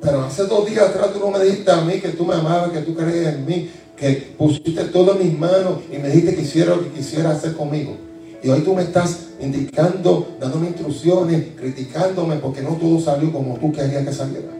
Pero 0.00 0.22
hace 0.22 0.44
dos 0.44 0.66
días 0.66 0.88
atrás 0.88 1.12
tú 1.12 1.18
no 1.18 1.30
me 1.30 1.44
dijiste 1.44 1.70
a 1.70 1.80
mí 1.80 2.00
que 2.00 2.10
tú 2.10 2.24
me 2.24 2.34
amabas, 2.34 2.70
que 2.70 2.80
tú 2.80 2.94
creías 2.94 3.34
en 3.34 3.44
mí, 3.44 3.70
que 3.96 4.34
pusiste 4.36 4.84
todo 4.84 5.12
en 5.12 5.26
mis 5.26 5.38
manos 5.38 5.80
y 5.90 5.98
me 5.98 6.08
dijiste 6.08 6.34
que 6.34 6.42
hiciera 6.42 6.76
lo 6.76 6.82
que 6.82 6.90
quisiera 6.90 7.30
hacer 7.30 7.54
conmigo. 7.54 7.96
Y 8.42 8.48
hoy 8.48 8.60
tú 8.60 8.74
me 8.74 8.82
estás 8.82 9.28
indicando, 9.40 10.36
dándome 10.38 10.68
instrucciones, 10.68 11.46
criticándome 11.56 12.36
porque 12.36 12.62
no 12.62 12.74
todo 12.74 13.00
salió 13.00 13.32
como 13.32 13.54
tú 13.58 13.72
querías 13.72 14.06
que 14.06 14.12
saliera. 14.12 14.52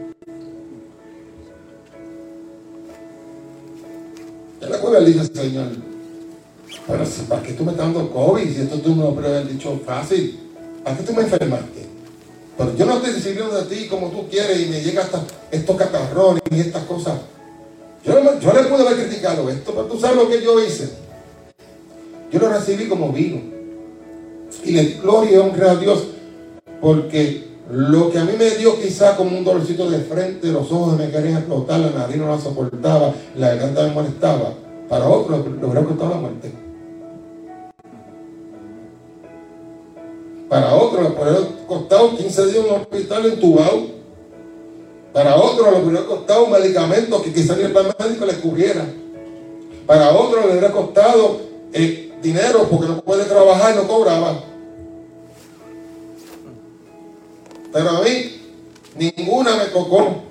Yo 4.59 4.67
recuerdo 4.67 4.99
le 4.99 5.11
dije 5.11 5.25
Señor, 5.25 5.67
pero 6.87 7.03
¿para 7.29 7.43
qué 7.43 7.53
tú 7.53 7.63
me 7.63 7.71
estás 7.71 7.93
dando 7.93 8.11
COVID? 8.11 8.51
Si 8.51 8.61
esto 8.61 8.79
tú 8.79 8.95
me 8.95 9.03
lo 9.03 9.09
habías 9.09 9.47
dicho 9.47 9.79
fácil, 9.85 10.39
¿para 10.83 10.97
qué 10.97 11.03
tú 11.03 11.13
me 11.13 11.21
enfermaste? 11.21 11.85
Pero 12.57 12.75
yo 12.75 12.85
no 12.87 12.97
estoy 12.97 13.13
decidiendo 13.13 13.55
de 13.55 13.75
ti 13.75 13.87
como 13.87 14.09
tú 14.09 14.27
quieres 14.27 14.59
y 14.59 14.65
me 14.65 14.81
llega 14.81 15.03
hasta 15.03 15.23
estos 15.51 15.77
catarrones 15.77 16.41
y 16.49 16.59
estas 16.59 16.83
cosas. 16.85 17.19
Yo, 18.07 18.53
le 18.53 18.63
pude 18.63 18.87
haber 18.87 19.05
criticado 19.05 19.49
esto, 19.49 19.73
pero 19.73 19.85
tú 19.85 19.99
sabes 19.99 20.15
lo 20.15 20.29
que 20.29 20.41
yo 20.41 20.63
hice. 20.63 20.89
Yo 22.31 22.39
lo 22.39 22.49
recibí 22.49 22.87
como 22.87 23.11
vino. 23.11 23.41
Y 24.63 24.71
le 24.71 24.85
gloria 25.01 25.33
y 25.33 25.37
honra 25.37 25.71
a 25.71 25.75
Dios 25.75 26.07
porque 26.79 27.47
lo 27.69 28.09
que 28.09 28.19
a 28.19 28.23
mí 28.23 28.31
me 28.39 28.49
dio 28.51 28.79
quizá 28.79 29.17
como 29.17 29.37
un 29.37 29.43
dolorcito 29.43 29.89
de 29.89 29.99
frente, 29.99 30.47
los 30.47 30.71
ojos 30.71 30.97
me 30.97 31.11
querían 31.11 31.37
explotar, 31.37 31.81
la 31.81 31.89
nariz 31.89 32.15
no 32.15 32.29
la 32.29 32.39
soportaba, 32.39 33.13
la 33.35 33.49
garganta 33.49 33.83
me 33.83 33.93
molestaba. 33.93 34.53
Para 34.87 35.05
otros 35.05 35.45
lo 35.45 35.67
hubiera 35.67 35.83
costado 35.83 36.11
la 36.11 36.17
muerte. 36.17 36.51
Para 40.47 40.75
otros 40.75 41.01
le 41.03 41.09
hubiera 41.09 41.67
costado 41.67 42.15
15 42.15 42.45
días 42.45 42.57
en 42.57 42.73
un 42.73 42.81
hospital 42.81 43.25
entubado. 43.25 43.96
Para 45.17 45.35
otro 45.35 45.71
le 45.71 45.79
hubiera 45.79 46.05
costado 46.05 46.45
un 46.45 46.51
medicamento 46.51 47.23
que 47.23 47.33
quizá 47.33 47.55
ni 47.55 47.63
el 47.63 47.71
plan 47.71 47.87
médico 47.99 48.23
le 48.23 48.35
cubriera. 48.35 48.85
Para 49.87 50.11
otro 50.11 50.41
le 50.41 50.51
hubiera 50.51 50.71
costado 50.71 51.41
eh, 51.73 52.13
dinero 52.21 52.67
porque 52.69 52.85
no 52.85 53.01
puede 53.01 53.25
trabajar 53.25 53.73
y 53.73 53.77
no 53.77 53.87
cobraba. 53.87 54.43
Pero 57.73 57.89
a 57.89 58.01
mí 58.03 58.41
ninguna 58.95 59.55
me 59.55 59.65
tocó. 59.65 60.21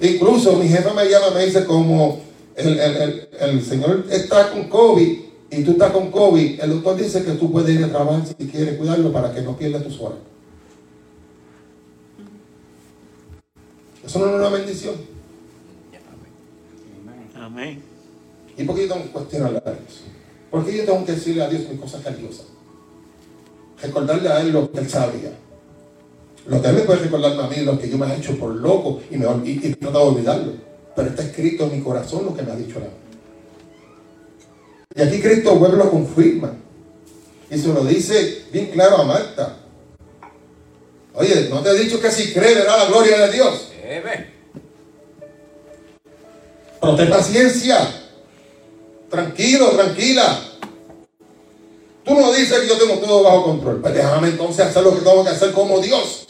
Incluso 0.00 0.54
mi 0.54 0.68
jefe 0.68 0.90
me 0.94 1.04
llama 1.04 1.26
y 1.30 1.34
me 1.34 1.44
dice 1.44 1.66
como 1.66 2.20
el, 2.56 3.28
el, 3.40 3.62
señor 3.62 4.06
está 4.10 4.50
con 4.52 4.70
COVID 4.70 5.18
y 5.50 5.64
tú 5.64 5.72
estás 5.72 5.90
con 5.90 6.10
COVID, 6.10 6.62
el 6.62 6.70
doctor 6.70 6.96
dice 6.96 7.22
que 7.24 7.32
tú 7.32 7.52
puedes 7.52 7.78
ir 7.78 7.84
a 7.84 7.90
trabajar 7.90 8.22
si 8.26 8.46
quieres 8.46 8.78
cuidarlo 8.78 9.12
para 9.12 9.34
que 9.34 9.42
no 9.42 9.54
pierda 9.54 9.82
tu 9.82 9.90
suerte. 9.90 10.33
Eso 14.04 14.18
no 14.18 14.26
es 14.26 14.34
una 14.34 14.48
bendición. 14.50 14.94
Amén. 17.34 17.82
¿Y 18.56 18.64
por 18.64 18.76
qué 18.76 18.82
yo 18.82 18.94
tengo 18.94 19.04
que 19.06 19.10
cuestionarle 19.10 19.58
a 19.58 19.70
Dios? 19.70 20.02
¿Por 20.50 20.64
qué 20.64 20.76
yo 20.76 20.84
tengo 20.84 21.04
que 21.04 21.12
decirle 21.12 21.42
a 21.42 21.48
Dios 21.48 21.68
mis 21.68 21.80
cosas 21.80 22.02
cariñosas? 22.02 22.46
Recordarle 23.82 24.28
a 24.28 24.40
Él 24.40 24.52
lo 24.52 24.70
que 24.70 24.78
Él 24.80 24.88
sabía. 24.88 25.32
Lo 26.46 26.62
que 26.62 26.68
Él 26.68 26.74
me 26.74 26.80
puede 26.82 27.00
recordarme 27.00 27.42
a 27.42 27.48
mí, 27.48 27.56
lo 27.64 27.78
que 27.78 27.88
yo 27.88 27.98
me 27.98 28.06
he 28.06 28.16
hecho 28.16 28.38
por 28.38 28.54
loco 28.54 29.00
y, 29.10 29.16
me, 29.16 29.26
y, 29.44 29.50
y 29.50 29.74
de 29.74 29.88
olvidarlo. 29.88 30.52
Pero 30.94 31.08
está 31.08 31.22
escrito 31.22 31.64
en 31.64 31.72
mi 31.78 31.82
corazón 31.82 32.24
lo 32.24 32.34
que 32.34 32.42
me 32.42 32.52
ha 32.52 32.56
dicho 32.56 32.80
la 32.80 32.86
Y 35.02 35.06
aquí 35.06 35.20
Cristo 35.20 35.56
vuelve 35.56 35.78
lo 35.78 35.90
confirma. 35.90 36.54
Y 37.50 37.58
se 37.58 37.68
lo 37.68 37.84
dice 37.84 38.44
bien 38.52 38.66
claro 38.66 38.98
a 38.98 39.04
Marta. 39.04 39.56
Oye, 41.14 41.48
¿no 41.50 41.60
te 41.62 41.70
he 41.70 41.78
dicho 41.78 42.00
que 42.00 42.10
si 42.10 42.32
cree 42.32 42.54
verá 42.54 42.76
la 42.76 42.86
gloria 42.86 43.26
de 43.26 43.32
Dios? 43.32 43.73
Pero 46.80 46.96
ten 46.96 47.10
paciencia. 47.10 47.78
Tranquilo, 49.10 49.70
tranquila. 49.70 50.40
Tú 52.04 52.14
no 52.14 52.32
dices 52.32 52.60
que 52.60 52.68
yo 52.68 52.78
tengo 52.78 52.98
todo 52.98 53.22
bajo 53.22 53.44
control. 53.44 53.80
Pues 53.80 53.94
déjame 53.94 54.28
entonces 54.28 54.66
hacer 54.66 54.82
lo 54.82 54.94
que 54.94 55.00
tengo 55.00 55.24
que 55.24 55.30
hacer 55.30 55.52
como 55.52 55.80
Dios. 55.80 56.26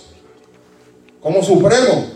Como 1.21 1.43
supremo. 1.43 2.07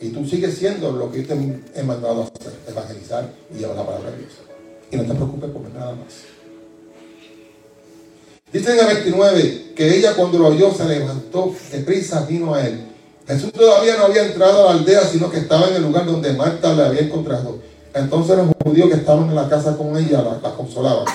Y 0.00 0.08
tú 0.10 0.26
sigues 0.26 0.56
siendo 0.58 0.92
lo 0.92 1.10
que 1.10 1.22
yo 1.22 1.28
te 1.28 1.80
he 1.80 1.82
mandado 1.82 2.22
a 2.22 2.24
hacer. 2.24 2.52
Evangelizar 2.68 3.30
y 3.54 3.58
llevar 3.58 3.76
la 3.76 3.86
palabra 3.86 4.10
de 4.10 4.18
Dios. 4.18 4.32
Y 4.90 4.96
no 4.96 5.02
te 5.04 5.14
preocupes 5.14 5.50
por 5.50 5.62
nada 5.70 5.94
más. 5.94 6.14
Dice 8.52 8.72
en 8.72 8.78
el 8.78 8.86
29 8.86 9.72
que 9.74 9.96
ella 9.96 10.14
cuando 10.14 10.38
lo 10.38 10.48
oyó 10.48 10.72
se 10.72 10.84
levantó, 10.84 11.54
de 11.72 11.80
prisa 11.80 12.24
vino 12.26 12.54
a 12.54 12.66
él. 12.66 12.95
Jesús 13.26 13.52
todavía 13.52 13.96
no 13.96 14.04
había 14.04 14.24
entrado 14.24 14.68
a 14.68 14.72
la 14.72 14.80
aldea, 14.80 15.02
sino 15.02 15.28
que 15.30 15.38
estaba 15.38 15.68
en 15.68 15.76
el 15.76 15.82
lugar 15.82 16.06
donde 16.06 16.32
Marta 16.32 16.72
le 16.74 16.84
había 16.84 17.00
encontrado. 17.00 17.58
Entonces 17.92 18.36
los 18.36 18.48
judíos 18.62 18.88
que 18.88 18.96
estaban 18.96 19.28
en 19.28 19.34
la 19.34 19.48
casa 19.48 19.76
con 19.76 19.96
ella 19.96 20.22
la, 20.22 20.54
consolaban. 20.54 21.06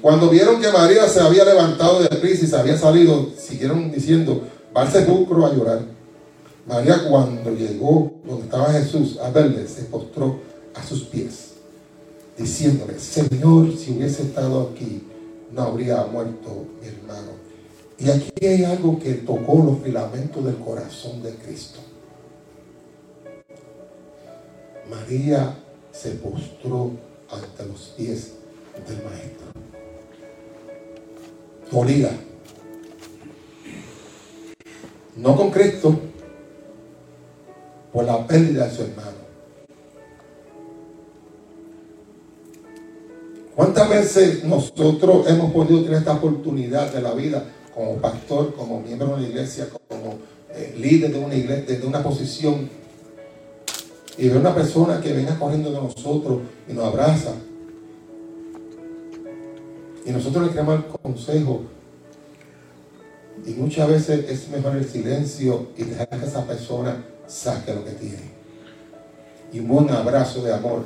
Cuando 0.00 0.30
vieron 0.30 0.60
que 0.60 0.70
María 0.70 1.06
se 1.08 1.20
había 1.20 1.44
levantado 1.44 2.00
de 2.00 2.08
prisa 2.08 2.44
y 2.44 2.48
se 2.48 2.56
había 2.56 2.78
salido, 2.78 3.28
siguieron 3.36 3.90
diciendo, 3.90 4.42
va 4.74 4.82
al 4.82 4.92
sepulcro 4.92 5.44
a 5.44 5.52
llorar. 5.52 5.80
María 6.66 7.02
cuando 7.08 7.50
llegó 7.50 8.12
donde 8.24 8.44
estaba 8.44 8.72
Jesús 8.72 9.18
a 9.18 9.30
verle, 9.30 9.66
se 9.66 9.82
postró 9.82 10.38
a 10.74 10.86
sus 10.86 11.02
pies, 11.04 11.54
diciéndole, 12.36 12.98
Señor, 12.98 13.76
si 13.76 13.92
hubiese 13.92 14.22
estado 14.22 14.70
aquí, 14.72 15.02
no 15.50 15.62
habría 15.62 16.04
muerto 16.04 16.66
mi 16.80 16.88
hermano. 16.88 17.47
Y 17.98 18.10
aquí 18.10 18.46
hay 18.46 18.64
algo 18.64 18.98
que 18.98 19.14
tocó 19.14 19.60
los 19.64 19.80
filamentos 19.80 20.44
del 20.44 20.56
corazón 20.56 21.20
de 21.22 21.34
Cristo. 21.34 21.80
María 24.88 25.54
se 25.90 26.12
postró 26.12 26.92
ante 27.28 27.66
los 27.66 27.94
pies 27.96 28.34
del 28.86 29.02
maestro. 29.04 29.46
Dolida. 31.72 32.10
No 35.16 35.36
con 35.36 35.50
Cristo, 35.50 35.98
por 37.92 38.04
la 38.04 38.24
pérdida 38.28 38.68
de 38.68 38.76
su 38.76 38.82
hermano. 38.82 39.18
¿Cuántas 43.56 43.90
veces 43.90 44.44
nosotros 44.44 45.28
hemos 45.28 45.52
podido 45.52 45.82
tener 45.82 45.98
esta 45.98 46.12
oportunidad 46.12 46.92
de 46.92 47.02
la 47.02 47.12
vida 47.12 47.44
como 47.78 47.94
pastor, 47.98 48.52
como 48.56 48.80
miembro 48.80 49.06
de 49.06 49.14
una 49.14 49.28
iglesia, 49.28 49.68
como 49.70 50.16
eh, 50.50 50.74
líder 50.76 51.12
de 51.12 51.18
una 51.20 51.36
iglesia, 51.36 51.78
de 51.78 51.86
una 51.86 52.02
posición, 52.02 52.68
y 54.16 54.28
ver 54.28 54.38
una 54.38 54.52
persona 54.52 55.00
que 55.00 55.12
venga 55.12 55.38
corriendo 55.38 55.70
de 55.70 55.80
nosotros 55.80 56.40
y 56.68 56.72
nos 56.72 56.86
abraza, 56.86 57.34
y 60.04 60.10
nosotros 60.10 60.48
le 60.48 60.50
queremos 60.50 60.74
el 60.74 60.84
consejo, 60.86 61.62
y 63.46 63.50
muchas 63.52 63.88
veces 63.88 64.28
es 64.28 64.48
mejor 64.48 64.74
el 64.74 64.84
silencio 64.84 65.68
y 65.76 65.84
dejar 65.84 66.08
que 66.08 66.26
esa 66.26 66.44
persona 66.44 67.04
saque 67.28 67.72
lo 67.72 67.84
que 67.84 67.92
tiene. 67.92 68.38
Y 69.52 69.60
un 69.60 69.68
buen 69.68 69.90
abrazo 69.90 70.42
de 70.42 70.52
amor 70.52 70.84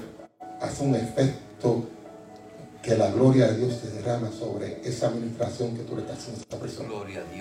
hace 0.60 0.84
un 0.84 0.94
efecto 0.94 1.86
que 2.82 2.96
la 2.96 3.10
gloria 3.10 3.48
de 3.48 3.58
Dios 3.58 3.78
se 3.80 3.90
derrama 3.90 4.30
sobre 4.30 4.80
esa 4.84 5.06
administración 5.06 5.76
que 5.76 5.84
tú 5.84 5.94
le 5.94 6.02
estás 6.02 6.18
haciendo 6.18 6.40
a 6.40 6.44
esa 6.48 6.60
persona. 6.60 6.88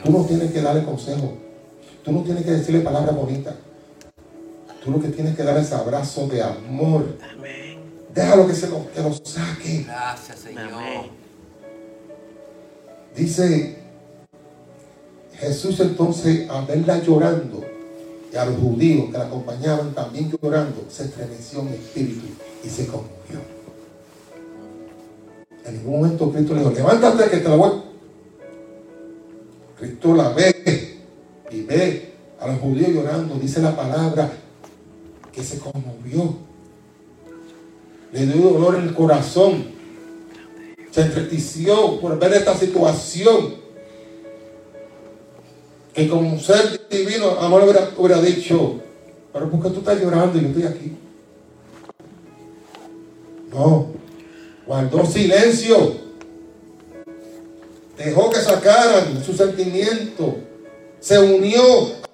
Tú 0.03 0.11
no 0.11 0.25
tienes 0.25 0.51
que 0.51 0.61
darle 0.61 0.83
consejo. 0.83 1.33
Tú 2.03 2.11
no 2.11 2.21
tienes 2.21 2.45
que 2.45 2.51
decirle 2.51 2.81
palabras 2.81 3.15
bonitas. 3.15 3.55
Tú 4.83 4.91
lo 4.91 4.99
que 4.99 5.09
tienes 5.09 5.35
que 5.35 5.43
dar 5.43 5.57
es 5.57 5.71
abrazo 5.71 6.27
de 6.27 6.41
amor. 6.41 7.17
Amén. 7.33 7.79
Déjalo 8.13 8.47
que 8.47 8.55
se 8.55 8.67
lo, 8.67 8.91
que 8.91 9.01
lo 9.01 9.13
saque. 9.13 9.83
Gracias, 9.87 10.39
Señor. 10.39 11.05
Dice 13.15 13.77
Jesús 15.33 15.79
entonces 15.79 16.49
a 16.49 16.61
verla 16.61 16.99
llorando 16.99 17.63
y 18.31 18.37
a 18.37 18.45
los 18.45 18.57
judíos 18.59 19.11
que 19.11 19.17
la 19.17 19.25
acompañaban 19.25 19.93
también 19.93 20.31
llorando, 20.31 20.85
se 20.89 21.05
estremeció 21.05 21.61
en 21.61 21.69
espíritu 21.69 22.27
y 22.63 22.69
se 22.69 22.85
conmovió. 22.87 23.60
En 25.65 25.77
ningún 25.77 26.01
momento 26.01 26.31
Cristo 26.31 26.53
le 26.53 26.59
dijo, 26.61 26.71
levántate 26.71 27.29
que 27.29 27.37
te 27.37 27.49
la 27.49 27.55
voy. 27.55 27.71
Cristo 29.77 30.15
la 30.15 30.29
ve 30.29 30.99
y 31.51 31.61
ve 31.61 32.11
a 32.39 32.47
los 32.47 32.59
judíos 32.59 32.89
llorando, 32.89 33.35
dice 33.35 33.61
la 33.61 33.75
palabra, 33.75 34.31
que 35.31 35.43
se 35.43 35.59
conmovió. 35.59 36.35
Le 38.11 38.25
dio 38.25 38.49
dolor 38.49 38.75
en 38.75 38.89
el 38.89 38.93
corazón. 38.93 39.65
Se 40.91 41.01
entristeció 41.01 41.99
por 41.99 42.19
ver 42.19 42.33
esta 42.33 42.55
situación. 42.55 43.61
Que 45.93 46.07
como 46.07 46.31
un 46.31 46.39
ser 46.39 46.87
divino, 46.89 47.31
amor 47.39 47.63
hubiera, 47.63 47.91
hubiera 47.97 48.21
dicho, 48.21 48.79
pero 49.33 49.49
¿por 49.49 49.61
qué 49.61 49.69
tú 49.69 49.79
estás 49.79 50.01
llorando 50.01 50.37
y 50.37 50.41
yo 50.41 50.47
estoy 50.47 50.63
aquí? 50.63 50.97
No, 53.53 53.87
guardó 54.65 55.05
silencio, 55.05 55.95
dejó 57.97 58.29
que 58.29 58.39
sacaran 58.39 59.23
su 59.23 59.33
sentimiento, 59.33 60.37
se 60.99 61.19
unió 61.19 61.61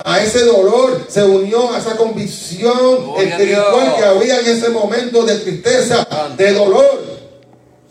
a 0.04 0.22
ese 0.22 0.45
dolor, 0.45 1.06
se 1.08 1.24
unió 1.24 1.74
a 1.74 1.80
esa 1.80 1.98
convicción 1.98 3.18
espiritual 3.18 3.95
que 3.98 4.06
había 4.06 4.39
en 4.39 4.48
ese 4.48 4.70
momento 4.70 5.26
de 5.26 5.36
tristeza, 5.39 6.08
de 6.38 6.54
dolor. 6.54 7.18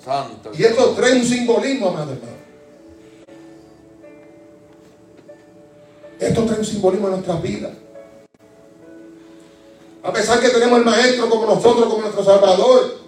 Santo 0.04 0.52
y 0.56 0.62
eso 0.62 0.90
trae 0.90 1.14
un 1.14 1.24
simbolismo, 1.24 1.88
amado 1.88 2.12
hermano. 2.12 2.36
Esto 6.18 6.42
trae 6.44 6.58
un 6.58 6.64
simbolismo 6.64 7.08
en 7.08 7.12
nuestras 7.14 7.42
vidas. 7.42 7.72
A 10.02 10.12
pesar 10.12 10.40
que 10.40 10.48
tenemos 10.50 10.78
el 10.78 10.84
Maestro 10.84 11.28
como 11.28 11.46
nosotros, 11.46 11.86
como 11.86 12.02
nuestro 12.02 12.24
Salvador, 12.24 13.05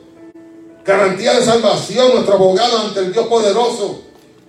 garantía 0.89 1.35
de 1.35 1.45
salvación, 1.45 2.13
nuestro 2.15 2.35
abogado 2.35 2.79
ante 2.79 3.01
el 3.01 3.13
Dios 3.13 3.27
poderoso. 3.27 4.05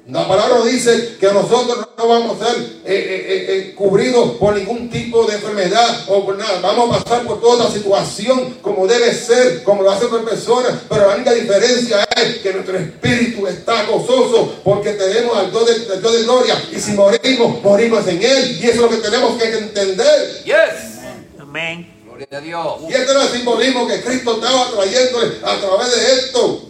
La 0.09 0.27
palabra 0.27 0.63
dice 0.63 1.17
que 1.19 1.27
nosotros 1.27 1.87
no 1.95 2.07
vamos 2.07 2.41
a 2.41 2.45
ser 2.47 2.57
eh, 2.57 2.65
eh, 2.85 3.45
eh, 3.47 3.75
cubridos 3.75 4.31
por 4.37 4.55
ningún 4.55 4.89
tipo 4.89 5.25
de 5.25 5.35
enfermedad 5.35 6.05
o 6.07 6.25
por 6.25 6.35
nada. 6.35 6.61
Vamos 6.61 6.95
a 6.95 7.03
pasar 7.03 7.27
por 7.27 7.39
toda 7.39 7.65
la 7.65 7.71
situación 7.71 8.57
como 8.61 8.87
debe 8.87 9.13
ser, 9.13 9.61
como 9.63 9.83
lo 9.83 9.91
hace 9.91 10.07
por 10.07 10.27
personas. 10.27 10.79
Pero 10.89 11.07
la 11.07 11.15
única 11.15 11.31
diferencia 11.31 12.07
es 12.15 12.37
que 12.37 12.53
nuestro 12.53 12.77
espíritu 12.77 13.45
está 13.45 13.83
gozoso 13.83 14.55
porque 14.63 14.93
tenemos 14.93 15.37
al 15.37 15.51
Dios 15.51 15.65
de, 15.67 15.99
Dios 15.99 16.13
de 16.13 16.23
gloria. 16.23 16.55
Y 16.71 16.79
si 16.79 16.93
morimos, 16.93 17.61
morimos 17.61 18.07
en 18.07 18.23
Él. 18.23 18.57
Y 18.59 18.63
eso 18.63 18.71
es 18.73 18.81
lo 18.81 18.89
que 18.89 18.97
tenemos 18.97 19.37
que 19.37 19.57
entender. 19.57 20.43
Yes. 20.43 21.01
Amén. 21.39 21.98
Dios. 22.25 22.81
Y 22.81 22.93
este 22.93 23.11
era 23.11 23.23
el 23.23 23.29
simbolismo 23.29 23.87
que 23.87 24.01
Cristo 24.01 24.33
estaba 24.33 24.71
trayéndole 24.71 25.37
a 25.43 25.59
través 25.59 25.95
de 25.95 26.11
esto. 26.15 26.61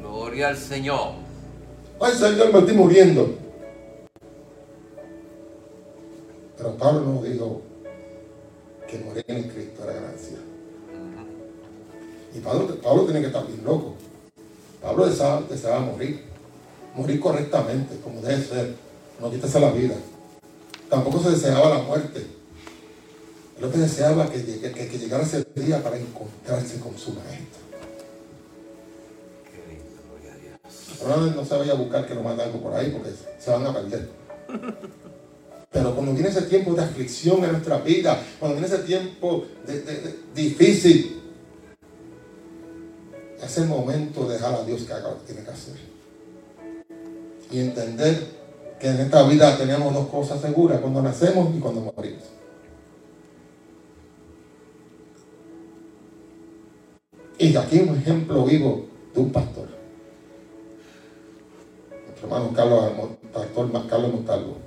Gloria 0.00 0.48
al 0.48 0.56
Señor. 0.56 1.12
Ay, 2.00 2.14
Señor, 2.14 2.52
me 2.52 2.58
estoy 2.58 2.74
muriendo. 2.74 3.34
Pero 6.56 6.76
Pablo 6.76 7.00
no 7.00 7.22
dijo 7.22 7.62
que 8.88 8.98
morir 8.98 9.24
en 9.28 9.48
Cristo 9.48 9.84
era 9.84 9.92
gracia. 9.94 10.38
Y 12.34 12.38
Pablo, 12.40 12.76
Pablo 12.82 13.04
tiene 13.04 13.20
que 13.20 13.26
estar 13.28 13.46
bien 13.46 13.64
loco. 13.64 13.94
Pablo 14.82 15.06
deseaba, 15.06 15.42
deseaba 15.48 15.80
morir. 15.80 16.24
Morir 16.94 17.20
correctamente, 17.20 18.00
como 18.02 18.20
debe 18.20 18.42
ser. 18.42 18.74
No 19.20 19.30
quitarse 19.30 19.60
la 19.60 19.70
vida. 19.70 19.94
Tampoco 20.88 21.22
se 21.22 21.30
deseaba 21.30 21.68
la 21.68 21.82
muerte. 21.82 22.39
Que 23.60 23.78
deseaba 23.78 24.28
que, 24.30 24.42
que, 24.42 24.98
llegara 24.98 25.22
ese 25.22 25.44
día 25.54 25.82
para 25.82 25.96
encontrarse 25.98 26.80
con 26.80 26.96
su 26.98 27.12
maestro. 27.12 27.60
Ahora 31.02 31.16
no 31.34 31.44
se 31.44 31.56
vaya 31.56 31.72
a 31.72 31.76
buscar 31.76 32.06
que 32.06 32.14
lo 32.14 32.22
mande 32.22 32.42
algo 32.42 32.60
por 32.60 32.74
ahí 32.74 32.90
porque 32.90 33.10
se 33.38 33.50
van 33.50 33.66
a 33.66 33.72
perder. 33.72 34.08
Pero 35.70 35.94
cuando 35.94 36.12
viene 36.12 36.28
ese 36.30 36.42
tiempo 36.42 36.74
de 36.74 36.82
aflicción 36.82 37.44
en 37.44 37.52
nuestra 37.52 37.78
vida, 37.78 38.20
cuando 38.38 38.58
viene 38.58 38.74
ese 38.74 38.84
tiempo 38.84 39.44
de- 39.66 39.80
de- 39.82 40.00
de- 40.00 40.16
difícil, 40.34 41.20
es 43.42 43.58
el 43.58 43.66
momento 43.66 44.26
de 44.26 44.34
dejar 44.34 44.54
a 44.54 44.64
Dios 44.64 44.82
que 44.82 44.92
haga 44.92 45.10
lo 45.10 45.18
que 45.20 45.26
tiene 45.32 45.44
que 45.44 45.50
hacer. 45.50 45.74
Y 47.52 47.60
entender 47.60 48.26
que 48.80 48.88
en 48.88 49.00
esta 49.00 49.22
vida 49.28 49.56
tenemos 49.56 49.94
dos 49.94 50.08
cosas 50.08 50.40
seguras, 50.40 50.80
cuando 50.80 51.02
nacemos 51.02 51.54
y 51.54 51.60
cuando 51.60 51.92
morimos. 51.96 52.24
Y 57.40 57.56
aquí 57.56 57.78
un 57.78 57.96
ejemplo 57.96 58.44
vivo 58.44 58.84
de 59.14 59.20
un 59.20 59.32
pastor. 59.32 59.66
Nuestro 62.06 62.26
hermano 62.26 62.52
Carlos, 62.54 62.84
pastor 63.32 63.88
Carlos 63.88 64.12
Montalvo. 64.12 64.58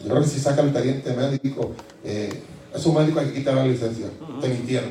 Yo 0.00 0.10
creo 0.10 0.22
que 0.22 0.28
si 0.28 0.38
saca 0.38 0.62
el 0.62 0.72
teniente 0.72 1.12
médico, 1.12 1.72
eh, 2.04 2.40
esos 2.72 2.94
médicos 2.94 3.22
hay 3.22 3.30
que 3.30 3.34
quitar 3.34 3.54
la 3.56 3.66
licencia. 3.66 4.06
Te 4.40 4.48
mintieron. 4.48 4.90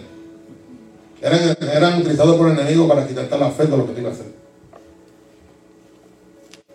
Eran, 1.21 1.57
eran 1.61 2.01
utilizados 2.01 2.35
por 2.35 2.49
el 2.49 2.59
enemigo 2.59 2.85
para 2.85 3.07
quitarte 3.07 3.37
la 3.37 3.49
fe 3.49 3.65
de 3.65 3.77
lo 3.77 3.87
que 3.87 3.93
te 3.93 4.01
iba 4.01 4.09
a 4.09 4.13
hacer. 4.13 4.25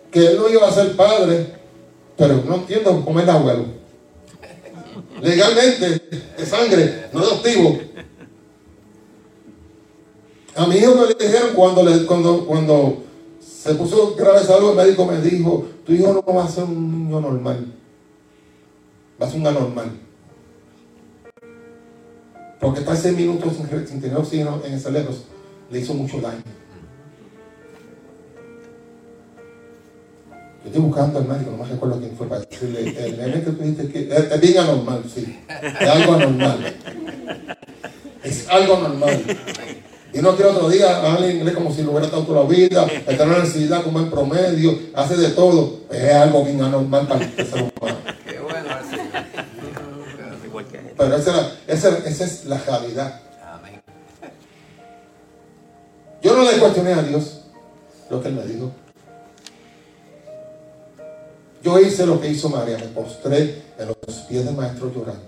Que 0.09 0.25
él 0.25 0.37
no 0.37 0.49
iba 0.49 0.67
a 0.67 0.71
ser 0.71 0.95
padre, 0.95 1.45
pero 2.17 2.43
no 2.43 2.55
entiendo 2.55 3.05
cómo 3.05 3.19
es 3.19 3.23
el 3.23 3.29
abuelo. 3.29 3.65
Legalmente, 5.21 6.01
de 6.35 6.45
sangre, 6.47 7.05
no 7.13 7.19
adoptivo. 7.19 7.88
A 10.59 10.67
mi 10.67 10.75
hijo 10.75 10.93
me 10.93 11.07
le 11.07 11.13
dijeron 11.13 11.51
cuando, 11.55 12.05
cuando, 12.05 12.45
cuando 12.45 13.03
se 13.39 13.75
puso 13.75 14.13
grave 14.15 14.43
salud, 14.43 14.71
el 14.71 14.75
médico 14.75 15.05
me 15.05 15.21
dijo, 15.21 15.65
tu 15.85 15.93
hijo 15.93 16.11
no 16.11 16.33
va 16.33 16.43
a 16.43 16.49
ser 16.49 16.65
un 16.65 17.05
niño 17.05 17.21
normal, 17.21 17.65
va 19.21 19.25
a 19.25 19.29
ser 19.29 19.39
un 19.39 19.47
anormal. 19.47 19.91
Porque 22.59 22.81
estar 22.81 22.97
seis 22.97 23.15
minutos 23.15 23.53
sin, 23.55 24.01
tener 24.01 24.17
oxígeno 24.17 24.59
en 24.65 24.73
el 24.73 24.81
cerebro 24.81 25.13
le 25.71 25.79
hizo 25.79 25.93
mucho 25.93 26.19
daño. 26.19 26.43
Yo 30.61 30.65
estoy 30.65 30.81
buscando 30.81 31.19
al 31.19 31.25
médico, 31.25 31.51
no 31.51 31.63
me 31.63 31.69
recuerdo 31.69 31.99
quién 31.99 32.17
fue 32.17 32.27
para 32.27 32.41
decirle, 32.41 32.81
el 32.81 33.17
nene 33.17 33.43
que 33.45 33.51
tú 33.51 33.63
dijiste 33.63 33.87
que 33.87 34.13
es, 34.13 34.43
es 34.43 34.57
anormal, 34.57 35.05
sí, 35.07 35.39
es 35.79 35.87
algo 35.87 36.15
anormal. 36.15 36.75
Es 38.21 38.49
algo 38.49 38.75
anormal. 38.75 39.23
Y 40.11 40.19
no 40.19 40.35
quiere 40.35 40.51
otro 40.51 40.69
día 40.69 41.11
habla 41.11 41.29
inglés 41.29 41.53
como 41.53 41.71
si 41.71 41.83
lo 41.83 41.91
hubiera 41.91 42.07
estado 42.07 42.23
toda 42.23 42.43
la 42.43 42.49
vida, 42.49 42.85
está 42.85 43.11
en 43.11 43.17
la 43.17 43.25
universidad 43.25 43.83
como 43.83 43.99
en 43.99 44.09
promedio, 44.09 44.77
hace 44.95 45.15
de 45.17 45.29
todo. 45.29 45.81
Es 45.91 46.13
algo 46.13 46.43
bien 46.43 46.61
anormal 46.61 47.07
para 47.07 47.25
el 47.25 47.35
ser 47.35 47.71
humano. 47.77 47.97
Qué 48.27 48.39
bueno. 48.39 48.69
Pero 50.97 51.15
esa, 51.15 51.51
esa, 51.67 51.97
esa 51.99 52.25
es 52.25 52.45
la 52.45 52.57
realidad. 52.57 53.21
Amén. 53.45 53.81
Yo 56.21 56.35
no 56.35 56.43
le 56.43 56.57
cuestioné 56.57 56.93
a 56.93 57.03
Dios 57.03 57.41
lo 58.09 58.21
que 58.21 58.27
él 58.29 58.33
me 58.33 58.45
dijo. 58.45 58.71
Yo 61.63 61.79
hice 61.79 62.05
lo 62.05 62.19
que 62.19 62.29
hizo 62.29 62.49
María, 62.49 62.77
me 62.77 62.87
postré 62.87 63.63
en 63.77 63.87
los 63.87 64.15
pies 64.27 64.45
del 64.45 64.55
maestro 64.55 64.91
llorando, 64.93 65.21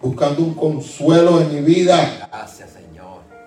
buscando 0.00 0.42
un 0.42 0.54
consuelo 0.54 1.40
en 1.40 1.54
mi 1.54 1.60
vida, 1.60 2.28
Gracias, 2.30 2.70
Señor. 2.70 2.85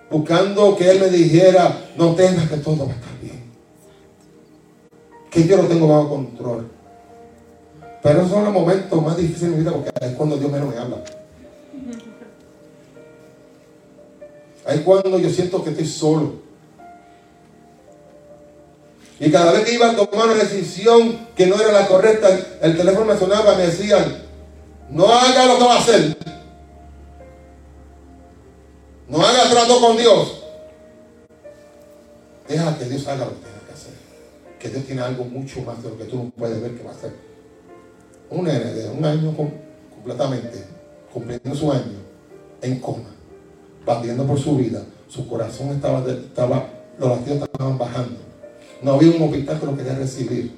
Buscando 0.10 0.76
que 0.76 0.90
él 0.90 1.00
me 1.00 1.10
dijera, 1.10 1.90
no 1.96 2.16
temas 2.16 2.50
que 2.50 2.58
todo 2.58 2.88
va 2.88 2.94
a 2.94 2.96
estar 2.96 3.20
bien, 3.22 3.44
que 5.30 5.48
yo 5.48 5.58
lo 5.58 5.64
tengo 5.64 5.88
bajo 5.88 6.10
control. 6.10 6.68
Pero 8.02 8.20
esos 8.20 8.32
son 8.32 8.46
los 8.46 8.54
momentos 8.54 9.04
más 9.04 9.18
difíciles 9.18 9.52
de 9.52 9.58
mi 9.58 9.64
vida 9.64 9.72
porque 9.72 9.92
es 10.02 10.14
cuando 10.14 10.38
Dios 10.38 10.52
menos 10.52 10.74
me 10.74 10.80
habla. 10.80 10.98
Ahí 14.66 14.80
cuando 14.80 15.20
yo 15.20 15.30
siento 15.30 15.64
que 15.64 15.72
estoy 15.72 15.88
solo. 15.88 16.34
Y 19.20 19.30
cada 19.32 19.52
vez 19.52 19.66
que 19.66 19.74
iba 19.74 19.90
a 19.90 19.96
tomar 19.96 20.28
una 20.28 20.36
decisión 20.36 21.28
que 21.36 21.46
no 21.46 21.60
era 21.60 21.74
la 21.74 21.88
correcta, 21.88 22.30
el 22.62 22.78
teléfono 22.78 23.06
me 23.06 23.20
sonaba 23.20 23.56
me 23.56 23.68
decían, 23.68 24.24
no 24.90 25.08
haga 25.08 25.46
lo 25.46 25.58
que 25.58 25.64
va 25.66 25.76
a 25.76 25.80
hacer. 25.80 26.18
No 29.10 29.22
haga 29.22 29.50
trato 29.50 29.80
con 29.82 29.98
Dios. 29.98 30.44
Deja 32.48 32.78
que 32.78 32.86
Dios 32.86 33.08
haga 33.08 33.26
lo 33.26 33.32
que 33.32 33.38
tiene 33.42 33.60
que 33.68 33.74
hacer. 33.74 33.94
Que 34.60 34.70
Dios 34.70 34.86
tiene 34.86 35.02
algo 35.02 35.26
mucho 35.26 35.62
más 35.62 35.82
de 35.84 35.90
lo 35.90 35.98
que 35.98 36.06
tú 36.06 36.18
no 36.18 36.30
puedes 36.38 36.62
ver 36.62 36.76
que 36.78 36.84
va 36.84 36.92
a 36.92 36.94
hacer. 36.96 37.14
Un 38.30 38.46
nene 38.46 38.88
un 38.90 39.04
año 39.04 39.36
com- 39.36 39.52
completamente, 39.96 40.64
cumpliendo 41.12 41.56
su 41.56 41.72
año, 41.72 41.98
en 42.62 42.80
coma, 42.80 43.10
batiendo 43.86 44.26
por 44.28 44.40
su 44.40 44.56
vida. 44.56 44.84
Su 45.08 45.28
corazón 45.28 45.70
estaba, 45.70 46.08
estaba 46.08 46.70
los 47.00 47.10
latidos 47.10 47.44
estaban 47.44 47.78
bajando. 47.80 48.20
No 48.84 48.94
había 48.94 49.16
un 49.16 49.24
hospital 49.24 49.60
que 49.60 49.66
lo 49.66 49.76
quería 49.76 49.96
recibir. 49.96 50.52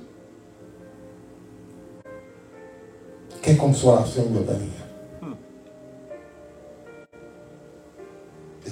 Qué 3.41 3.57
consolación 3.57 4.33
yo 4.33 4.41
tenía. 4.41 4.80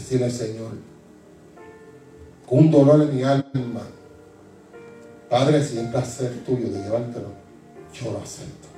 Decirle 0.10 0.26
al 0.26 0.32
Señor, 0.32 0.72
con 2.48 2.58
un 2.58 2.72
dolor 2.72 3.04
en 3.04 3.16
mi 3.16 3.22
alma, 3.22 3.84
Padre, 5.30 5.64
si 5.64 5.78
es 5.78 5.86
placer 5.90 6.44
tuyo 6.44 6.68
de 6.70 6.82
llevártelo, 6.82 7.28
yo 7.94 8.12
lo 8.12 8.18
acepto. 8.18 8.70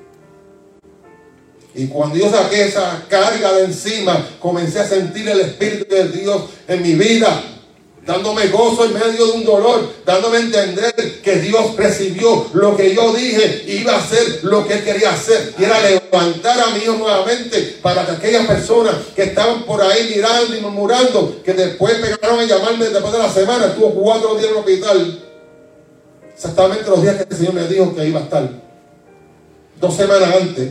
Y 1.74 1.88
cuando 1.88 2.18
yo 2.18 2.30
saqué 2.30 2.66
esa 2.66 3.06
carga 3.08 3.54
de 3.54 3.64
encima, 3.64 4.28
comencé 4.42 4.82
a 4.82 4.86
sentir 4.86 5.30
el 5.30 5.40
Espíritu 5.40 5.96
de 5.96 6.10
Dios 6.10 6.50
en 6.68 6.82
mi 6.82 6.96
vida, 6.96 7.42
dándome 8.06 8.48
gozo 8.48 8.86
en 8.86 8.94
medio 8.94 9.28
de 9.28 9.32
un 9.34 9.46
dolor, 9.46 9.88
dándome 10.06 10.38
a 10.38 10.42
entender 10.42 11.22
que 11.22 11.36
Dios 11.36 11.76
recibió 11.76 12.48
lo 12.54 12.76
que 12.76 12.96
yo 12.96 13.14
dije 13.14 13.64
y 13.68 13.82
iba 13.82 13.94
a 13.94 14.00
hacer 14.00 14.44
lo 14.44 14.68
que 14.68 14.76
Él 14.76 14.84
quería 14.84 15.12
hacer. 15.12 15.54
Y 15.58 15.64
era 15.64 15.80
levantar 15.82 16.60
a 16.60 16.72
mi 16.72 16.84
hijo 16.84 16.94
nuevamente 16.94 17.78
para 17.82 18.06
que 18.06 18.12
aquellas 18.14 18.48
personas 18.48 18.96
que 19.16 19.24
estaban 19.24 19.64
por 19.64 19.82
ahí 19.82 20.14
mirando 20.16 20.56
y 20.56 20.62
murmurando, 20.62 21.42
que 21.44 21.54
después 21.54 21.96
pegaron 21.96 22.40
a 22.40 22.46
llamarme 22.46 22.90
después 22.90 23.14
de 23.14 23.20
la 23.20 23.32
semana, 23.32 23.68
estuvo 23.68 23.94
cuatro 23.94 24.36
días 24.36 24.46
en 24.46 24.52
el 24.52 24.58
hospital. 24.58 25.24
Exactamente 26.34 26.90
los 26.90 27.02
días 27.04 27.16
que 27.16 27.28
el 27.30 27.38
Señor 27.38 27.54
me 27.54 27.68
dijo 27.68 27.96
que 27.96 28.08
iba 28.08 28.20
a 28.20 28.24
estar. 28.24 28.50
Dos 29.80 29.96
semanas 29.96 30.36
antes. 30.36 30.70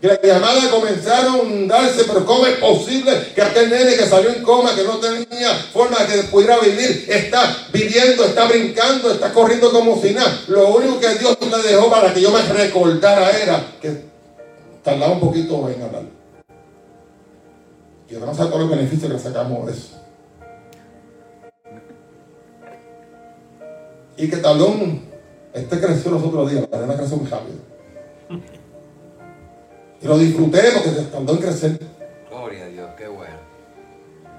Y 0.00 0.06
las 0.06 0.20
llamadas 0.22 0.66
comenzaron 0.66 1.70
a 1.70 1.74
darse, 1.74 2.04
pero 2.04 2.26
¿cómo 2.26 2.46
es 2.46 2.56
posible 2.56 3.32
que 3.34 3.40
aquel 3.40 3.70
nene 3.70 3.96
que 3.96 4.06
salió 4.06 4.30
en 4.30 4.42
coma, 4.42 4.74
que 4.74 4.84
no 4.84 4.98
tenía 4.98 5.54
forma 5.72 5.98
de 6.04 6.06
que 6.06 6.22
pudiera 6.28 6.58
vivir, 6.58 7.06
está 7.08 7.66
viviendo, 7.72 8.24
está 8.24 8.46
brincando, 8.46 9.10
está 9.10 9.32
corriendo 9.32 9.70
como 9.70 10.00
si 10.00 10.12
nada? 10.12 10.38
Lo 10.48 10.68
único 10.68 11.00
que 11.00 11.14
Dios 11.14 11.38
me 11.40 11.62
dejó 11.62 11.90
para 11.90 12.12
que 12.12 12.20
yo 12.20 12.30
me 12.30 12.42
recordara 12.42 13.30
era 13.30 13.64
que 13.80 14.04
tardaba 14.82 15.14
un 15.14 15.20
poquito 15.20 15.68
en 15.70 15.82
hablar. 15.82 16.02
Y 18.08 18.14
no 18.14 18.34
sé 18.34 18.44
todos 18.44 18.60
los 18.60 18.70
beneficios 18.70 19.10
que 19.10 19.18
sacamos 19.18 19.66
de 19.66 19.72
eso. 19.72 19.88
Y 24.18 24.28
que 24.28 24.36
tardó 24.36 24.68
un... 24.68 25.06
Este 25.54 25.80
creció 25.80 26.10
los 26.10 26.22
otros 26.22 26.50
días, 26.50 26.66
la 26.70 26.96
creció 26.96 27.16
muy 27.16 27.28
rápido. 27.28 27.75
Y 30.02 30.06
lo 30.06 30.18
disfruté 30.18 30.62
porque 30.74 30.90
se 30.90 31.02
tardó 31.04 31.32
en 31.32 31.38
crecer. 31.38 31.80
Gloria 32.30 32.64
a 32.64 32.68
Dios, 32.68 32.90
qué 32.96 33.08
bueno. 33.08 33.34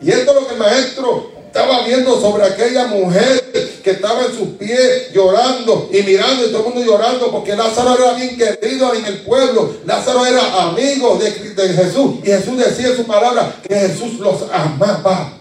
Y 0.02 0.12
esto 0.12 0.32
es 0.32 0.42
lo 0.42 0.48
que 0.48 0.54
el 0.54 0.60
maestro 0.60 1.32
estaba 1.48 1.84
viendo 1.86 2.20
sobre 2.20 2.44
aquella 2.44 2.88
mujer 2.88 3.44
que 3.84 3.92
estaba 3.92 4.26
en 4.26 4.34
sus 4.34 4.50
pies 4.50 5.12
llorando 5.14 5.90
y 5.92 6.04
mirando 6.04 6.46
y 6.46 6.52
todo 6.52 6.68
el 6.68 6.74
mundo 6.74 6.86
llorando 6.86 7.32
porque 7.32 7.56
Lázaro 7.56 7.96
era 7.96 8.14
bien 8.14 8.38
querido 8.38 8.94
en 8.94 9.06
el 9.06 9.22
pueblo. 9.22 9.74
Lázaro 9.86 10.26
era 10.26 10.68
amigo 10.68 11.18
de, 11.18 11.32
de 11.32 11.70
Jesús 11.70 12.16
y 12.22 12.28
Jesús 12.28 12.58
decía 12.58 12.90
en 12.90 12.98
su 12.98 13.06
palabra 13.06 13.56
que 13.68 13.74
Jesús 13.74 14.20
los 14.20 14.44
amaba. 14.52 15.34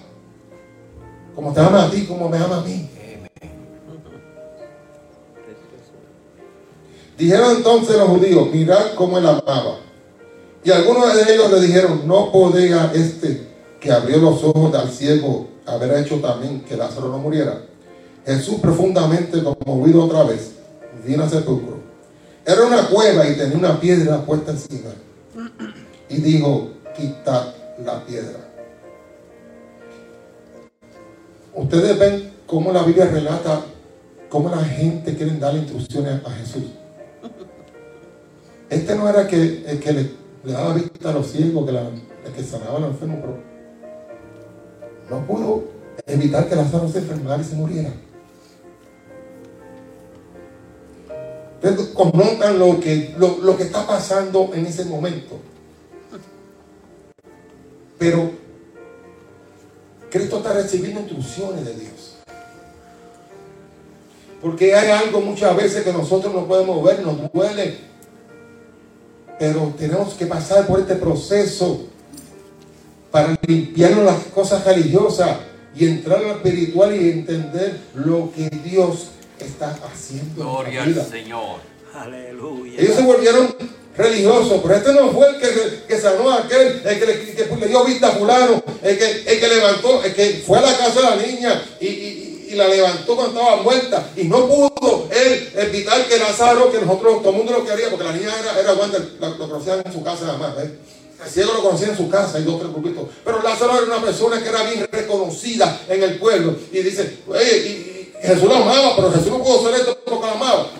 Como 1.34 1.52
te 1.52 1.60
ama 1.60 1.84
a 1.84 1.90
ti, 1.90 2.06
como 2.06 2.28
me 2.28 2.38
ama 2.38 2.58
a 2.58 2.60
mí. 2.62 2.88
Dijeron 7.18 7.56
entonces 7.56 7.96
los 7.96 8.08
judíos, 8.08 8.48
mirad 8.52 8.94
cómo 8.94 9.18
él 9.18 9.26
amaba. 9.26 9.85
Y 10.66 10.72
algunos 10.72 11.14
de 11.14 11.32
ellos 11.32 11.52
le 11.52 11.60
dijeron, 11.60 12.08
no 12.08 12.32
podía 12.32 12.90
este 12.92 13.46
que 13.78 13.92
abrió 13.92 14.18
los 14.18 14.42
ojos 14.42 14.74
al 14.74 14.90
ciego 14.90 15.46
haber 15.64 15.96
hecho 15.96 16.16
también 16.16 16.62
que 16.62 16.76
Lázaro 16.76 17.08
no 17.08 17.18
muriera. 17.18 17.62
Jesús 18.24 18.56
profundamente 18.56 19.44
conmovido 19.44 20.04
otra 20.06 20.24
vez, 20.24 20.54
vino 21.06 21.22
al 21.22 21.30
sepulcro. 21.30 21.76
Era 22.44 22.64
una 22.64 22.88
cueva 22.88 23.28
y 23.28 23.36
tenía 23.36 23.56
una 23.56 23.78
piedra 23.78 24.22
puesta 24.22 24.50
encima. 24.50 24.90
Y 26.08 26.16
dijo, 26.16 26.70
quitad 26.96 27.54
la 27.84 28.04
piedra. 28.04 28.40
Ustedes 31.54 31.96
ven 31.96 32.32
cómo 32.44 32.72
la 32.72 32.82
Biblia 32.82 33.04
relata 33.04 33.60
cómo 34.28 34.48
la 34.48 34.64
gente 34.64 35.16
quiere 35.16 35.38
darle 35.38 35.60
instrucciones 35.60 36.26
a 36.26 36.30
Jesús. 36.30 36.64
Este 38.68 38.96
no 38.96 39.08
era 39.08 39.28
que, 39.28 39.64
el 39.64 39.78
que 39.78 39.92
le, 39.92 40.25
le 40.44 40.52
daba 40.52 40.74
vista 40.74 41.10
a 41.10 41.12
los 41.12 41.26
ciegos, 41.26 41.66
que 41.66 41.72
la- 41.72 41.90
que 42.34 42.42
sanaba 42.42 42.78
enfermos, 42.86 43.18
pero 43.20 43.38
no 45.10 45.26
pudo 45.26 45.64
evitar 46.06 46.48
que 46.48 46.56
Lázaro 46.56 46.88
se 46.88 46.98
enfermara 46.98 47.40
y 47.40 47.44
se 47.44 47.54
muriera. 47.54 47.90
Ustedes 51.54 51.88
conozcan 51.94 52.58
lo 52.58 52.78
que, 52.80 53.14
lo, 53.18 53.38
lo 53.38 53.56
que 53.56 53.62
está 53.64 53.86
pasando 53.86 54.50
en 54.54 54.66
ese 54.66 54.84
momento. 54.84 55.38
Pero 57.98 58.30
Cristo 60.10 60.36
está 60.38 60.52
recibiendo 60.52 61.00
instrucciones 61.00 61.64
de 61.64 61.74
Dios. 61.74 62.16
Porque 64.42 64.74
hay 64.74 64.90
algo 64.90 65.20
muchas 65.20 65.56
veces 65.56 65.82
que 65.82 65.92
nosotros 65.92 66.32
no 66.34 66.46
podemos 66.46 66.82
ver, 66.84 67.00
nos 67.00 67.32
duele. 67.32 67.78
Pero 69.38 69.74
tenemos 69.78 70.14
que 70.14 70.26
pasar 70.26 70.66
por 70.66 70.80
este 70.80 70.94
proceso 70.96 71.84
para 73.10 73.36
limpiarnos 73.46 74.04
las 74.04 74.18
cosas 74.34 74.64
religiosas 74.64 75.36
y 75.74 75.84
entrar 75.86 76.18
a 76.18 76.22
lo 76.22 76.30
espiritual 76.36 76.94
y 76.94 77.10
entender 77.10 77.78
lo 77.94 78.30
que 78.34 78.48
Dios 78.64 79.08
está 79.38 79.76
haciendo. 79.92 80.24
en 80.30 80.34
Gloria 80.36 80.82
al. 80.82 81.06
Señor. 81.06 81.56
Aleluya. 81.94 82.80
Ellos 82.80 82.96
se 82.96 83.02
volvieron 83.02 83.54
religiosos, 83.96 84.60
pero 84.62 84.74
este 84.74 84.92
no 84.92 85.10
fue 85.10 85.28
el 85.28 85.36
que, 85.38 85.48
que 85.88 85.98
sanó 86.00 86.30
a 86.30 86.40
aquel, 86.42 86.82
el 86.84 86.98
que 86.98 87.06
le, 87.06 87.20
que 87.34 87.56
le 87.56 87.68
dio 87.68 87.84
vista 87.84 88.08
a 88.08 88.10
fulano, 88.12 88.62
el 88.82 88.98
que, 88.98 89.10
el 89.26 89.40
que 89.40 89.48
levantó, 89.48 90.02
el 90.04 90.14
que 90.14 90.42
fue 90.46 90.58
a 90.58 90.62
la 90.62 90.76
casa 90.76 91.00
de 91.00 91.02
la 91.02 91.16
niña 91.26 91.62
y, 91.80 91.86
y- 91.86 92.25
y 92.48 92.54
la 92.54 92.68
levantó 92.68 93.16
cuando 93.16 93.38
estaba 93.38 93.62
muerta. 93.62 94.10
Y 94.16 94.24
no 94.24 94.46
pudo 94.46 95.08
él 95.10 95.52
evitar 95.56 96.06
que 96.06 96.18
Lázaro, 96.18 96.70
que 96.70 96.80
nosotros, 96.80 97.20
todo 97.20 97.30
el 97.30 97.36
mundo 97.36 97.52
lo 97.52 97.64
quería, 97.64 97.90
porque 97.90 98.04
la 98.04 98.12
niña 98.12 98.30
era, 98.40 98.58
era 98.58 98.70
aguanta, 98.70 98.98
lo, 99.20 99.38
conocían 99.38 99.82
en 99.84 99.92
su 99.92 100.02
casa 100.02 100.26
nada 100.26 100.38
más. 100.38 100.58
¿eh? 100.58 100.78
El 101.24 101.30
ciego 101.30 101.54
lo 101.54 101.62
conocía 101.62 101.88
en 101.88 101.96
su 101.96 102.08
casa 102.08 102.38
y 102.38 102.44
dos 102.44 102.60
tres 102.60 102.72
grupitos. 102.72 103.08
Pero 103.24 103.42
Lázaro 103.42 103.76
era 103.76 103.86
una 103.86 104.02
persona 104.02 104.42
que 104.42 104.48
era 104.48 104.62
bien 104.62 104.86
reconocida 104.90 105.80
en 105.88 106.02
el 106.02 106.18
pueblo. 106.18 106.54
Y 106.72 106.80
dice, 106.80 107.18
Jesús 108.22 108.44
lo 108.44 108.54
amaba, 108.54 108.96
pero 108.96 109.10
Jesús 109.12 109.28
no 109.28 109.42
pudo 109.42 109.60
hacer 109.60 109.80
esto 109.80 109.98
porque 110.04 110.26
lo 110.26 110.32
amaba. 110.32 110.70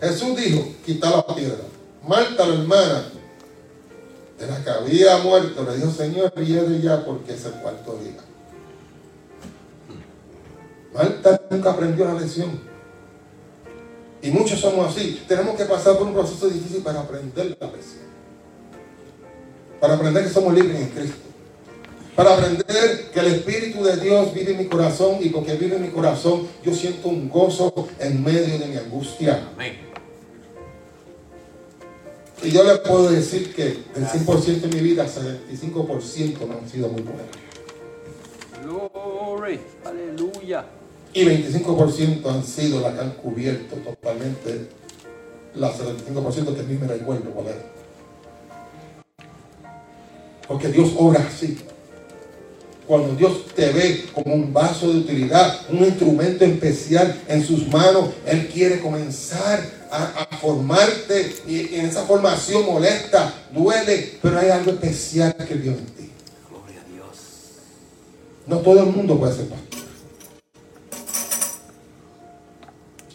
Jesús 0.00 0.36
dijo, 0.36 0.68
quita 0.84 1.10
la 1.10 1.34
piedra. 1.34 1.73
Marta, 2.06 2.46
la 2.46 2.54
hermana, 2.54 3.04
de 4.38 4.46
la 4.46 4.62
que 4.62 4.70
había 4.70 5.18
muerto, 5.18 5.64
le 5.64 5.76
dijo, 5.76 5.90
Señor, 5.90 6.32
viene 6.36 6.80
ya 6.80 7.04
porque 7.04 7.34
es 7.34 7.44
el 7.46 7.52
cuarto 7.52 7.98
día. 8.02 8.20
Marta 10.92 11.40
nunca 11.50 11.70
aprendió 11.70 12.04
la 12.04 12.14
lección. 12.14 12.60
Y 14.22 14.30
muchos 14.30 14.60
somos 14.60 14.94
así. 14.94 15.22
Tenemos 15.26 15.56
que 15.56 15.64
pasar 15.64 15.96
por 15.96 16.06
un 16.06 16.14
proceso 16.14 16.48
difícil 16.48 16.82
para 16.82 17.00
aprender 17.00 17.56
la 17.58 17.66
lección. 17.66 18.04
Para 19.80 19.94
aprender 19.94 20.24
que 20.24 20.30
somos 20.30 20.54
libres 20.54 20.80
en 20.80 20.88
Cristo. 20.88 21.16
Para 22.14 22.34
aprender 22.34 23.10
que 23.12 23.20
el 23.20 23.26
Espíritu 23.26 23.82
de 23.82 23.96
Dios 23.96 24.32
vive 24.32 24.52
en 24.52 24.58
mi 24.58 24.66
corazón 24.66 25.18
y 25.20 25.30
porque 25.30 25.54
vive 25.54 25.76
en 25.76 25.82
mi 25.82 25.88
corazón, 25.88 26.46
yo 26.64 26.72
siento 26.72 27.08
un 27.08 27.28
gozo 27.28 27.88
en 27.98 28.22
medio 28.22 28.58
de 28.58 28.66
mi 28.66 28.76
angustia. 28.76 29.48
Amén. 29.54 29.93
Y 32.44 32.50
yo 32.50 32.62
le 32.62 32.76
puedo 32.76 33.10
decir 33.10 33.54
que 33.54 33.64
del 33.94 34.06
100% 34.06 34.60
de 34.60 34.68
mi 34.68 34.80
vida, 34.80 35.06
75% 35.06 36.46
no 36.46 36.58
han 36.58 36.68
sido 36.68 36.88
muy 36.88 37.02
buenas. 37.02 37.26
Glory. 38.62 39.60
Aleluya. 39.84 40.66
Y 41.14 41.24
25% 41.24 42.26
han 42.26 42.44
sido 42.44 42.80
las 42.80 42.94
que 42.94 43.00
han 43.00 43.10
cubierto 43.12 43.76
totalmente 43.76 44.68
las 45.54 45.78
75% 45.78 46.54
que 46.54 46.60
a 46.60 46.64
mí 46.64 46.78
me 46.78 46.86
recuerdo 46.88 47.30
era. 47.46 47.62
Porque 50.46 50.68
Dios 50.68 50.92
obra 50.98 51.26
así. 51.26 51.56
Cuando 52.86 53.14
Dios 53.14 53.46
te 53.54 53.72
ve 53.72 54.04
como 54.12 54.34
un 54.34 54.52
vaso 54.52 54.92
de 54.92 54.98
utilidad, 54.98 55.60
un 55.70 55.78
instrumento 55.78 56.44
especial 56.44 57.22
en 57.28 57.42
sus 57.42 57.66
manos, 57.68 58.10
Él 58.26 58.48
quiere 58.48 58.80
comenzar 58.80 59.60
a, 59.94 60.26
a 60.30 60.36
formarte 60.36 61.36
y, 61.46 61.54
y 61.54 61.74
en 61.76 61.86
esa 61.86 62.04
formación 62.04 62.66
molesta, 62.66 63.32
duele, 63.52 64.18
pero 64.20 64.38
hay 64.38 64.50
algo 64.50 64.72
especial 64.72 65.34
que 65.36 65.54
Dios 65.54 65.76
en 65.78 65.86
ti. 65.86 66.10
Gloria 66.50 66.80
a 66.80 66.92
Dios. 66.92 67.18
No 68.46 68.58
todo 68.58 68.80
el 68.80 68.86
mundo 68.86 69.18
puede 69.18 69.34
ser 69.34 69.48
pastor. 69.48 69.80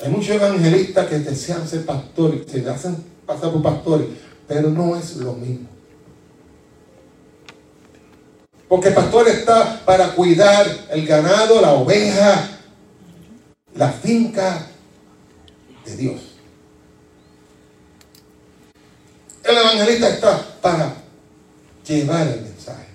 Hay 0.02 0.10
muchos 0.10 0.30
evangelistas 0.30 1.08
que 1.08 1.20
desean 1.20 1.68
ser 1.68 1.86
pastores, 1.86 2.50
se 2.50 2.68
hacen 2.70 3.04
pasar 3.26 3.52
por 3.52 3.62
pastores, 3.62 4.08
pero 4.48 4.70
no 4.70 4.96
es 4.96 5.18
lo 5.18 5.34
mismo. 5.34 5.68
Porque 8.70 8.90
el 8.90 8.94
pastor 8.94 9.28
está 9.28 9.84
para 9.84 10.14
cuidar 10.16 10.66
el 10.92 11.06
ganado, 11.06 11.60
la 11.60 11.74
oveja, 11.74 12.50
la 13.76 13.90
finca 13.90 14.68
de 15.86 15.96
Dios. 15.98 16.29
El 19.44 19.58
evangelista 19.58 20.10
está 20.10 20.46
para 20.62 20.96
llevar 21.88 22.28
el 22.28 22.42
mensaje. 22.42 22.90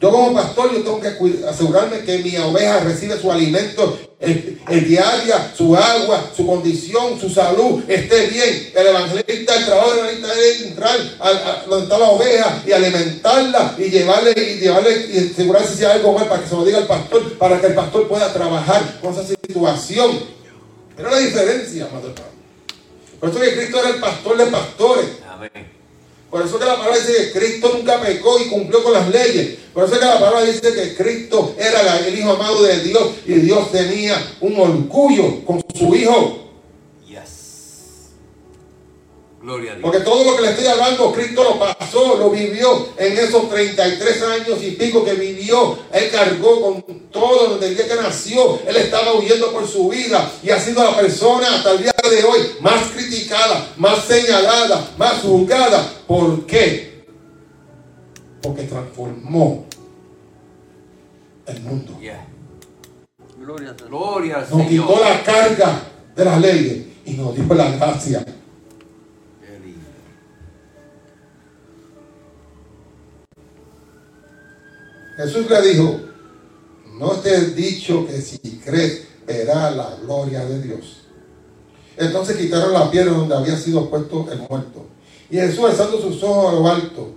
Yo 0.00 0.10
como 0.12 0.32
pastor 0.32 0.72
yo 0.72 0.82
tengo 0.82 1.00
que 1.00 1.46
asegurarme 1.48 2.04
que 2.04 2.18
mi 2.18 2.36
oveja 2.36 2.80
recibe 2.80 3.18
su 3.20 3.30
alimento 3.32 3.98
el, 4.20 4.60
el 4.68 4.88
diario, 4.88 5.34
su 5.56 5.76
agua, 5.76 6.30
su 6.36 6.46
condición, 6.46 7.20
su 7.20 7.28
salud 7.28 7.82
esté 7.88 8.26
bien. 8.28 8.72
El 8.74 8.86
evangelista, 8.88 9.56
el 9.56 9.64
trabajo 9.64 9.90
del 9.90 9.98
evangelista 9.98 10.40
es 10.40 10.62
entrar 10.62 10.96
a, 11.20 11.28
a 11.28 11.64
donde 11.66 11.84
está 11.84 11.98
la 11.98 12.08
oveja 12.10 12.62
y 12.66 12.72
alimentarla 12.72 13.74
y 13.76 13.90
llevarle 13.90 14.32
y 14.36 14.60
llevarle 14.60 15.06
y 15.12 15.30
asegurarse 15.32 15.76
si 15.76 15.84
hay 15.84 15.98
algo 15.98 16.12
mal 16.12 16.28
para 16.28 16.42
que 16.42 16.48
se 16.48 16.54
lo 16.54 16.64
diga 16.64 16.78
al 16.78 16.86
pastor, 16.86 17.36
para 17.36 17.60
que 17.60 17.66
el 17.66 17.74
pastor 17.74 18.08
pueda 18.08 18.32
trabajar 18.32 19.00
con 19.00 19.12
esa 19.12 19.24
situación. 19.24 20.18
Pero 20.96 21.10
la 21.10 21.18
diferencia, 21.18 21.88
madre 21.92 22.10
hermano. 22.10 22.37
Por 23.20 23.30
eso 23.30 23.40
que 23.40 23.56
Cristo 23.56 23.80
era 23.80 23.90
el 23.90 24.00
pastor 24.00 24.36
de 24.36 24.46
pastores. 24.46 25.06
Amén. 25.28 25.50
Por 26.30 26.44
eso 26.44 26.58
que 26.58 26.64
la 26.66 26.76
palabra 26.76 26.98
dice 26.98 27.16
que 27.16 27.38
Cristo 27.38 27.72
nunca 27.74 28.00
pecó 28.00 28.38
y 28.38 28.48
cumplió 28.48 28.82
con 28.82 28.92
las 28.92 29.08
leyes. 29.08 29.58
Por 29.72 29.84
eso 29.84 29.98
que 29.98 30.04
la 30.04 30.18
palabra 30.18 30.42
dice 30.42 30.72
que 30.74 30.94
Cristo 30.94 31.54
era 31.58 31.98
el 32.06 32.18
Hijo 32.18 32.32
amado 32.32 32.62
de 32.62 32.80
Dios 32.80 33.10
y 33.26 33.34
Dios 33.34 33.72
tenía 33.72 34.34
un 34.40 34.60
orgullo 34.60 35.44
con 35.44 35.64
su 35.74 35.94
Hijo. 35.94 36.47
Gloria 39.48 39.72
a 39.72 39.74
Dios. 39.76 39.82
Porque 39.82 40.00
todo 40.00 40.30
lo 40.30 40.36
que 40.36 40.42
le 40.42 40.50
estoy 40.50 40.66
hablando, 40.66 41.10
Cristo 41.10 41.42
lo 41.42 41.58
pasó, 41.58 42.18
lo 42.18 42.28
vivió 42.28 42.88
en 42.98 43.16
esos 43.16 43.48
33 43.48 44.22
años 44.24 44.62
y 44.62 44.72
pico 44.72 45.02
que 45.02 45.14
vivió. 45.14 45.78
Él 45.90 46.10
cargó 46.12 46.60
con 46.60 46.82
todo 47.10 47.54
desde 47.54 47.68
el 47.68 47.76
día 47.76 47.88
que 47.88 47.94
nació. 47.94 48.60
Él 48.66 48.76
estaba 48.76 49.14
huyendo 49.14 49.50
por 49.50 49.66
su 49.66 49.88
vida 49.88 50.30
y 50.42 50.50
ha 50.50 50.60
sido 50.60 50.84
la 50.84 50.94
persona 50.94 51.48
hasta 51.56 51.70
el 51.70 51.82
día 51.82 51.94
de 52.10 52.24
hoy 52.24 52.40
más 52.60 52.90
criticada, 52.94 53.72
más 53.78 54.04
señalada, 54.04 54.90
más 54.98 55.14
juzgada. 55.22 55.94
¿Por 56.06 56.44
qué? 56.44 57.06
Porque 58.42 58.64
transformó 58.64 59.64
el 61.46 61.60
mundo. 61.62 61.98
Yeah. 62.02 62.26
Gloria 63.38 63.70
a 63.70 63.72
Dios. 63.72 63.88
Gloria 63.88 64.36
al 64.36 64.42
Nos 64.42 64.68
quitó 64.68 64.88
Señor. 64.88 65.00
la 65.00 65.22
carga 65.22 65.82
de 66.14 66.24
las 66.26 66.38
leyes 66.38 66.78
y 67.06 67.12
nos 67.12 67.34
dio 67.34 67.54
la 67.54 67.70
gracia. 67.70 68.26
Jesús 75.18 75.50
le 75.50 75.60
dijo, 75.62 76.00
no 76.96 77.10
te 77.16 77.34
he 77.34 77.40
dicho 77.46 78.06
que 78.06 78.20
si 78.22 78.38
crees 78.64 79.08
verás 79.26 79.76
la 79.76 79.96
gloria 80.00 80.44
de 80.44 80.62
Dios. 80.62 80.98
Entonces 81.96 82.36
quitaron 82.36 82.72
la 82.72 82.88
piedra 82.88 83.12
donde 83.12 83.34
había 83.34 83.56
sido 83.56 83.90
puesto 83.90 84.28
el 84.30 84.38
muerto. 84.48 84.86
Y 85.28 85.34
Jesús 85.34 85.64
alzando 85.64 86.00
sus 86.00 86.22
ojos 86.22 86.52
a 86.52 86.56
lo 86.56 86.68
alto, 86.68 87.10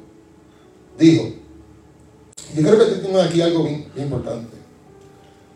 dijo, 0.97 1.29
yo 2.55 2.63
creo 2.63 2.79
que 2.79 2.95
tenemos 2.95 3.23
aquí 3.23 3.39
algo 3.39 3.65
bien, 3.65 3.91
bien 3.93 4.07
importante. 4.07 4.57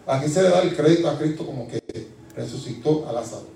Aquí 0.05 0.29
se 0.29 0.43
le 0.43 0.49
da 0.49 0.61
el 0.61 0.75
crédito 0.75 1.09
a 1.09 1.17
Cristo 1.17 1.47
como 1.47 1.67
que 1.67 1.81
resucitó 2.35 3.09
a 3.09 3.11
Lázaro. 3.11 3.47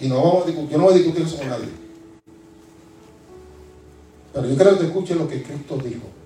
Y 0.00 0.08
no 0.08 0.16
vamos 0.16 0.42
a 0.42 0.46
discutir, 0.46 0.70
yo 0.72 0.78
no 0.78 0.84
voy 0.86 0.94
a 0.94 0.96
discutir 0.96 1.24
eso 1.24 1.36
con 1.36 1.48
nadie. 1.48 1.68
Pero 4.34 4.48
yo 4.48 4.56
creo 4.56 4.76
que 4.76 4.86
escuchen 4.86 5.18
lo 5.18 5.28
que 5.28 5.40
Cristo 5.40 5.78
dijo. 5.78 6.19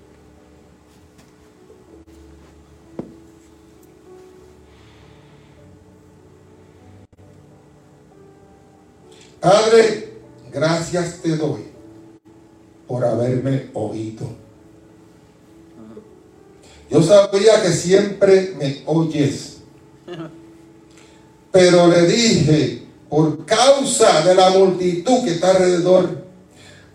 Padre, 9.45 10.09
gracias 10.51 11.19
te 11.23 11.37
doy 11.37 11.67
por 12.89 13.05
haberme 13.05 13.69
oído. 13.75 14.27
Yo 16.91 17.03
sabía 17.03 17.61
que 17.61 17.69
siempre 17.69 18.55
me 18.59 18.83
oyes. 18.87 19.59
Pero 21.53 21.89
le 21.89 22.07
dije, 22.07 22.87
por 23.11 23.45
causa 23.45 24.23
de 24.23 24.35
la 24.35 24.49
multitud 24.49 25.25
que 25.25 25.33
está 25.33 25.51
alrededor, 25.51 26.25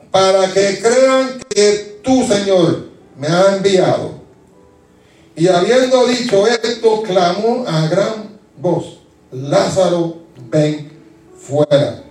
para 0.09 0.51
que 0.51 0.79
crean 0.81 1.39
que 1.49 1.99
tú, 2.03 2.25
Señor, 2.27 2.89
me 3.15 3.27
has 3.27 3.57
enviado. 3.57 4.13
Y 5.35 5.47
habiendo 5.47 6.07
dicho 6.07 6.47
esto, 6.47 7.03
clamó 7.03 7.63
a 7.67 7.87
gran 7.87 8.39
voz, 8.57 9.01
Lázaro, 9.31 10.23
ven 10.49 10.91
fuera. 11.37 12.08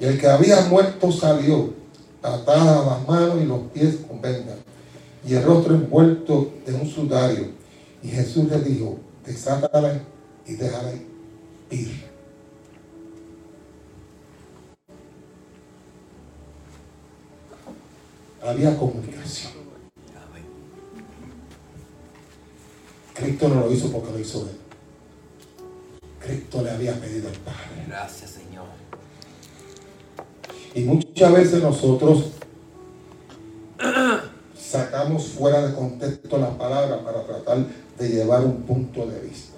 Y 0.00 0.04
el 0.04 0.20
que 0.20 0.28
había 0.28 0.60
muerto 0.62 1.10
salió, 1.10 1.74
atada 2.22 2.86
las 2.86 3.08
manos 3.08 3.40
y 3.42 3.46
los 3.46 3.60
pies 3.72 3.96
con 4.06 4.20
venda, 4.20 4.54
y 5.26 5.34
el 5.34 5.42
rostro 5.42 5.74
envuelto 5.74 6.52
en 6.66 6.80
un 6.80 6.88
sudario. 6.88 7.48
Y 8.02 8.08
Jesús 8.08 8.48
le 8.48 8.60
dijo, 8.60 8.98
desátala 9.26 10.00
y 10.46 10.54
déjala 10.54 10.92
ir. 11.70 12.08
Había 18.40 18.76
comunicación. 18.76 19.58
Cristo 23.14 23.48
no 23.48 23.60
lo 23.62 23.72
hizo 23.72 23.90
porque 23.90 24.12
lo 24.12 24.18
hizo 24.20 24.42
él. 24.42 24.56
Cristo 26.20 26.62
le 26.62 26.70
había 26.70 26.94
pedido 27.00 27.28
al 27.28 27.34
Padre. 27.38 27.84
Gracias, 27.88 28.30
Señor. 28.30 28.77
Y 30.74 30.82
muchas 30.82 31.32
veces 31.32 31.62
nosotros 31.62 32.30
sacamos 34.56 35.28
fuera 35.28 35.66
de 35.66 35.74
contexto 35.74 36.38
la 36.38 36.56
palabra 36.56 37.02
para 37.02 37.24
tratar 37.24 37.66
de 37.98 38.08
llevar 38.08 38.44
un 38.44 38.62
punto 38.62 39.06
de 39.06 39.20
vista. 39.20 39.56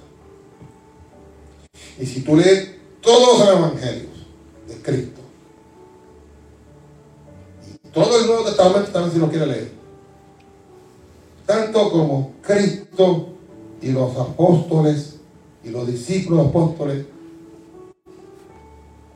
Y 1.98 2.06
si 2.06 2.22
tú 2.22 2.36
lees 2.36 2.76
todos 3.00 3.40
los 3.40 3.48
evangelios 3.48 4.26
de 4.68 4.74
Cristo, 4.76 5.20
y 7.68 7.88
todo 7.88 8.20
el 8.20 8.26
Nuevo 8.26 8.44
Testamento 8.44 8.90
también 8.90 9.12
si 9.12 9.18
lo 9.18 9.28
quiere 9.28 9.46
leer, 9.46 9.72
tanto 11.44 11.90
como 11.90 12.34
Cristo 12.40 13.30
y 13.82 13.90
los 13.90 14.16
apóstoles 14.16 15.16
y 15.64 15.70
los 15.70 15.86
discípulos 15.86 16.46
apóstoles 16.46 17.06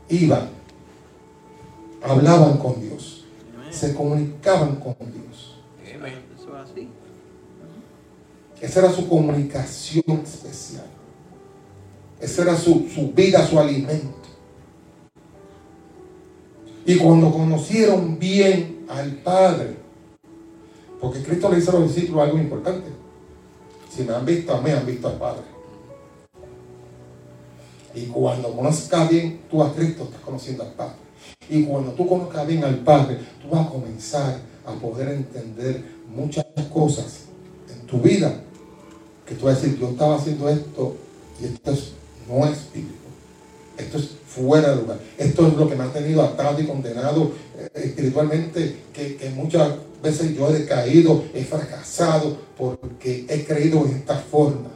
iban, 0.09 0.54
hablaban 2.05 2.59
con 2.59 2.81
Dios, 2.81 3.25
se 3.71 3.95
comunicaban 3.95 4.77
con 4.77 4.95
Dios. 5.01 5.59
Eso 5.83 6.07
es 6.07 6.71
así. 6.71 6.89
Esa 8.61 8.81
era 8.81 8.93
su 8.93 9.09
comunicación 9.09 10.21
especial. 10.23 10.87
Esa 12.21 12.43
era 12.43 12.57
su, 12.57 12.89
su 12.95 13.13
vida, 13.13 13.47
su 13.47 13.59
alimento. 13.59 14.29
Y 16.87 16.97
cuando 16.97 17.33
conocieron 17.33 18.19
bien 18.19 18.87
al 18.89 19.13
Padre, 19.17 19.77
porque 21.01 21.23
Cristo 21.23 21.51
le 21.51 21.57
dice 21.57 21.71
a 21.71 21.75
los 21.75 21.95
discípulos 21.95 22.25
algo 22.25 22.39
importante. 22.39 22.89
Si 23.95 24.03
me 24.03 24.15
han 24.15 24.25
visto 24.25 24.55
a 24.55 24.61
mí, 24.61 24.71
han 24.71 24.87
visto 24.87 25.09
al 25.09 25.19
Padre. 25.19 25.43
Y 27.95 28.07
cuando 28.07 28.55
conozcas 28.55 29.09
bien 29.09 29.43
tú 29.51 29.63
a 29.63 29.73
Cristo, 29.75 30.05
estás 30.05 30.21
conociendo 30.21 30.65
al 30.65 30.73
Padre. 30.73 31.04
Y 31.49 31.65
cuando 31.65 31.93
tú 31.93 32.07
conozcas 32.07 32.47
bien 32.47 32.65
al 32.65 32.79
Padre, 32.79 33.19
tú 33.43 33.49
vas 33.55 33.67
a 33.67 33.71
comenzar 33.71 34.39
a 34.67 34.73
poder 34.75 35.09
entender 35.09 35.85
muchas 36.09 36.47
cosas 36.73 37.23
en 37.73 37.87
tu 37.87 37.99
vida. 38.01 38.35
Que 39.27 39.35
tú 39.35 39.47
vas 39.47 39.59
a 39.59 39.61
decir, 39.61 39.79
yo 39.79 39.89
estaba 39.91 40.17
haciendo 40.17 40.49
esto 40.49 40.97
y 41.41 41.47
esto 41.47 41.71
es- 41.73 41.93
no 42.29 42.45
es 42.47 42.73
bíblico. 42.73 42.95
Esto 43.77 43.99
es 43.99 44.11
fuera 44.27 44.71
de 44.71 44.77
lugar. 44.83 44.99
Esto 45.19 45.47
es 45.49 45.55
lo 45.55 45.69
que 45.69 45.75
me 45.77 45.85
ha 45.85 45.93
tenido 45.93 46.23
atado 46.23 46.61
y 46.61 46.67
condenado 46.67 47.33
eh, 47.59 47.69
espiritualmente, 47.75 48.77
que, 48.93 49.17
que 49.17 49.31
muchas 49.31 49.73
veces 50.03 50.37
yo 50.37 50.49
he 50.51 50.61
decaído, 50.61 51.25
he 51.35 51.45
fracasado 51.45 52.37
porque 52.57 53.27
he 53.29 53.45
creído 53.45 53.85
en 53.87 53.97
esta 53.97 54.17
forma. 54.17 54.71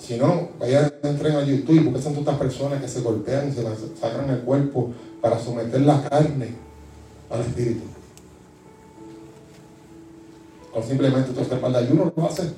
Si 0.00 0.16
no, 0.16 0.48
vayan, 0.58 0.92
entren 1.02 1.36
a 1.36 1.44
YouTube, 1.44 1.84
porque 1.84 2.02
son 2.02 2.14
tantas 2.14 2.38
personas 2.38 2.80
que 2.80 2.88
se 2.88 3.00
golpean 3.02 3.48
y 3.48 3.52
se 3.52 3.62
sacan 4.00 4.30
el 4.30 4.40
cuerpo 4.40 4.92
para 5.20 5.38
someter 5.38 5.82
la 5.82 6.02
carne 6.08 6.54
al 7.28 7.40
espíritu. 7.42 7.82
O 10.72 10.82
simplemente 10.82 11.32
tú 11.32 11.40
estás 11.40 11.60
de 11.60 11.78
ayuno, 11.78 12.12
lo 12.16 12.26
hace. 12.26 12.50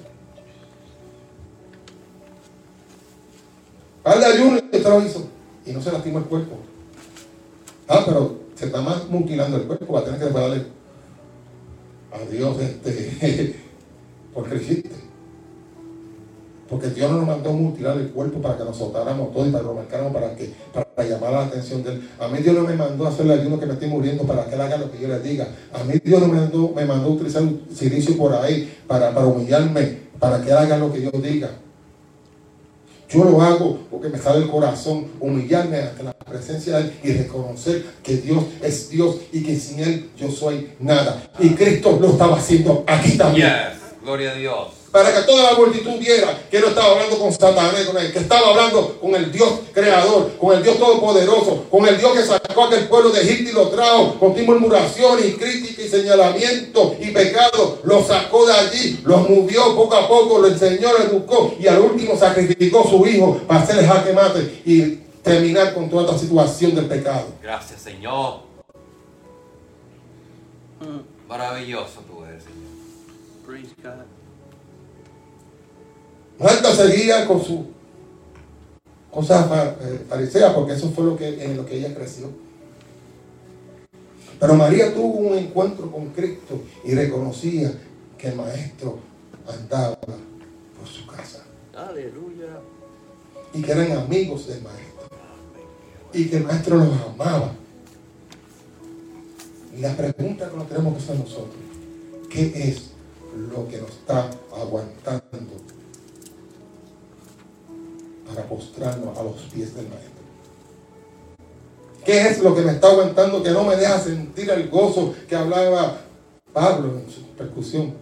Par 4.03 4.19
de 4.19 4.27
ayuno 4.27 4.57
y 4.57 4.77
usted 4.77 4.89
lo 4.89 5.03
hizo. 5.03 5.27
Y 5.67 5.73
no 5.73 5.83
se 5.83 5.93
lastima 5.93 6.19
el 6.21 6.27
cuerpo. 6.27 6.57
Ah, 7.89 8.03
pero 8.07 8.37
se 8.55 8.67
está 8.67 8.81
más 8.81 9.09
mutilando 9.09 9.57
el 9.57 9.65
cuerpo, 9.65 9.93
va 9.93 10.01
a 10.01 10.05
tener 10.05 10.21
que 10.21 10.31
darle 10.31 10.67
a 12.13 12.19
Dios 12.31 12.59
este, 12.61 13.57
porque 14.35 14.57
hiciste. 14.57 15.02
Porque 16.73 16.89
Dios 16.89 17.11
no 17.11 17.19
nos 17.19 17.27
mandó 17.27 17.53
mutilar 17.53 17.99
el 17.99 18.09
cuerpo 18.13 18.41
para 18.41 18.57
que 18.57 18.65
nos 18.65 18.79
soltáramos 18.79 19.31
todo 19.35 19.47
y 19.47 19.51
para 19.51 19.63
que 19.63 19.69
lo 19.69 19.75
marcáramos 19.75 20.11
para, 20.11 20.35
que, 20.35 20.55
para 20.73 21.07
llamar 21.07 21.33
la 21.33 21.45
atención 21.45 21.85
de 21.85 21.93
él. 21.93 22.09
A 22.19 22.29
mí 22.29 22.39
Dios 22.39 22.57
no 22.57 22.63
me 22.63 22.75
mandó 22.75 23.05
a 23.05 23.11
hacerle 23.11 23.35
ayuno 23.35 23.61
que 23.61 23.67
me 23.67 23.75
estoy 23.75 23.89
muriendo 23.89 24.23
para 24.23 24.47
que 24.47 24.55
él 24.55 24.61
haga 24.63 24.79
lo 24.79 24.91
que 24.91 24.99
yo 24.99 25.07
le 25.07 25.21
diga. 25.21 25.49
A 25.71 25.85
mí 25.85 26.01
Dios 26.03 26.23
no 26.23 26.29
me 26.29 26.41
mandó, 26.41 26.73
me 26.75 26.87
mandó 26.87 27.09
a 27.09 27.13
utilizar 27.13 27.43
un 27.43 27.67
silicio 27.77 28.17
por 28.17 28.35
ahí 28.35 28.75
para, 28.87 29.13
para 29.13 29.27
humillarme, 29.27 29.99
para 30.19 30.41
que 30.43 30.51
haga 30.51 30.79
lo 30.79 30.91
que 30.91 31.03
yo 31.03 31.11
diga. 31.11 31.51
Yo 33.11 33.23
lo 33.23 33.43
hago 33.43 33.79
porque 33.91 34.09
me 34.09 34.17
sale 34.17 34.39
el 34.39 34.49
corazón 34.49 35.09
humillarme 35.21 35.77
ante 35.79 36.05
la 36.05 36.15
presencia 36.15 36.79
de 36.79 36.85
Él 36.85 36.93
y 37.05 37.13
reconocer 37.13 37.85
que 38.03 38.17
Dios 38.17 38.45
es 38.63 38.89
Dios 38.89 39.17
y 39.31 39.43
que 39.43 39.57
sin 39.57 39.81
Él 39.81 40.09
yo 40.17 40.31
soy 40.31 40.71
nada. 40.81 41.23
Y 41.39 41.51
Cristo 41.51 41.99
lo 42.01 42.13
estaba 42.13 42.39
haciendo 42.39 42.83
aquí 42.87 43.19
también. 43.19 43.82
Gloria 44.03 44.33
a 44.33 44.35
Dios. 44.35 44.69
Para 44.91 45.15
que 45.15 45.23
toda 45.23 45.53
la 45.53 45.57
multitud 45.57 45.99
viera 45.99 46.47
que 46.51 46.61
no 46.61 46.67
estaba 46.67 46.93
hablando 46.93 47.19
con 47.19 47.33
Satanás, 47.33 47.87
con 47.87 47.97
él, 47.97 48.13
que 48.13 48.19
estaba 48.19 48.49
hablando 48.49 48.99
con 49.01 49.15
el 49.15 49.31
Dios 49.31 49.61
creador, 49.73 50.33
con 50.39 50.57
el 50.57 50.63
Dios 50.63 50.77
todopoderoso, 50.77 51.65
con 51.71 51.87
el 51.87 51.97
Dios 51.97 52.13
que 52.13 52.25
sacó 52.25 52.65
a 52.65 52.67
aquel 52.67 52.89
pueblo 52.89 53.11
de 53.11 53.23
Egipto 53.23 53.51
y 53.51 53.53
lo 53.53 53.69
trajo 53.69 54.19
con 54.19 54.45
murmuración 54.45 55.19
y 55.25 55.33
crítica 55.33 55.83
y 55.83 55.89
señalamiento 55.89 56.97
y 57.01 57.11
pecado. 57.11 57.79
Lo 57.85 58.05
sacó 58.05 58.45
de 58.45 58.53
allí, 58.53 59.01
lo 59.05 59.19
movió 59.19 59.75
poco 59.77 59.95
a 59.95 60.09
poco, 60.09 60.41
lo 60.41 60.49
enseñó, 60.49 60.93
lo 60.93 61.05
educó 61.05 61.55
y 61.59 61.69
al 61.69 61.81
último 61.81 62.17
sacrificó 62.19 62.81
a 62.81 62.91
su 62.91 63.07
hijo 63.07 63.41
para 63.47 63.61
hacerle 63.61 63.87
jaque 63.87 64.13
mate 64.13 64.63
y 64.67 64.97
terminar 65.23 65.75
con 65.75 65.89
toda 65.89 66.07
esta 66.07 66.19
situación 66.19 66.75
del 66.75 66.87
pecado. 66.87 67.29
Gracias, 67.41 67.81
Señor. 67.81 68.41
Maravilloso 71.29 72.03
Marta 76.39 76.75
seguía 76.75 77.27
con 77.27 77.43
su 77.43 77.67
cosa 79.11 79.45
fa- 79.45 79.77
eh, 79.81 80.05
farisea, 80.09 80.55
porque 80.55 80.73
eso 80.73 80.91
fue 80.91 81.05
lo 81.05 81.17
que, 81.17 81.45
en 81.45 81.57
lo 81.57 81.65
que 81.67 81.77
ella 81.79 81.95
creció. 81.95 82.31
Pero 84.41 84.55
María 84.55 84.93
tuvo 84.93 85.19
un 85.19 85.35
encuentro 85.39 85.91
con 85.93 86.09
Cristo 86.09 86.63
y 86.85 86.95
reconocía 86.95 87.73
que 88.19 88.29
el 88.29 88.37
maestro 88.37 88.99
andaba 89.47 89.97
por 90.01 90.89
su 90.89 91.07
casa 91.07 91.45
Aleluya. 91.75 92.59
y 93.55 93.63
que 93.63 93.71
eran 93.73 93.93
amigos 93.99 94.49
del 94.49 94.63
maestro 94.63 94.89
y 96.13 96.29
que 96.29 96.37
el 96.39 96.45
maestro 96.45 96.77
los 96.77 96.89
amaba. 97.03 97.53
Y 99.77 99.81
la 99.81 99.97
pregunta 99.97 100.51
que 100.51 100.57
nos 100.57 100.69
tenemos 100.69 100.95
que 100.97 101.03
hacer 101.03 101.17
nosotros, 101.19 101.57
¿qué 102.29 102.53
es 102.69 102.91
lo 103.37 103.69
que 103.69 103.79
nos 103.79 103.91
está 103.91 104.31
aguantando 104.55 105.23
para 108.27 108.49
postrarnos 108.49 109.19
a 109.19 109.23
los 109.23 109.37
pies 109.53 109.75
del 109.75 109.89
maestro? 109.89 110.13
¿Qué 112.05 112.29
es 112.29 112.41
lo 112.41 112.55
que 112.55 112.63
me 112.63 112.73
está 112.73 112.91
aguantando 112.91 113.43
que 113.43 113.51
no 113.51 113.65
me 113.65 113.77
deja 113.77 113.99
sentir 114.01 114.51
el 114.51 114.69
gozo 114.69 115.15
que 115.29 115.37
hablaba 115.37 115.99
Pablo 116.53 116.99
en 116.99 117.11
su 117.11 117.23
percusión? 117.37 117.95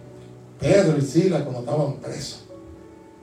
Pedro 0.59 0.97
y 0.97 1.01
Sila 1.01 1.43
cuando 1.43 1.61
estaban 1.61 1.93
presos. 1.97 2.41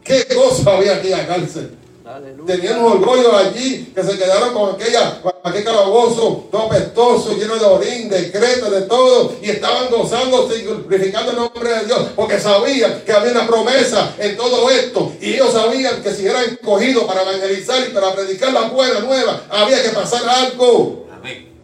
¿Qué 0.03 0.27
gozo 0.35 0.71
había 0.71 0.97
aquí 0.97 1.13
en 1.13 1.19
la 1.19 1.27
cárcel? 1.27 1.78
Aleluya. 2.09 2.55
Tenían 2.55 2.79
un 2.79 2.93
orgullo 2.93 3.37
allí 3.37 3.93
que 3.95 4.03
se 4.03 4.17
quedaron 4.17 4.55
con 4.55 4.75
aquella, 4.75 5.21
con 5.21 5.33
aquel 5.45 5.63
calabozo 5.63 6.49
todo 6.51 6.63
apestoso, 6.63 7.37
lleno 7.37 7.57
de 7.57 7.65
orín, 7.67 8.09
de 8.09 8.33
creta, 8.33 8.71
de 8.71 8.83
todo, 8.83 9.35
y 9.43 9.51
estaban 9.51 9.91
gozándose 9.91 10.59
y 10.59 10.63
glorificando 10.63 11.33
el 11.33 11.37
nombre 11.37 11.69
de 11.69 11.85
Dios, 11.85 12.07
porque 12.17 12.41
sabían 12.41 13.03
que 13.05 13.13
había 13.13 13.33
una 13.33 13.47
promesa 13.47 14.15
en 14.19 14.39
todo 14.39 14.71
esto, 14.71 15.13
y 15.21 15.35
ellos 15.35 15.53
sabían 15.53 16.03
que 16.03 16.15
si 16.15 16.27
eran 16.27 16.45
escogidos 16.45 17.05
para 17.05 17.23
evangelizar 17.23 17.87
y 17.87 17.93
para 17.93 18.15
predicar 18.15 18.55
la 18.55 18.63
buena 18.71 19.01
nueva, 19.01 19.43
había 19.51 19.83
que 19.83 19.91
pasar 19.91 20.27
algo. 20.27 21.07
Amén. 21.13 21.63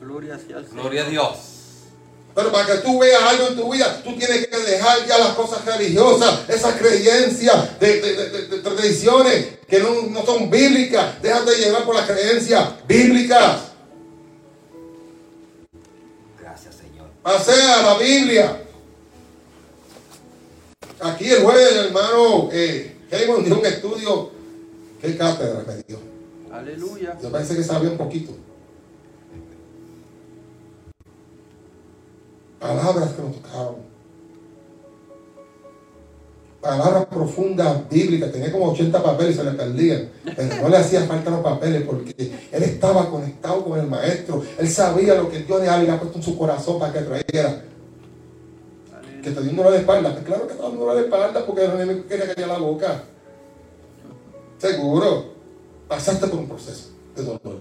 Gloria 0.00 0.38
sea 0.38 0.58
al 0.58 0.64
Señor. 0.64 0.82
Gloria 0.82 1.06
a 1.06 1.08
Dios. 1.08 1.51
Pero 2.34 2.50
para 2.50 2.66
que 2.66 2.78
tú 2.78 2.98
veas 2.98 3.22
algo 3.22 3.48
en 3.48 3.56
tu 3.56 3.70
vida, 3.72 4.00
tú 4.02 4.16
tienes 4.16 4.46
que 4.46 4.56
dejar 4.58 5.06
ya 5.06 5.18
las 5.18 5.34
cosas 5.34 5.64
religiosas, 5.66 6.48
esas 6.48 6.74
creencias 6.76 7.78
de, 7.78 8.00
de- 8.00 8.14
de- 8.16 8.30
de- 8.30 8.46
de 8.48 8.58
tradiciones 8.60 9.46
que 9.68 9.78
no, 9.80 10.02
no 10.08 10.24
son 10.24 10.48
bíblicas. 10.50 11.20
Déjate 11.20 11.56
llevar 11.56 11.84
por 11.84 11.94
las 11.94 12.06
creencias 12.10 12.70
bíblicas. 12.88 13.60
Gracias, 16.40 16.74
Señor. 16.76 17.08
Pasea 17.22 17.82
la 17.82 17.98
Biblia. 17.98 18.58
Aquí 21.00 21.28
el 21.30 21.42
jueves 21.42 21.72
el 21.72 21.86
hermano 21.86 22.48
eh, 22.52 22.96
Heyman 23.10 23.44
dio 23.44 23.58
un 23.58 23.66
estudio. 23.66 24.30
¿Qué 25.00 25.16
cátedra 25.16 25.64
me 25.66 25.82
dio? 25.82 25.98
Aleluya. 26.52 27.18
Yo 27.20 27.30
parece 27.30 27.56
que 27.56 27.64
sabía 27.64 27.90
un 27.90 27.98
poquito. 27.98 28.32
Palabras 32.62 33.12
que 33.14 33.22
nos 33.22 33.42
tocaron. 33.42 33.92
Palabras 36.60 37.06
profundas 37.06 37.88
bíblicas. 37.90 38.30
Tenía 38.30 38.52
como 38.52 38.70
80 38.70 39.02
papeles 39.02 39.34
y 39.34 39.38
se 39.38 39.44
le 39.44 39.50
perdían. 39.50 40.10
Pero 40.24 40.62
no 40.62 40.68
le 40.68 40.76
hacía 40.76 41.02
falta 41.02 41.30
los 41.30 41.40
papeles 41.40 41.82
porque 41.82 42.14
él 42.52 42.62
estaba 42.62 43.10
conectado 43.10 43.64
con 43.64 43.80
el 43.80 43.88
maestro. 43.88 44.44
Él 44.56 44.68
sabía 44.68 45.16
lo 45.16 45.28
que 45.28 45.40
Dios 45.40 45.60
le 45.60 45.68
había 45.68 45.98
puesto 45.98 46.18
en 46.18 46.24
su 46.24 46.38
corazón 46.38 46.78
para 46.78 46.92
que 46.92 47.00
trajera. 47.00 47.64
Que 49.24 49.30
te 49.32 49.40
dio 49.40 49.50
un 49.50 49.56
dolor 49.56 49.72
de 49.72 49.78
espalda. 49.78 50.12
Pues 50.12 50.24
claro 50.24 50.46
que 50.46 50.54
dio 50.54 50.68
un 50.68 50.78
dolor 50.78 50.94
de 50.94 51.02
espalda 51.02 51.44
porque 51.44 51.64
el 51.64 51.72
enemigo 51.72 52.06
quería 52.06 52.32
callar 52.32 52.48
la 52.48 52.58
boca. 52.58 53.02
Seguro. 54.58 55.32
Pasaste 55.88 56.28
por 56.28 56.38
un 56.38 56.48
proceso 56.48 56.90
de 57.16 57.24
dolor 57.24 57.60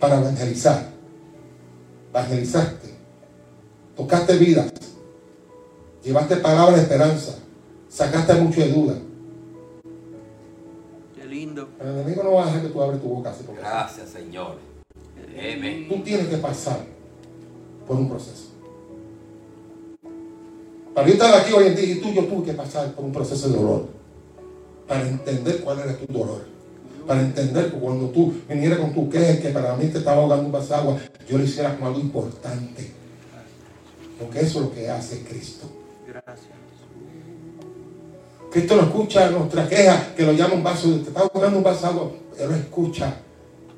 para 0.00 0.18
evangelizar. 0.18 0.88
Evangelizaste. 2.10 2.95
Tocaste 3.96 4.36
vidas. 4.36 4.70
Llevaste 6.04 6.36
palabras 6.36 6.76
de 6.76 6.82
esperanza. 6.82 7.38
Sacaste 7.88 8.34
mucho 8.34 8.60
de 8.60 8.68
duda. 8.70 8.94
Qué 11.14 11.24
lindo. 11.24 11.68
El 11.80 11.88
enemigo 11.88 12.22
no 12.22 12.32
va 12.34 12.42
a 12.42 12.46
dejar 12.46 12.62
que 12.62 12.68
tú 12.68 12.82
abres 12.82 13.00
tu 13.00 13.08
boca 13.08 13.30
así 13.30 13.42
porque 13.44 13.62
sí. 13.62 13.66
Gracias, 13.66 14.10
Señor. 14.10 14.58
Amén. 15.38 15.86
Tú 15.88 16.02
tienes 16.02 16.28
que 16.28 16.36
pasar 16.36 16.80
por 17.86 17.96
un 17.96 18.08
proceso. 18.08 18.50
Para 20.94 21.08
yo 21.08 21.14
estar 21.14 21.34
aquí 21.34 21.52
hoy 21.52 21.66
en 21.66 21.76
día 21.76 21.92
y 21.92 22.00
tú, 22.00 22.12
yo 22.12 22.24
tuve 22.24 22.46
que 22.46 22.52
pasar 22.52 22.92
por 22.92 23.04
un 23.04 23.12
proceso 23.12 23.48
de 23.48 23.56
dolor. 23.56 23.86
Para 24.86 25.08
entender 25.08 25.62
cuál 25.62 25.80
era 25.80 25.96
tu 25.96 26.10
dolor. 26.12 26.44
Para 27.06 27.20
entender 27.20 27.70
que 27.70 27.78
cuando 27.78 28.08
tú 28.10 28.32
vinieras 28.48 28.78
con 28.78 28.92
tu 28.92 29.08
queja, 29.08 29.40
que 29.40 29.50
para 29.50 29.76
mí 29.76 29.88
te 29.88 29.98
estaba 29.98 30.22
ahogando 30.22 30.46
un 30.46 30.52
vaso 30.52 30.68
de 30.68 30.80
agua, 30.80 30.98
yo 31.28 31.38
lo 31.38 31.44
hiciera 31.44 31.74
como 31.74 31.88
algo 31.88 32.00
importante. 32.00 32.95
Porque 34.18 34.40
eso 34.40 34.60
es 34.60 34.64
lo 34.66 34.72
que 34.74 34.88
hace 34.90 35.22
Cristo. 35.22 35.66
Gracias. 36.06 36.46
Cristo 38.50 38.76
no 38.76 38.82
escucha 38.82 39.30
nuestra 39.30 39.68
queja, 39.68 40.14
que 40.16 40.22
lo 40.22 40.32
llama 40.32 40.54
un 40.54 40.62
vaso, 40.62 40.88
de- 40.88 40.98
te 41.00 41.08
está 41.08 41.20
ahogando 41.20 41.58
un 41.58 41.64
vaso 41.64 41.80
de 41.82 41.86
agua, 41.88 42.10
Él 42.38 42.48
lo 42.48 42.54
escucha 42.56 43.14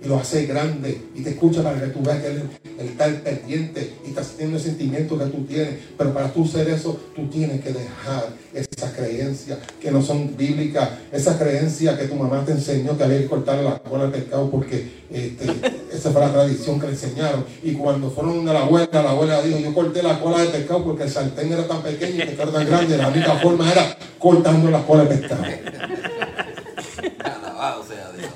y 0.03 0.07
lo 0.07 0.16
hace 0.16 0.46
grande 0.46 1.01
y 1.14 1.22
te 1.22 1.30
escucha 1.30 1.62
para 1.62 1.80
que 1.80 1.88
tú 1.88 2.01
veas 2.03 2.20
que 2.20 2.28
Él, 2.28 2.42
él 2.78 2.86
está 2.86 3.07
pendiente 3.07 3.94
y 4.05 4.11
está 4.11 4.22
sintiendo 4.22 4.57
el 4.57 4.62
sentimiento 4.62 5.18
que 5.18 5.24
tú 5.26 5.44
tienes. 5.44 5.74
Pero 5.96 6.14
para 6.14 6.32
tú 6.32 6.46
ser 6.46 6.68
eso, 6.68 7.01
tú 7.16 7.26
tienes 7.26 7.61
que 7.61 7.72
dejar 7.72 8.28
esas 8.55 8.92
creencias 8.92 9.59
que 9.80 9.90
no 9.90 10.01
son 10.01 10.36
bíblicas, 10.36 10.88
esas 11.12 11.36
creencias 11.36 11.99
que 11.99 12.07
tu 12.07 12.14
mamá 12.14 12.44
te 12.44 12.53
enseñó 12.53 12.96
que 12.96 13.05
había 13.05 13.18
que 13.18 13.26
cortarle 13.26 13.64
la 13.64 13.78
cola 13.78 14.05
al 14.05 14.12
pescado 14.12 14.49
porque 14.51 14.88
este, 15.11 15.46
esa 15.92 16.11
fue 16.11 16.20
la 16.20 16.32
tradición 16.32 16.78
que 16.78 16.86
le 16.86 16.92
enseñaron. 16.92 17.44
Y 17.62 17.72
cuando 17.72 18.11
fueron 18.11 18.49
a 18.49 18.53
la 18.53 18.61
abuela, 18.61 18.88
la 18.92 19.11
abuela 19.11 19.42
dijo, 19.42 19.59
yo 19.59 19.74
corté 19.74 20.03
la 20.03 20.20
cola 20.20 20.38
del 20.38 20.49
pescado 20.49 20.84
porque 20.84 21.05
el 21.05 21.11
sartén 21.11 21.53
era 21.53 21.66
tan 21.66 21.82
pequeño 21.82 22.16
y 22.16 22.20
el 22.20 22.28
pescado 22.28 22.53
tan 22.53 22.66
grande. 22.66 22.96
La 22.96 23.09
única 23.09 23.34
forma 23.34 23.70
era 23.70 23.96
cortando 24.18 24.70
la 24.70 24.82
cola 24.86 25.05
del 25.05 25.18
pescado. 25.18 25.42
Alabado 27.24 27.84
sea 27.84 28.12
Dios. 28.16 28.30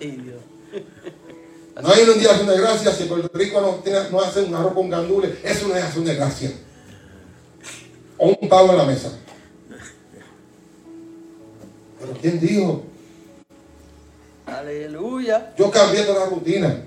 Ay, 0.00 0.10
Dios. 0.22 0.40
No 1.82 1.88
hay 1.90 2.02
un 2.02 2.18
día 2.18 2.28
de 2.28 2.30
acción 2.30 2.48
de 2.48 2.58
gracia 2.58 2.92
si 2.92 3.04
Puerto 3.04 3.30
Rico 3.32 3.60
no, 3.60 3.68
tiene- 3.76 4.10
no 4.10 4.20
hace 4.20 4.42
un 4.42 4.54
arroz 4.54 4.74
con 4.74 4.90
gandules. 4.90 5.32
Eso 5.42 5.68
no 5.68 5.76
es 5.76 5.82
acción 5.84 6.04
de 6.04 6.14
gracia. 6.14 6.52
O 8.18 8.28
un 8.40 8.48
pavo 8.48 8.72
en 8.72 8.76
la 8.78 8.84
mesa. 8.84 9.10
Pero 11.98 12.12
¿quién 12.20 12.40
dijo? 12.40 12.82
Aleluya. 14.46 15.54
Yo 15.56 15.70
cambié 15.70 16.02
toda 16.02 16.20
la 16.24 16.30
rutina. 16.30 16.84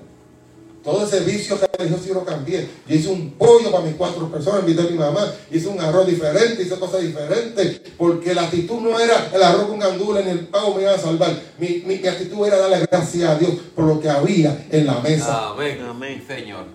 Todo 0.86 1.04
ese 1.06 1.22
vicio 1.22 1.58
religioso 1.80 2.06
yo 2.06 2.14
lo 2.14 2.24
cambié. 2.24 2.70
Yo 2.88 2.96
hice 2.96 3.10
un 3.10 3.32
pollo 3.32 3.72
para 3.72 3.84
mis 3.84 3.96
cuatro 3.96 4.30
personas, 4.32 4.62
invité 4.62 4.82
a 4.88 4.92
mi 4.92 4.98
mamá, 4.98 5.34
hice 5.52 5.68
un 5.68 5.80
arroz 5.82 6.06
diferente, 6.06 6.62
hice 6.62 6.78
cosas 6.80 7.02
diferentes, 7.02 7.82
porque 7.98 8.36
la 8.36 8.44
actitud 8.44 8.80
no 8.82 9.00
era 9.00 9.32
el 9.34 9.42
arroz 9.42 9.66
con 9.66 9.80
gandules 9.80 10.24
ni 10.24 10.30
el 10.32 10.42
pavo 10.48 10.76
me 10.76 10.84
iba 10.84 10.94
a 10.94 10.98
salvar. 11.00 11.32
Mi, 11.58 11.82
mi- 11.88 11.98
mi 11.98 12.08
actitud 12.08 12.46
era 12.46 12.58
darle 12.60 12.86
gracias 12.86 13.28
a 13.28 13.36
Dios 13.36 13.52
por 13.76 13.86
lo 13.86 14.00
que 14.00 14.08
había 14.10 14.68
en 14.70 14.86
la 14.86 15.00
mesa. 15.00 15.50
Amén. 15.50 15.82
Amén. 15.82 16.24
Señor. 16.28 16.66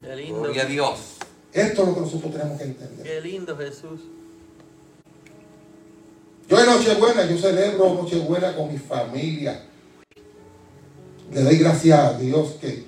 Qué 0.00 0.16
lindo. 0.16 0.40
Gloria 0.40 0.62
a 0.62 0.66
Dios. 0.66 0.98
Esto 1.52 1.82
es 1.82 1.88
lo 1.88 1.94
que 1.94 2.00
nosotros 2.00 2.32
tenemos 2.32 2.56
que 2.58 2.64
entender. 2.64 3.06
Qué 3.06 3.20
lindo 3.20 3.56
Jesús. 3.58 4.00
Yo 6.48 6.58
en 6.58 6.66
Nochebuena, 6.66 7.26
yo 7.26 7.36
celebro 7.36 7.92
Nochebuena 7.94 8.56
con 8.56 8.72
mi 8.72 8.78
familia. 8.78 9.66
Le 11.32 11.42
doy 11.42 11.58
gracias 11.58 11.98
a 11.98 12.18
Dios 12.18 12.56
que 12.60 12.84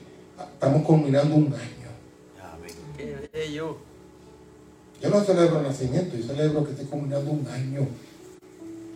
estamos 0.55 0.83
culminando 0.83 1.37
un 1.37 1.55
año. 1.55 1.89
Amén. 2.43 2.73
Yo 3.55 5.11
no 5.11 5.25
celebro 5.25 5.59
el 5.59 5.65
nacimiento, 5.65 6.17
yo 6.17 6.27
celebro 6.27 6.65
que 6.65 6.73
estoy 6.73 6.87
culminando 6.87 7.31
un 7.31 7.47
año. 7.47 7.87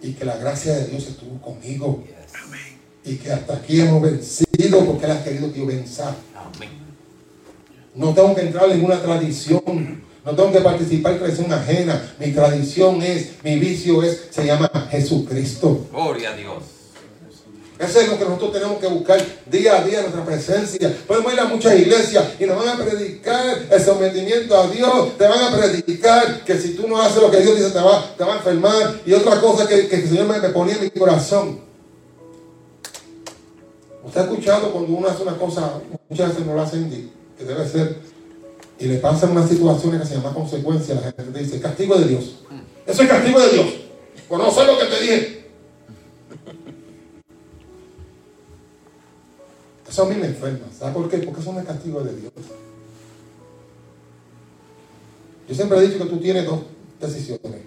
Y 0.03 0.13
que 0.13 0.25
la 0.25 0.37
gracia 0.37 0.75
de 0.75 0.87
Dios 0.87 1.07
estuvo 1.07 1.41
conmigo. 1.41 2.03
Yes. 2.05 3.13
Y 3.13 3.17
que 3.17 3.33
hasta 3.33 3.55
aquí 3.55 3.81
hemos 3.81 4.03
vencido 4.03 4.85
porque 4.85 5.05
Él 5.05 5.13
ha 5.13 5.23
querido 5.23 5.53
que 5.53 5.61
yo 5.61 5.67
venza. 5.67 6.15
Amén. 6.35 6.71
No 7.95 8.13
tengo 8.15 8.35
que 8.35 8.43
entrar 8.43 8.69
en 8.69 8.79
ninguna 8.79 9.01
tradición. 9.01 10.05
No 10.25 10.35
tengo 10.35 10.51
que 10.51 10.61
participar 10.61 11.13
en 11.13 11.19
tradición 11.21 11.53
ajena. 11.53 12.15
Mi 12.19 12.33
tradición 12.33 13.01
es, 13.01 13.43
mi 13.45 13.61
vicio 13.61 14.03
es, 14.03 14.27
se 14.31 14.45
llama 14.45 14.69
Jesucristo. 14.91 15.87
Gloria 15.93 16.31
a 16.31 16.37
Dios. 16.37 16.76
Eso 17.79 18.01
es 18.01 18.09
lo 18.09 18.19
que 18.19 18.25
nosotros 18.25 18.53
tenemos 18.53 18.79
que 18.79 18.87
buscar 18.87 19.23
día 19.45 19.77
a 19.77 19.85
día 19.85 19.99
en 19.99 20.05
nuestra 20.05 20.25
presencia. 20.25 20.97
Podemos 21.07 21.33
ir 21.33 21.41
a 21.41 21.45
muchas 21.45 21.79
iglesias 21.79 22.25
y 22.39 22.47
nos 22.47 22.65
van 22.65 22.69
a 22.69 22.85
predicar 22.85 23.67
el 23.71 23.81
sometimiento 23.83 24.57
a 24.57 24.67
Dios. 24.69 25.19
Te 25.19 25.27
van 25.27 25.43
a 25.43 25.57
predicar 25.57 26.43
que 26.45 26.59
si 26.59 26.71
tú 26.71 26.89
no 26.89 27.01
haces 27.01 27.21
lo 27.21 27.31
que 27.31 27.41
Dios 27.41 27.57
dice 27.57 27.71
te 27.71 27.81
va, 27.81 28.15
te 28.17 28.25
va 28.25 28.35
a 28.35 28.37
enfermar. 28.39 29.01
Y 29.05 29.13
otra 29.13 29.39
cosa 29.41 29.69
que, 29.69 29.89
que 29.89 29.97
el 29.97 30.09
Señor 30.09 30.27
me, 30.27 30.49
ponía 30.51 30.75
en 30.77 30.85
mi 30.85 30.91
corazón. 30.91 31.61
Usted 34.05 34.21
ha 34.21 34.25
escuchado 34.25 34.73
cuando 34.73 34.93
uno 34.97 35.09
hace 35.09 35.23
una 35.23 35.37
cosa, 35.37 35.81
muchas 36.09 36.29
veces 36.31 36.47
no 36.47 36.55
lo 36.55 36.63
hacen 36.63 37.13
que 37.37 37.45
debe 37.45 37.69
ser, 37.69 37.97
y 38.79 38.87
le 38.87 38.97
pasan 38.97 39.33
unas 39.33 39.51
situaciones 39.51 40.01
que 40.01 40.07
se 40.07 40.15
llaman 40.15 40.33
consecuencia. 40.33 40.95
La 40.95 41.03
gente 41.03 41.25
te 41.25 41.39
dice, 41.41 41.61
castigo 41.61 41.97
de 41.97 42.09
Dios. 42.09 42.37
Eso 42.87 43.03
es 43.03 43.09
castigo 43.09 43.41
de 43.41 43.49
Dios. 43.51 43.67
Por 44.29 44.39
no 44.39 44.47
hacer 44.47 44.67
lo 44.67 44.79
que 44.79 44.87
te 44.87 45.01
dije. 45.03 45.36
Eso 49.97 50.03
a 50.03 50.09
mí 50.11 50.17
me 50.17 50.27
enferma. 50.27 50.67
¿Sabes 50.79 50.95
por 50.95 51.09
qué? 51.09 51.17
Porque 51.17 51.41
eso 51.41 51.55
no 51.55 51.61
es 51.61 51.65
castigo 51.65 52.03
de 52.03 52.15
Dios. 52.15 52.33
Yo 55.49 55.55
siempre 55.55 55.79
he 55.79 55.89
dicho 55.89 56.05
que 56.05 56.11
tú 56.11 56.19
tienes 56.19 56.45
dos 56.45 56.61
decisiones. 57.01 57.63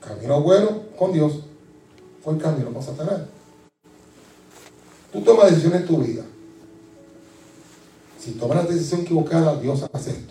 Camino 0.00 0.40
bueno 0.40 0.84
con 0.98 1.12
Dios 1.12 1.40
o 2.24 2.30
el 2.30 2.38
camino 2.38 2.72
con 2.72 2.82
Satanás. 2.82 3.20
Tú 5.12 5.20
tomas 5.20 5.50
decisiones 5.50 5.82
en 5.82 5.86
tu 5.88 5.98
vida. 5.98 6.24
Si 8.18 8.30
tomas 8.30 8.64
la 8.64 8.70
decisión 8.70 9.02
equivocada, 9.02 9.60
Dios 9.60 9.84
hace. 9.92 10.24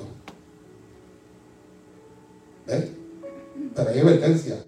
¿Ves? 2.65 2.85
Pero 3.75 3.89
hay 3.91 3.99
advertencia. 3.99 4.65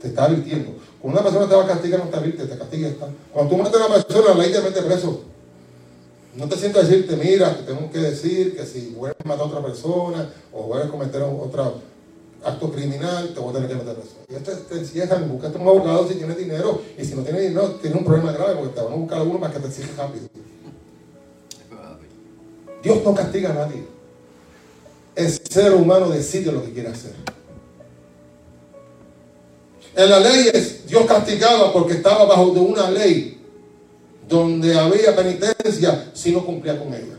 Te 0.00 0.08
está 0.08 0.24
advirtiendo. 0.24 0.89
Cuando 1.00 1.20
una 1.20 1.30
persona 1.30 1.48
te 1.48 1.56
va 1.56 1.64
a 1.64 1.66
castigar, 1.66 2.04
no 2.04 2.10
te 2.10 2.16
advierte, 2.16 2.46
te 2.46 2.58
castiga. 2.58 2.88
Está. 2.88 3.08
Cuando 3.32 3.56
tú 3.56 3.62
matas 3.62 3.80
a 3.80 3.86
una 3.86 3.94
persona, 3.94 4.28
la 4.28 4.34
ley 4.34 4.52
te 4.52 4.60
mete 4.60 4.82
preso. 4.82 5.20
No 6.36 6.48
te 6.48 6.56
sientas 6.56 6.84
a 6.84 6.86
decirte, 6.86 7.16
mira, 7.16 7.56
te 7.56 7.62
tengo 7.62 7.90
que 7.90 7.98
decir 7.98 8.56
que 8.56 8.64
si 8.64 8.90
vuelves 8.90 9.16
a 9.24 9.28
matar 9.28 9.46
a 9.46 9.48
otra 9.48 9.62
persona 9.62 10.30
o 10.52 10.64
vuelves 10.64 10.88
a 10.88 10.90
cometer 10.90 11.22
otra. 11.22 11.72
acto 12.44 12.70
criminal, 12.70 13.32
te 13.34 13.40
voy 13.40 13.50
a 13.50 13.52
tener 13.54 13.68
que 13.68 13.74
meter 13.76 13.94
preso. 13.94 14.16
Y 14.28 14.34
esto 14.34 14.52
te 14.52 14.78
encierran, 14.78 15.28
buscate 15.28 15.58
un 15.58 15.68
abogado 15.68 16.06
si 16.06 16.14
tienes 16.14 16.36
dinero, 16.36 16.80
y 16.96 17.04
si 17.04 17.14
no 17.14 17.22
tienes 17.22 17.42
dinero, 17.42 17.70
tienes 17.82 17.98
un 17.98 18.04
problema 18.04 18.32
grave 18.32 18.54
porque 18.54 18.74
te 18.74 18.82
van 18.82 18.92
a 18.92 18.96
buscar 18.96 19.18
a 19.18 19.22
uno 19.22 19.40
para 19.40 19.52
que 19.54 19.60
te 19.60 19.66
exige 19.68 19.90
rápido. 19.96 20.28
Dios 22.82 22.98
no 23.04 23.14
castiga 23.14 23.50
a 23.50 23.54
nadie. 23.54 23.84
El 25.16 25.30
ser 25.30 25.74
humano 25.74 26.08
decide 26.08 26.52
lo 26.52 26.64
que 26.64 26.72
quiere 26.72 26.88
hacer. 26.88 27.12
En 29.94 30.08
las 30.08 30.22
leyes 30.22 30.86
Dios 30.86 31.04
castigaba 31.06 31.72
porque 31.72 31.94
estaba 31.94 32.24
bajo 32.24 32.50
de 32.50 32.60
una 32.60 32.90
ley 32.90 33.38
donde 34.28 34.78
había 34.78 35.14
penitencia 35.14 36.10
si 36.14 36.32
no 36.32 36.44
cumplía 36.44 36.78
con 36.78 36.88
ella. 36.94 37.18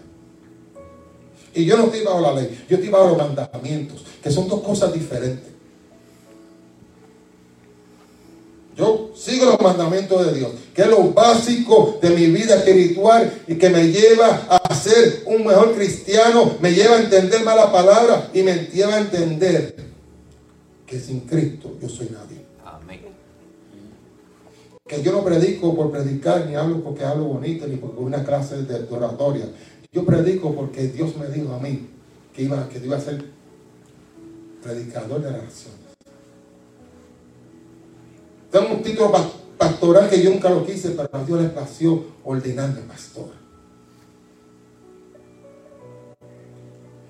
Y 1.53 1.65
yo 1.65 1.77
no 1.77 1.85
estoy 1.85 2.01
bajo 2.01 2.21
la 2.21 2.33
ley, 2.33 2.65
yo 2.69 2.77
estoy 2.77 2.89
bajo 2.89 3.09
los 3.09 3.17
mandamientos, 3.17 4.03
que 4.23 4.31
son 4.31 4.47
dos 4.47 4.61
cosas 4.61 4.93
diferentes. 4.93 5.51
Yo 8.77 9.11
sigo 9.15 9.45
los 9.45 9.59
mandamientos 9.59 10.25
de 10.25 10.39
Dios, 10.39 10.51
que 10.73 10.83
es 10.83 10.87
lo 10.87 11.11
básico 11.11 11.99
de 12.01 12.09
mi 12.11 12.27
vida 12.27 12.55
espiritual 12.55 13.31
y 13.47 13.55
que 13.55 13.69
me 13.69 13.89
lleva 13.89 14.47
a 14.49 14.73
ser 14.73 15.23
un 15.25 15.45
mejor 15.45 15.75
cristiano, 15.75 16.55
me 16.61 16.73
lleva 16.73 16.95
a 16.95 17.01
entender 17.01 17.43
más 17.43 17.57
la 17.57 17.71
palabra 17.71 18.29
y 18.33 18.41
me 18.43 18.55
lleva 18.73 18.95
a 18.95 18.99
entender 18.99 19.75
que 20.85 20.99
sin 20.99 21.21
Cristo 21.21 21.75
yo 21.81 21.89
soy 21.89 22.09
nadie. 22.11 22.40
Que 24.91 25.01
yo 25.01 25.13
no 25.13 25.23
predico 25.23 25.73
por 25.73 25.89
predicar, 25.89 26.45
ni 26.47 26.55
hablo 26.55 26.83
porque 26.83 27.05
hablo 27.05 27.23
bonito, 27.23 27.65
ni 27.65 27.77
porque 27.77 28.01
una 28.01 28.25
clase 28.25 28.63
de 28.63 28.93
oratoria. 28.93 29.45
Yo 29.89 30.05
predico 30.05 30.53
porque 30.53 30.89
Dios 30.89 31.15
me 31.15 31.27
dijo 31.27 31.53
a 31.53 31.59
mí 31.59 31.87
que 32.35 32.43
iba, 32.43 32.67
que 32.67 32.79
iba 32.79 32.97
a 32.97 32.99
ser 32.99 33.23
predicador 34.61 35.21
de 35.21 35.31
la 35.31 35.37
nación. 35.37 35.71
Tengo 38.51 38.73
un 38.75 38.83
título 38.83 39.13
pastoral 39.57 40.09
que 40.09 40.21
yo 40.21 40.29
nunca 40.29 40.49
lo 40.49 40.65
quise, 40.65 40.89
pero 40.89 41.07
a 41.09 41.23
Dios 41.23 41.41
le 41.41 41.47
plació 41.47 42.03
ordenarme 42.25 42.81
pastor. 42.81 43.29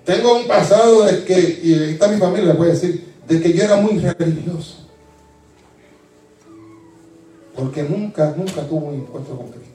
Tengo 0.04 0.36
un 0.36 0.46
pasado 0.46 1.02
de 1.02 1.24
que, 1.24 1.60
y 1.64 1.72
está 1.90 2.06
mi 2.06 2.18
familia, 2.18 2.52
le 2.52 2.54
puede 2.54 2.74
decir, 2.74 3.12
de 3.26 3.40
que 3.40 3.52
yo 3.52 3.64
era 3.64 3.74
muy 3.74 3.98
religioso. 3.98 4.81
Porque 7.54 7.82
nunca, 7.82 8.34
nunca 8.36 8.62
tuve 8.66 8.86
un 8.86 8.94
encuentro 8.94 9.36
con 9.36 9.48
Cristo. 9.48 9.72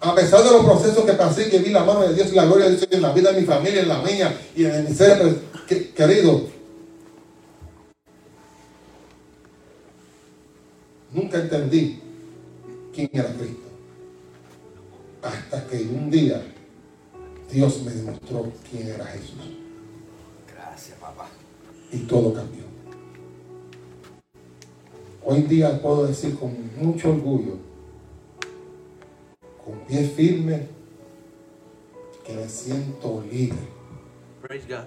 A 0.00 0.14
pesar 0.14 0.44
de 0.44 0.50
los 0.50 0.64
procesos 0.64 1.04
que 1.04 1.12
pasé, 1.14 1.48
que 1.48 1.58
vi 1.58 1.70
la 1.70 1.84
mano 1.84 2.02
de 2.02 2.14
Dios 2.14 2.32
y 2.32 2.36
la 2.36 2.44
gloria 2.44 2.66
de 2.66 2.76
Dios 2.76 2.88
en 2.90 3.02
la 3.02 3.12
vida 3.12 3.32
de 3.32 3.40
mi 3.40 3.46
familia, 3.46 3.82
en 3.82 3.88
la 3.88 4.02
mía 4.02 4.40
y 4.54 4.64
en 4.64 4.84
mi 4.84 4.94
ser 4.94 5.36
querido, 5.94 6.42
nunca 11.12 11.38
entendí 11.38 12.00
quién 12.94 13.10
era 13.12 13.32
Cristo. 13.32 13.66
Hasta 15.22 15.66
que 15.66 15.82
un 15.82 16.10
día 16.10 16.42
Dios 17.50 17.82
me 17.82 17.92
demostró 17.92 18.52
quién 18.70 18.88
era 18.88 19.06
Jesús. 19.06 19.56
Gracias, 20.52 20.98
papá. 20.98 21.28
Y 21.90 21.98
todo 22.00 22.34
cambió. 22.34 22.65
Hoy 25.28 25.42
día 25.42 25.82
puedo 25.82 26.06
decir 26.06 26.38
con 26.38 26.54
mucho 26.76 27.10
orgullo, 27.10 27.54
con 29.64 29.74
pie 29.88 30.04
firme, 30.04 30.68
que 32.24 32.32
me 32.32 32.48
siento 32.48 33.24
libre. 33.28 33.58
Praise 34.40 34.68
God. 34.68 34.84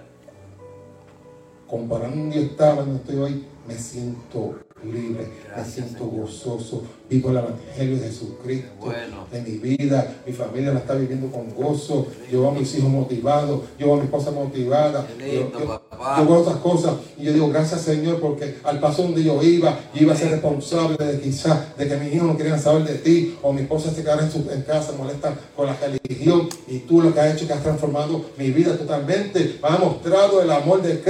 Comparando 1.68 2.16
un 2.16 2.30
día 2.30 2.40
estaba 2.40 2.76
donde 2.76 2.96
estoy 2.96 3.16
hoy, 3.16 3.44
me 3.70 3.78
siento 3.78 4.54
libre, 4.82 5.28
me 5.56 5.64
siento 5.64 6.06
gozoso, 6.06 6.82
vivo 7.08 7.30
el 7.30 7.36
Evangelio 7.36 7.96
de 7.98 8.08
Jesucristo 8.08 8.70
Bueno. 8.80 9.26
en 9.30 9.44
mi 9.44 9.58
vida, 9.58 10.16
mi 10.26 10.32
familia 10.32 10.72
la 10.72 10.80
está 10.80 10.94
viviendo 10.94 11.30
con 11.30 11.54
gozo, 11.54 12.06
yo 12.32 12.48
a 12.48 12.52
mis 12.52 12.74
hijos 12.76 12.88
motivados, 12.88 13.60
yo 13.78 13.92
a 13.92 13.96
mi 13.98 14.04
esposa 14.04 14.30
motivada, 14.30 15.06
yo, 15.18 15.26
yo- 15.26 15.82
yo 16.16 16.24
veo 16.26 16.40
otras 16.40 16.56
cosas 16.56 16.94
y 17.18 17.24
yo 17.24 17.32
digo 17.34 17.48
gracias 17.50 17.82
Señor 17.82 18.20
porque 18.20 18.56
al 18.64 18.80
paso 18.80 19.02
donde 19.02 19.22
yo 19.22 19.42
iba, 19.42 19.78
yo 19.94 20.02
iba 20.02 20.14
a 20.14 20.16
ser 20.16 20.30
responsable 20.30 20.96
de 20.96 21.20
quizás 21.20 21.76
de 21.76 21.86
que 21.86 21.96
mis 21.98 22.14
hijos 22.14 22.26
no 22.28 22.36
querían 22.38 22.58
saber 22.58 22.84
de 22.84 22.94
ti 22.94 23.36
o 23.42 23.52
mi 23.52 23.60
esposa 23.62 23.90
se 23.90 24.00
quedara 24.00 24.22
en, 24.24 24.32
su, 24.32 24.50
en 24.50 24.62
casa 24.62 24.92
molesta 24.96 25.34
con 25.54 25.66
la 25.66 25.76
religión 25.76 26.48
y 26.66 26.78
tú 26.80 27.02
lo 27.02 27.12
que 27.12 27.20
has 27.20 27.34
hecho 27.36 27.46
que 27.46 27.52
has 27.52 27.62
transformado 27.62 28.24
mi 28.38 28.50
vida 28.50 28.78
totalmente, 28.78 29.58
me 29.62 29.68
has 29.68 29.78
mostrado 29.78 30.40
el 30.40 30.50
amor 30.50 30.80
de 30.80 30.92
Cristo 31.00 31.09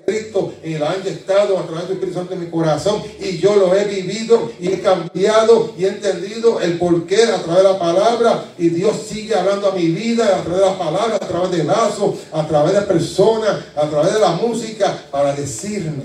y 0.64 0.76
lo 0.76 0.86
has 0.86 0.98
inyectado 0.98 1.58
a 1.58 1.66
través 1.66 1.84
del 1.84 1.92
Espíritu 1.92 2.18
Santo 2.18 2.34
en 2.34 2.40
mi 2.40 2.50
corazón 2.50 3.02
y 3.20 3.38
yo 3.38 3.56
lo 3.56 3.74
he 3.74 3.84
vivido 3.84 4.50
y 4.58 4.68
he 4.68 4.80
cambiado 4.80 5.72
y 5.78 5.84
he 5.84 5.88
entendido 5.88 6.60
el 6.60 6.78
porqué 6.78 7.22
a 7.24 7.42
través 7.42 7.62
de 7.62 7.72
la 7.72 7.78
palabra 7.78 8.44
y 8.58 8.70
Dios 8.70 8.96
sigue 9.08 9.34
hablando 9.34 9.68
a 9.68 9.74
mi 9.74 9.88
vida 9.88 10.24
a 10.38 10.42
través 10.42 10.60
de 10.60 10.66
la 10.66 10.78
palabra, 10.78 11.16
a 11.16 11.20
través 11.20 11.50
de 11.52 11.64
lazos, 11.64 12.14
a 12.32 12.46
través 12.46 12.74
de 12.74 12.82
personas, 12.82 13.56
a 13.76 13.88
través 13.88 14.14
de 14.14 14.20
la 14.20 14.32
música 14.32 14.96
para 15.10 15.34
decirme 15.34 16.04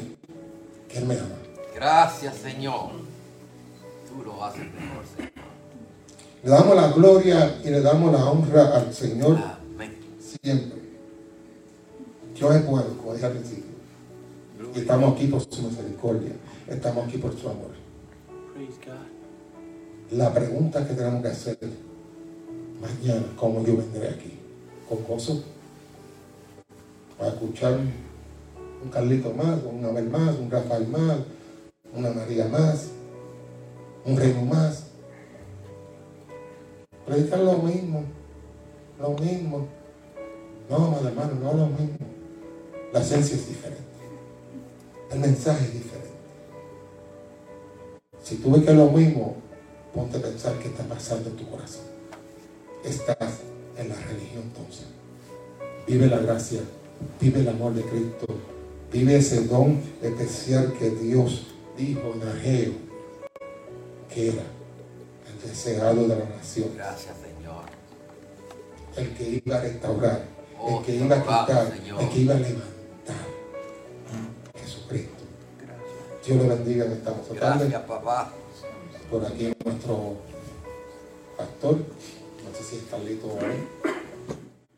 que 0.88 0.99
Él 0.99 1.06
me 1.06 1.16
ama. 1.16 1.36
Gracias, 1.74 2.36
Señor. 2.36 2.91
Tú 4.08 4.24
lo 4.24 4.43
haces 4.43 4.62
mejor, 4.62 5.03
Señor. 5.16 5.32
Le 6.43 6.49
damos 6.51 6.76
la 6.76 6.88
gloria 6.89 7.56
y 7.64 7.70
le 7.70 7.82
damos 7.82 8.12
la 8.12 8.24
honra 8.26 8.76
al 8.76 8.93
Señor 8.93 9.38
Amén. 9.74 9.97
siempre. 10.41 10.80
Dios 12.36 12.56
es 12.56 12.66
bueno, 12.68 12.88
como 12.97 13.14
dije 13.14 13.26
al 13.26 13.32
principio. 13.32 13.64
Y 14.76 14.80
estamos 14.80 15.14
aquí 15.14 15.28
por 15.28 15.42
su 15.42 15.62
misericordia. 15.62 16.34
Estamos 16.68 17.08
aquí 17.08 17.18
por 17.18 17.34
su 17.40 17.48
amor. 17.48 17.72
Praise 18.54 18.78
God. 18.86 20.18
La 20.18 20.34
pregunta 20.34 20.86
que 20.86 20.94
tenemos 20.94 21.22
que 21.22 21.30
hacer 21.30 21.58
mañana, 22.82 23.26
¿cómo 23.38 23.64
yo 23.66 23.78
vendré 23.78 24.10
aquí? 24.10 24.38
¿Con 24.90 25.02
gozo? 25.06 25.44
¿Para 27.18 27.32
escuchar 27.32 27.80
un, 28.84 28.90
Carlito 28.92 29.34
más, 29.34 29.60
un 29.64 29.84
Abel 29.86 30.10
más, 30.10 30.36
un 30.38 30.52
Rafael 30.52 30.88
más, 30.90 31.20
una 31.94 32.12
María 32.12 32.50
más, 32.50 32.90
un 34.06 34.18
Reino 34.18 34.42
más? 34.42 34.88
Predicar 37.06 37.40
lo 37.40 37.60
mismo, 37.60 38.04
lo 39.00 39.12
mismo. 39.12 39.68
No, 40.70 41.00
hermano, 41.08 41.34
no 41.42 41.54
lo 41.54 41.68
mismo. 41.68 41.98
La 42.92 43.00
esencia 43.00 43.36
es 43.36 43.48
diferente. 43.48 43.85
El 45.16 45.22
mensaje 45.22 45.63
es 45.63 45.74
diferente. 45.74 46.09
Si 48.22 48.36
tú 48.36 48.51
ves 48.51 48.66
que 48.66 48.72
es 48.72 48.78
lo 48.78 48.89
mismo, 48.89 49.38
ponte 49.93 50.18
a 50.18 50.22
pensar 50.22 50.59
qué 50.59 50.68
está 50.68 50.84
pasando 50.84 51.30
en 51.30 51.38
tu 51.38 51.49
corazón. 51.49 51.86
Estás 52.84 53.39
en 53.78 53.88
la 53.88 53.95
religión 53.95 54.43
entonces. 54.43 54.88
Vive 55.88 56.07
la 56.07 56.18
gracia, 56.18 56.59
vive 57.22 57.39
el 57.39 57.47
amor 57.47 57.74
de 57.76 57.84
Cristo, 57.84 58.28
vive 58.91 59.16
ese 59.16 59.45
don 59.47 59.80
especial 60.01 60.74
que 60.78 60.89
Dios 60.89 61.47
dijo 61.78 62.13
en 62.13 62.28
Ageo 62.28 62.74
que 64.13 64.30
era 64.30 64.43
el 65.32 65.49
deseado 65.49 66.07
de 66.07 66.07
la 66.09 66.26
nación, 66.26 66.72
Gracias, 66.76 67.16
Señor. 67.22 67.63
el 68.97 69.13
que 69.16 69.41
iba 69.45 69.55
a 69.57 69.61
restaurar, 69.61 70.26
Oh, 70.59 70.80
el 70.80 70.86
que 70.86 70.95
iba 70.95 71.16
a 71.16 71.22
alabado, 71.22 71.45
quitar, 71.47 71.74
el 72.01 72.09
que 72.09 72.20
iba 72.20 72.34
a 72.34 72.38
levantar. 72.38 72.75
Gracias. 74.90 75.10
Dios 76.26 76.42
le 76.42 76.48
bendiga 76.48 76.86
en 76.86 76.92
esta 76.94 77.12
tarde. 77.12 77.36
Gracias, 77.36 77.82
papá. 77.84 78.32
por 79.10 79.26
aquí 79.26 79.54
nuestro 79.64 80.16
pastor, 81.38 81.78
no 81.78 82.58
sé 82.58 82.64
si 82.64 82.76
es 82.78 82.84
Carlito 82.89 83.28
o 83.28 83.39
Abel. 83.39 83.68